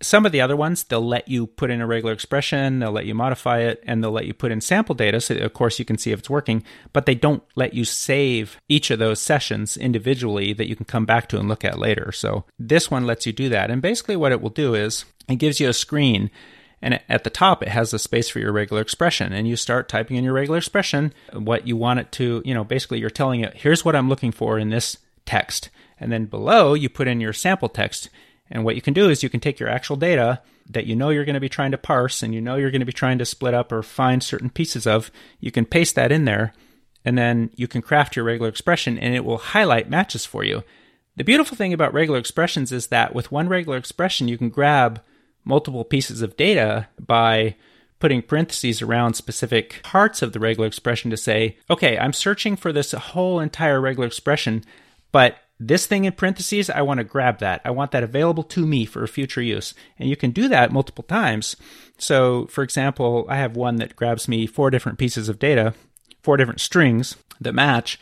Some 0.00 0.24
of 0.24 0.30
the 0.30 0.40
other 0.40 0.56
ones, 0.56 0.84
they'll 0.84 1.06
let 1.06 1.26
you 1.26 1.46
put 1.46 1.70
in 1.70 1.80
a 1.80 1.86
regular 1.86 2.12
expression, 2.12 2.78
they'll 2.78 2.92
let 2.92 3.06
you 3.06 3.14
modify 3.14 3.60
it, 3.60 3.82
and 3.84 4.02
they'll 4.02 4.12
let 4.12 4.26
you 4.26 4.34
put 4.34 4.52
in 4.52 4.60
sample 4.60 4.94
data. 4.94 5.20
So, 5.20 5.34
of 5.36 5.54
course, 5.54 5.78
you 5.80 5.84
can 5.84 5.98
see 5.98 6.12
if 6.12 6.20
it's 6.20 6.30
working, 6.30 6.62
but 6.92 7.04
they 7.04 7.16
don't 7.16 7.42
let 7.56 7.74
you 7.74 7.84
save 7.84 8.60
each 8.68 8.92
of 8.92 9.00
those 9.00 9.20
sessions 9.20 9.76
individually 9.76 10.52
that 10.52 10.68
you 10.68 10.76
can 10.76 10.84
come 10.84 11.04
back 11.04 11.28
to 11.30 11.38
and 11.38 11.48
look 11.48 11.64
at 11.64 11.78
later. 11.78 12.12
So, 12.12 12.44
this 12.60 12.90
one 12.90 13.06
lets 13.06 13.26
you 13.26 13.32
do 13.32 13.48
that. 13.48 13.70
And 13.70 13.82
basically, 13.82 14.14
what 14.14 14.30
it 14.30 14.40
will 14.40 14.50
do 14.50 14.74
is 14.74 15.04
it 15.28 15.36
gives 15.36 15.58
you 15.58 15.68
a 15.68 15.72
screen 15.74 16.30
and 16.80 17.00
at 17.08 17.24
the 17.24 17.30
top 17.30 17.62
it 17.62 17.68
has 17.68 17.92
a 17.92 17.98
space 17.98 18.28
for 18.28 18.38
your 18.38 18.52
regular 18.52 18.80
expression 18.80 19.32
and 19.32 19.48
you 19.48 19.56
start 19.56 19.88
typing 19.88 20.16
in 20.16 20.24
your 20.24 20.32
regular 20.32 20.58
expression 20.58 21.12
what 21.32 21.66
you 21.66 21.76
want 21.76 22.00
it 22.00 22.12
to 22.12 22.42
you 22.44 22.54
know 22.54 22.64
basically 22.64 23.00
you're 23.00 23.10
telling 23.10 23.40
it 23.40 23.54
here's 23.54 23.84
what 23.84 23.96
i'm 23.96 24.08
looking 24.08 24.32
for 24.32 24.58
in 24.58 24.70
this 24.70 24.98
text 25.26 25.70
and 26.00 26.12
then 26.12 26.24
below 26.24 26.74
you 26.74 26.88
put 26.88 27.08
in 27.08 27.20
your 27.20 27.32
sample 27.32 27.68
text 27.68 28.08
and 28.50 28.64
what 28.64 28.76
you 28.76 28.82
can 28.82 28.94
do 28.94 29.08
is 29.08 29.22
you 29.22 29.28
can 29.28 29.40
take 29.40 29.58
your 29.58 29.68
actual 29.68 29.96
data 29.96 30.40
that 30.70 30.86
you 30.86 30.94
know 30.94 31.10
you're 31.10 31.24
going 31.24 31.34
to 31.34 31.40
be 31.40 31.48
trying 31.48 31.70
to 31.70 31.78
parse 31.78 32.22
and 32.22 32.34
you 32.34 32.40
know 32.40 32.56
you're 32.56 32.70
going 32.70 32.80
to 32.80 32.86
be 32.86 32.92
trying 32.92 33.18
to 33.18 33.24
split 33.24 33.54
up 33.54 33.72
or 33.72 33.82
find 33.82 34.22
certain 34.22 34.50
pieces 34.50 34.86
of 34.86 35.10
you 35.40 35.50
can 35.50 35.64
paste 35.64 35.94
that 35.94 36.12
in 36.12 36.24
there 36.24 36.52
and 37.04 37.16
then 37.16 37.50
you 37.54 37.66
can 37.68 37.82
craft 37.82 38.16
your 38.16 38.24
regular 38.24 38.48
expression 38.48 38.98
and 38.98 39.14
it 39.14 39.24
will 39.24 39.38
highlight 39.38 39.88
matches 39.88 40.26
for 40.26 40.44
you. 40.44 40.62
The 41.16 41.24
beautiful 41.24 41.56
thing 41.56 41.72
about 41.72 41.94
regular 41.94 42.18
expressions 42.18 42.70
is 42.70 42.88
that 42.88 43.14
with 43.14 43.32
one 43.32 43.48
regular 43.48 43.78
expression 43.78 44.28
you 44.28 44.38
can 44.38 44.50
grab 44.50 45.02
multiple 45.44 45.84
pieces 45.84 46.22
of 46.22 46.36
data 46.36 46.88
by 46.98 47.56
putting 47.98 48.22
parentheses 48.22 48.80
around 48.80 49.14
specific 49.14 49.80
parts 49.82 50.22
of 50.22 50.32
the 50.32 50.38
regular 50.38 50.66
expression 50.66 51.10
to 51.10 51.16
say, 51.16 51.56
okay, 51.68 51.98
I'm 51.98 52.12
searching 52.12 52.54
for 52.54 52.72
this 52.72 52.92
whole 52.92 53.40
entire 53.40 53.80
regular 53.80 54.06
expression, 54.06 54.62
but 55.10 55.38
this 55.60 55.86
thing 55.86 56.04
in 56.04 56.12
parentheses, 56.12 56.70
I 56.70 56.82
want 56.82 56.98
to 56.98 57.04
grab 57.04 57.38
that. 57.38 57.60
I 57.64 57.70
want 57.70 57.90
that 57.90 58.04
available 58.04 58.44
to 58.44 58.66
me 58.66 58.84
for 58.84 59.06
future 59.06 59.42
use. 59.42 59.74
And 59.98 60.08
you 60.08 60.16
can 60.16 60.30
do 60.30 60.48
that 60.48 60.72
multiple 60.72 61.04
times. 61.04 61.56
So, 61.98 62.46
for 62.46 62.62
example, 62.62 63.26
I 63.28 63.36
have 63.36 63.56
one 63.56 63.76
that 63.76 63.96
grabs 63.96 64.28
me 64.28 64.46
four 64.46 64.70
different 64.70 64.98
pieces 64.98 65.28
of 65.28 65.40
data, 65.40 65.74
four 66.22 66.36
different 66.36 66.60
strings 66.60 67.16
that 67.40 67.54
match 67.54 67.98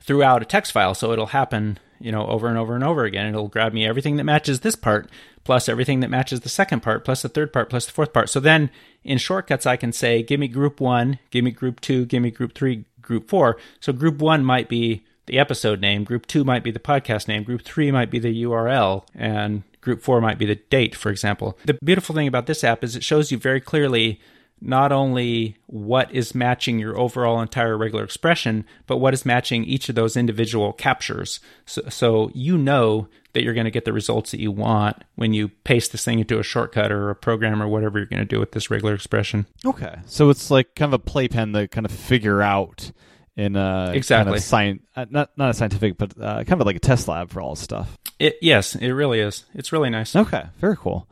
throughout 0.00 0.42
a 0.42 0.46
text 0.46 0.72
file. 0.72 0.94
So 0.94 1.12
it'll 1.12 1.26
happen, 1.26 1.78
you 2.00 2.10
know, 2.10 2.26
over 2.26 2.48
and 2.48 2.58
over 2.58 2.74
and 2.74 2.82
over 2.82 3.04
again. 3.04 3.26
It'll 3.26 3.48
grab 3.48 3.72
me 3.72 3.86
everything 3.86 4.16
that 4.16 4.24
matches 4.24 4.60
this 4.60 4.76
part, 4.76 5.08
plus 5.44 5.68
everything 5.68 6.00
that 6.00 6.10
matches 6.10 6.40
the 6.40 6.48
second 6.48 6.80
part, 6.80 7.04
plus 7.04 7.22
the 7.22 7.28
third 7.28 7.52
part, 7.52 7.70
plus 7.70 7.86
the 7.86 7.92
fourth 7.92 8.12
part. 8.12 8.28
So 8.28 8.40
then 8.40 8.70
in 9.04 9.18
shortcuts, 9.18 9.66
I 9.66 9.76
can 9.76 9.92
say, 9.92 10.24
give 10.24 10.40
me 10.40 10.48
group 10.48 10.80
one, 10.80 11.20
give 11.30 11.44
me 11.44 11.52
group 11.52 11.80
two, 11.80 12.04
give 12.04 12.22
me 12.22 12.32
group 12.32 12.54
three, 12.54 12.84
group 13.00 13.28
four. 13.28 13.58
So 13.78 13.92
group 13.92 14.18
one 14.18 14.44
might 14.44 14.68
be 14.68 15.04
the 15.26 15.38
episode 15.38 15.80
name, 15.80 16.04
group 16.04 16.26
two 16.26 16.44
might 16.44 16.64
be 16.64 16.70
the 16.70 16.78
podcast 16.78 17.28
name, 17.28 17.42
group 17.42 17.62
three 17.62 17.90
might 17.90 18.10
be 18.10 18.18
the 18.18 18.44
URL, 18.44 19.04
and 19.14 19.62
group 19.80 20.02
four 20.02 20.20
might 20.20 20.38
be 20.38 20.46
the 20.46 20.56
date, 20.56 20.94
for 20.94 21.10
example. 21.10 21.58
The 21.64 21.78
beautiful 21.84 22.14
thing 22.14 22.28
about 22.28 22.46
this 22.46 22.64
app 22.64 22.82
is 22.82 22.96
it 22.96 23.04
shows 23.04 23.30
you 23.30 23.38
very 23.38 23.60
clearly 23.60 24.20
not 24.60 24.90
only 24.90 25.56
what 25.66 26.10
is 26.12 26.34
matching 26.34 26.78
your 26.78 26.98
overall 26.98 27.40
entire 27.40 27.76
regular 27.76 28.04
expression, 28.04 28.64
but 28.86 28.96
what 28.96 29.12
is 29.12 29.26
matching 29.26 29.64
each 29.64 29.88
of 29.88 29.94
those 29.94 30.16
individual 30.16 30.72
captures. 30.72 31.40
So, 31.66 31.82
so 31.90 32.30
you 32.34 32.56
know 32.56 33.08
that 33.32 33.42
you're 33.42 33.54
going 33.54 33.66
to 33.66 33.70
get 33.70 33.84
the 33.84 33.92
results 33.92 34.30
that 34.30 34.40
you 34.40 34.50
want 34.50 35.04
when 35.14 35.34
you 35.34 35.48
paste 35.48 35.92
this 35.92 36.04
thing 36.04 36.20
into 36.20 36.38
a 36.38 36.42
shortcut 36.42 36.90
or 36.90 37.10
a 37.10 37.14
program 37.14 37.62
or 37.62 37.68
whatever 37.68 37.98
you're 37.98 38.06
going 38.06 38.18
to 38.18 38.24
do 38.24 38.40
with 38.40 38.52
this 38.52 38.70
regular 38.70 38.94
expression. 38.94 39.46
Okay. 39.64 39.96
So 40.06 40.30
it's 40.30 40.50
like 40.50 40.74
kind 40.74 40.94
of 40.94 41.00
a 41.00 41.04
playpen 41.04 41.52
to 41.52 41.68
kind 41.68 41.84
of 41.84 41.92
figure 41.92 42.40
out 42.40 42.92
in 43.36 43.54
a 43.56 43.92
exactly 43.94 44.30
kind 44.30 44.36
of 44.36 44.42
science, 44.42 44.82
uh, 44.96 45.06
not 45.10 45.30
not 45.36 45.50
a 45.50 45.54
scientific, 45.54 45.98
but 45.98 46.14
uh, 46.20 46.44
kind 46.44 46.60
of 46.60 46.66
like 46.66 46.76
a 46.76 46.80
test 46.80 47.06
lab 47.08 47.30
for 47.30 47.40
all 47.40 47.54
this 47.54 47.60
stuff. 47.60 47.96
It 48.18 48.36
yes, 48.40 48.74
it 48.74 48.90
really 48.90 49.20
is. 49.20 49.44
It's 49.54 49.72
really 49.72 49.90
nice. 49.90 50.16
Okay, 50.16 50.44
very 50.58 50.76
cool. 50.76 51.08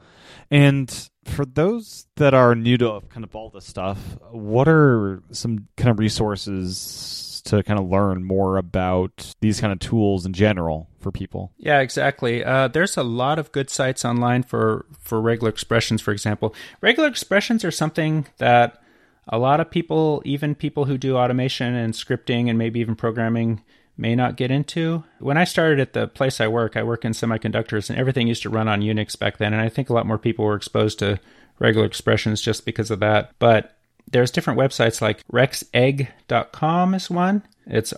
And 0.50 1.08
for 1.24 1.44
those 1.44 2.06
that 2.16 2.34
are 2.34 2.54
new 2.54 2.76
to 2.78 3.00
kind 3.10 3.24
of 3.24 3.34
all 3.34 3.50
this 3.50 3.64
stuff, 3.64 3.98
what 4.30 4.68
are 4.68 5.22
some 5.30 5.68
kind 5.76 5.90
of 5.90 5.98
resources 5.98 7.42
to 7.46 7.62
kind 7.62 7.78
of 7.78 7.88
learn 7.88 8.24
more 8.24 8.56
about 8.56 9.34
these 9.40 9.60
kind 9.60 9.72
of 9.72 9.78
tools 9.78 10.24
in 10.24 10.32
general 10.32 10.88
for 11.00 11.10
people? 11.12 11.52
Yeah, 11.58 11.80
exactly. 11.80 12.42
Uh, 12.42 12.68
there's 12.68 12.96
a 12.96 13.02
lot 13.02 13.38
of 13.38 13.52
good 13.52 13.68
sites 13.68 14.04
online 14.04 14.42
for 14.42 14.86
for 14.98 15.20
regular 15.20 15.50
expressions, 15.50 16.00
for 16.00 16.12
example. 16.12 16.54
Regular 16.80 17.08
expressions 17.08 17.64
are 17.64 17.70
something 17.70 18.26
that 18.38 18.80
a 19.28 19.38
lot 19.38 19.60
of 19.60 19.70
people, 19.70 20.22
even 20.24 20.54
people 20.54 20.84
who 20.84 20.98
do 20.98 21.16
automation 21.16 21.74
and 21.74 21.94
scripting 21.94 22.48
and 22.48 22.58
maybe 22.58 22.80
even 22.80 22.94
programming, 22.94 23.62
may 23.96 24.14
not 24.14 24.36
get 24.36 24.50
into. 24.50 25.04
When 25.20 25.36
I 25.36 25.44
started 25.44 25.78
at 25.80 25.92
the 25.92 26.08
place 26.08 26.40
I 26.40 26.48
work, 26.48 26.76
I 26.76 26.82
work 26.82 27.04
in 27.04 27.12
semiconductors 27.12 27.88
and 27.88 27.98
everything 27.98 28.26
used 28.26 28.42
to 28.42 28.50
run 28.50 28.68
on 28.68 28.80
Unix 28.80 29.18
back 29.18 29.38
then. 29.38 29.52
And 29.52 29.62
I 29.62 29.68
think 29.68 29.88
a 29.88 29.92
lot 29.92 30.06
more 30.06 30.18
people 30.18 30.44
were 30.44 30.56
exposed 30.56 30.98
to 30.98 31.20
regular 31.58 31.86
expressions 31.86 32.40
just 32.40 32.64
because 32.64 32.90
of 32.90 33.00
that. 33.00 33.32
But 33.38 33.76
there's 34.10 34.30
different 34.30 34.58
websites 34.58 35.00
like 35.00 35.26
rexegg.com 35.28 36.94
is 36.94 37.10
one. 37.10 37.42
It's 37.66 37.94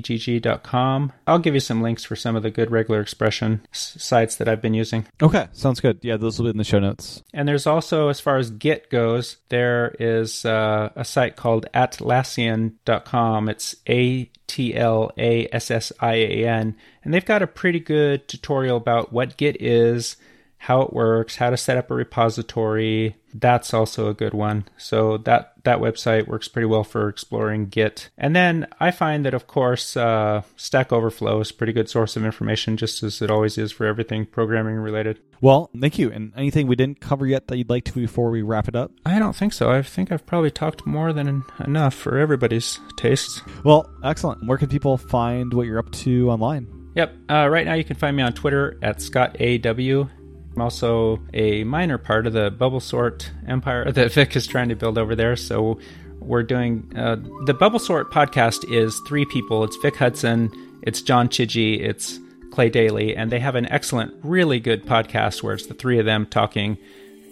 rexegg.com. 0.00 1.12
I'll 1.26 1.38
give 1.40 1.54
you 1.54 1.60
some 1.60 1.82
links 1.82 2.04
for 2.04 2.14
some 2.14 2.36
of 2.36 2.44
the 2.44 2.50
good 2.52 2.70
regular 2.70 3.00
expression 3.00 3.66
s- 3.72 3.96
sites 3.98 4.36
that 4.36 4.48
I've 4.48 4.62
been 4.62 4.74
using. 4.74 5.06
Okay, 5.20 5.48
sounds 5.52 5.80
good. 5.80 5.98
Yeah, 6.02 6.16
those 6.16 6.38
will 6.38 6.46
be 6.46 6.50
in 6.50 6.56
the 6.56 6.64
show 6.64 6.78
notes. 6.78 7.22
And 7.34 7.48
there's 7.48 7.66
also, 7.66 8.08
as 8.08 8.20
far 8.20 8.36
as 8.36 8.50
Git 8.50 8.88
goes, 8.90 9.38
there 9.48 9.96
is 9.98 10.44
uh, 10.44 10.90
a 10.94 11.04
site 11.04 11.34
called 11.34 11.66
atlassian.com. 11.74 13.48
It's 13.48 13.74
A 13.88 14.30
T 14.46 14.74
L 14.76 15.10
A 15.18 15.48
S 15.52 15.70
S 15.70 15.92
I 16.00 16.14
A 16.14 16.46
N. 16.48 16.76
And 17.04 17.14
they've 17.14 17.24
got 17.24 17.42
a 17.42 17.46
pretty 17.46 17.80
good 17.80 18.28
tutorial 18.28 18.76
about 18.76 19.12
what 19.12 19.36
Git 19.36 19.60
is, 19.60 20.16
how 20.62 20.82
it 20.82 20.92
works, 20.92 21.36
how 21.36 21.48
to 21.48 21.56
set 21.56 21.78
up 21.78 21.90
a 21.90 21.94
repository. 21.94 23.16
That's 23.32 23.72
also 23.72 24.08
a 24.08 24.14
good 24.14 24.34
one. 24.34 24.66
So 24.76 25.16
that 25.18 25.54
that 25.64 25.78
website 25.78 26.28
works 26.28 26.48
pretty 26.48 26.66
well 26.66 26.84
for 26.84 27.08
exploring 27.08 27.66
Git. 27.66 28.10
And 28.18 28.36
then 28.36 28.66
I 28.78 28.90
find 28.90 29.24
that, 29.24 29.32
of 29.32 29.46
course, 29.46 29.96
uh, 29.96 30.42
Stack 30.56 30.92
Overflow 30.92 31.40
is 31.40 31.50
a 31.50 31.54
pretty 31.54 31.72
good 31.72 31.88
source 31.88 32.14
of 32.14 32.26
information, 32.26 32.76
just 32.76 33.02
as 33.02 33.22
it 33.22 33.30
always 33.30 33.56
is 33.56 33.72
for 33.72 33.86
everything 33.86 34.26
programming 34.26 34.76
related. 34.76 35.18
Well, 35.40 35.70
thank 35.80 35.98
you. 35.98 36.12
And 36.12 36.32
anything 36.36 36.66
we 36.66 36.76
didn't 36.76 37.00
cover 37.00 37.26
yet 37.26 37.48
that 37.48 37.56
you'd 37.56 37.70
like 37.70 37.84
to 37.84 37.92
before 37.94 38.30
we 38.30 38.42
wrap 38.42 38.68
it 38.68 38.76
up? 38.76 38.92
I 39.06 39.18
don't 39.18 39.34
think 39.34 39.54
so. 39.54 39.70
I 39.70 39.80
think 39.80 40.12
I've 40.12 40.26
probably 40.26 40.50
talked 40.50 40.84
more 40.86 41.14
than 41.14 41.42
enough 41.64 41.94
for 41.94 42.18
everybody's 42.18 42.78
tastes. 42.98 43.40
Well, 43.64 43.90
excellent. 44.04 44.46
Where 44.46 44.58
can 44.58 44.68
people 44.68 44.98
find 44.98 45.54
what 45.54 45.66
you're 45.66 45.78
up 45.78 45.90
to 45.92 46.30
online? 46.30 46.68
Yep. 46.96 47.14
Uh, 47.30 47.48
right 47.48 47.64
now, 47.64 47.74
you 47.74 47.84
can 47.84 47.96
find 47.96 48.14
me 48.14 48.22
on 48.22 48.34
Twitter 48.34 48.78
at 48.82 49.00
Scott 49.00 49.40
AW. 49.40 50.08
I'm 50.54 50.62
also 50.62 51.20
a 51.32 51.64
minor 51.64 51.98
part 51.98 52.26
of 52.26 52.32
the 52.32 52.50
bubble 52.50 52.80
sort 52.80 53.30
empire 53.46 53.90
that 53.90 54.12
Vic 54.12 54.34
is 54.36 54.46
trying 54.46 54.68
to 54.68 54.76
build 54.76 54.98
over 54.98 55.14
there. 55.14 55.36
So 55.36 55.78
we're 56.18 56.42
doing 56.42 56.92
uh, 56.96 57.16
the 57.46 57.54
bubble 57.54 57.78
sort 57.78 58.10
podcast 58.10 58.70
is 58.70 59.00
three 59.06 59.24
people. 59.24 59.64
It's 59.64 59.76
Vic 59.76 59.96
Hudson, 59.96 60.50
it's 60.82 61.02
John 61.02 61.28
Chidgey, 61.28 61.80
it's 61.80 62.18
Clay 62.50 62.68
Daly, 62.68 63.16
and 63.16 63.30
they 63.30 63.40
have 63.40 63.54
an 63.54 63.66
excellent, 63.66 64.14
really 64.22 64.60
good 64.60 64.84
podcast 64.84 65.42
where 65.42 65.54
it's 65.54 65.66
the 65.66 65.74
three 65.74 65.98
of 65.98 66.04
them 66.04 66.26
talking. 66.26 66.76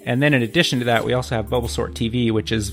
And 0.05 0.23
then 0.23 0.33
in 0.33 0.43
addition 0.43 0.79
to 0.79 0.85
that, 0.87 1.05
we 1.05 1.13
also 1.13 1.35
have 1.35 1.51
Bubble 1.51 1.69
Sort 1.69 1.95
TV, 1.95 2.31
which 2.31 2.53
is 2.53 2.71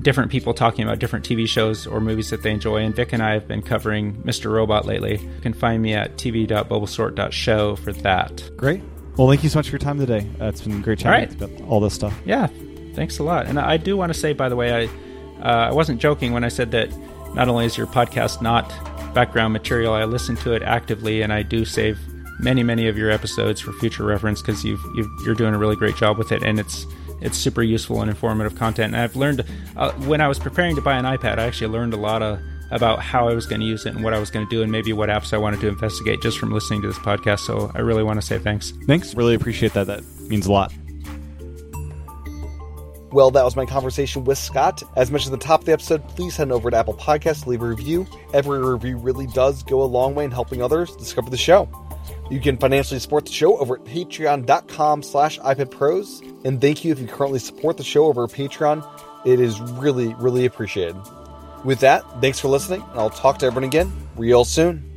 different 0.00 0.30
people 0.30 0.54
talking 0.54 0.84
about 0.84 1.00
different 1.00 1.28
TV 1.28 1.46
shows 1.46 1.86
or 1.86 2.00
movies 2.00 2.30
that 2.30 2.42
they 2.42 2.50
enjoy. 2.50 2.78
And 2.78 2.94
Vic 2.94 3.12
and 3.12 3.22
I 3.22 3.32
have 3.32 3.46
been 3.46 3.62
covering 3.62 4.22
Mr. 4.22 4.50
Robot 4.50 4.86
lately. 4.86 5.18
You 5.18 5.40
can 5.42 5.52
find 5.52 5.82
me 5.82 5.92
at 5.92 6.16
tv.bubblesort.show 6.16 7.76
for 7.76 7.92
that. 7.92 8.50
Great. 8.56 8.82
Well, 9.16 9.28
thank 9.28 9.42
you 9.42 9.50
so 9.50 9.58
much 9.58 9.66
for 9.68 9.72
your 9.72 9.78
time 9.78 9.98
today. 9.98 10.26
Uh, 10.40 10.46
it's 10.46 10.62
been 10.62 10.80
great 10.80 10.98
chatting 10.98 11.28
All 11.28 11.36
right. 11.46 11.50
about 11.50 11.68
all 11.68 11.80
this 11.80 11.92
stuff. 11.94 12.18
Yeah, 12.24 12.48
thanks 12.94 13.18
a 13.18 13.22
lot. 13.22 13.46
And 13.46 13.58
I 13.58 13.76
do 13.76 13.96
want 13.96 14.12
to 14.12 14.18
say, 14.18 14.32
by 14.32 14.48
the 14.48 14.56
way, 14.56 14.72
I 14.72 15.42
uh, 15.42 15.68
I 15.68 15.72
wasn't 15.72 16.00
joking 16.00 16.32
when 16.32 16.44
I 16.44 16.48
said 16.48 16.70
that 16.70 16.88
not 17.34 17.48
only 17.48 17.66
is 17.66 17.76
your 17.76 17.86
podcast 17.86 18.40
not 18.40 18.68
background 19.12 19.52
material, 19.52 19.92
I 19.92 20.04
listen 20.04 20.36
to 20.36 20.52
it 20.52 20.62
actively, 20.62 21.20
and 21.22 21.32
I 21.32 21.42
do 21.42 21.64
save 21.64 21.98
many, 22.38 22.62
many 22.62 22.88
of 22.88 22.96
your 22.96 23.10
episodes 23.10 23.60
for 23.60 23.72
future 23.74 24.04
reference 24.04 24.40
because 24.40 24.64
you've, 24.64 24.82
you've 24.94 25.08
you're 25.26 25.34
doing 25.34 25.52
a 25.54 25.58
really 25.58 25.76
great 25.76 25.96
job 25.96 26.16
with 26.16 26.32
it, 26.32 26.42
and 26.42 26.58
it's 26.58 26.86
it's 27.20 27.36
super 27.36 27.62
useful 27.62 28.00
and 28.00 28.08
informative 28.10 28.56
content. 28.58 28.94
And 28.94 29.02
I've 29.02 29.14
learned 29.16 29.44
uh, 29.76 29.92
when 29.92 30.20
I 30.20 30.28
was 30.28 30.38
preparing 30.38 30.74
to 30.76 30.82
buy 30.82 30.96
an 30.96 31.04
iPad, 31.04 31.38
I 31.38 31.44
actually 31.44 31.68
learned 31.72 31.92
a 31.92 31.98
lot 31.98 32.22
of 32.22 32.40
about 32.72 33.00
how 33.00 33.28
I 33.28 33.34
was 33.34 33.46
going 33.46 33.60
to 33.60 33.66
use 33.66 33.86
it 33.86 33.94
and 33.94 34.02
what 34.02 34.14
I 34.14 34.18
was 34.18 34.30
going 34.30 34.46
to 34.46 34.50
do, 34.50 34.62
and 34.62 34.72
maybe 34.72 34.92
what 34.92 35.08
apps 35.08 35.32
I 35.32 35.38
wanted 35.38 35.60
to 35.60 35.68
investigate 35.68 36.20
just 36.22 36.38
from 36.38 36.50
listening 36.50 36.82
to 36.82 36.88
this 36.88 36.98
podcast. 36.98 37.40
So 37.40 37.70
I 37.74 37.80
really 37.80 38.02
want 38.02 38.20
to 38.20 38.26
say 38.26 38.38
thanks. 38.38 38.72
Thanks. 38.86 39.14
Really 39.14 39.34
appreciate 39.34 39.74
that. 39.74 39.86
That 39.86 40.02
means 40.28 40.46
a 40.46 40.52
lot. 40.52 40.72
Well, 43.12 43.30
that 43.32 43.44
was 43.44 43.56
my 43.56 43.66
conversation 43.66 44.24
with 44.24 44.38
Scott. 44.38 44.82
As 44.96 45.10
mentioned 45.10 45.34
at 45.34 45.40
the 45.40 45.46
top 45.46 45.60
of 45.60 45.66
the 45.66 45.72
episode, 45.72 46.08
please 46.08 46.34
head 46.34 46.50
over 46.50 46.70
to 46.70 46.76
Apple 46.76 46.94
Podcasts, 46.94 47.46
leave 47.46 47.60
a 47.60 47.66
review. 47.66 48.06
Every 48.32 48.58
review 48.58 48.96
really 48.96 49.26
does 49.26 49.62
go 49.62 49.82
a 49.82 49.84
long 49.84 50.14
way 50.14 50.24
in 50.24 50.30
helping 50.30 50.62
others 50.62 50.96
discover 50.96 51.28
the 51.28 51.36
show. 51.36 51.68
You 52.30 52.40
can 52.40 52.56
financially 52.56 52.98
support 52.98 53.26
the 53.26 53.32
show 53.32 53.58
over 53.58 53.76
at 53.76 53.84
patreon.com 53.84 55.02
slash 55.02 55.38
iPadPros. 55.40 56.46
And 56.46 56.58
thank 56.58 56.86
you 56.86 56.92
if 56.92 56.98
you 57.00 57.06
currently 57.06 57.38
support 57.38 57.76
the 57.76 57.84
show 57.84 58.06
over 58.06 58.26
Patreon. 58.26 58.82
It 59.26 59.40
is 59.40 59.60
really, 59.60 60.14
really 60.14 60.46
appreciated. 60.46 60.96
With 61.64 61.80
that, 61.80 62.04
thanks 62.20 62.40
for 62.40 62.48
listening, 62.48 62.82
and 62.90 62.98
I'll 62.98 63.10
talk 63.10 63.38
to 63.38 63.46
everyone 63.46 63.64
again 63.64 63.92
real 64.16 64.44
soon. 64.44 64.91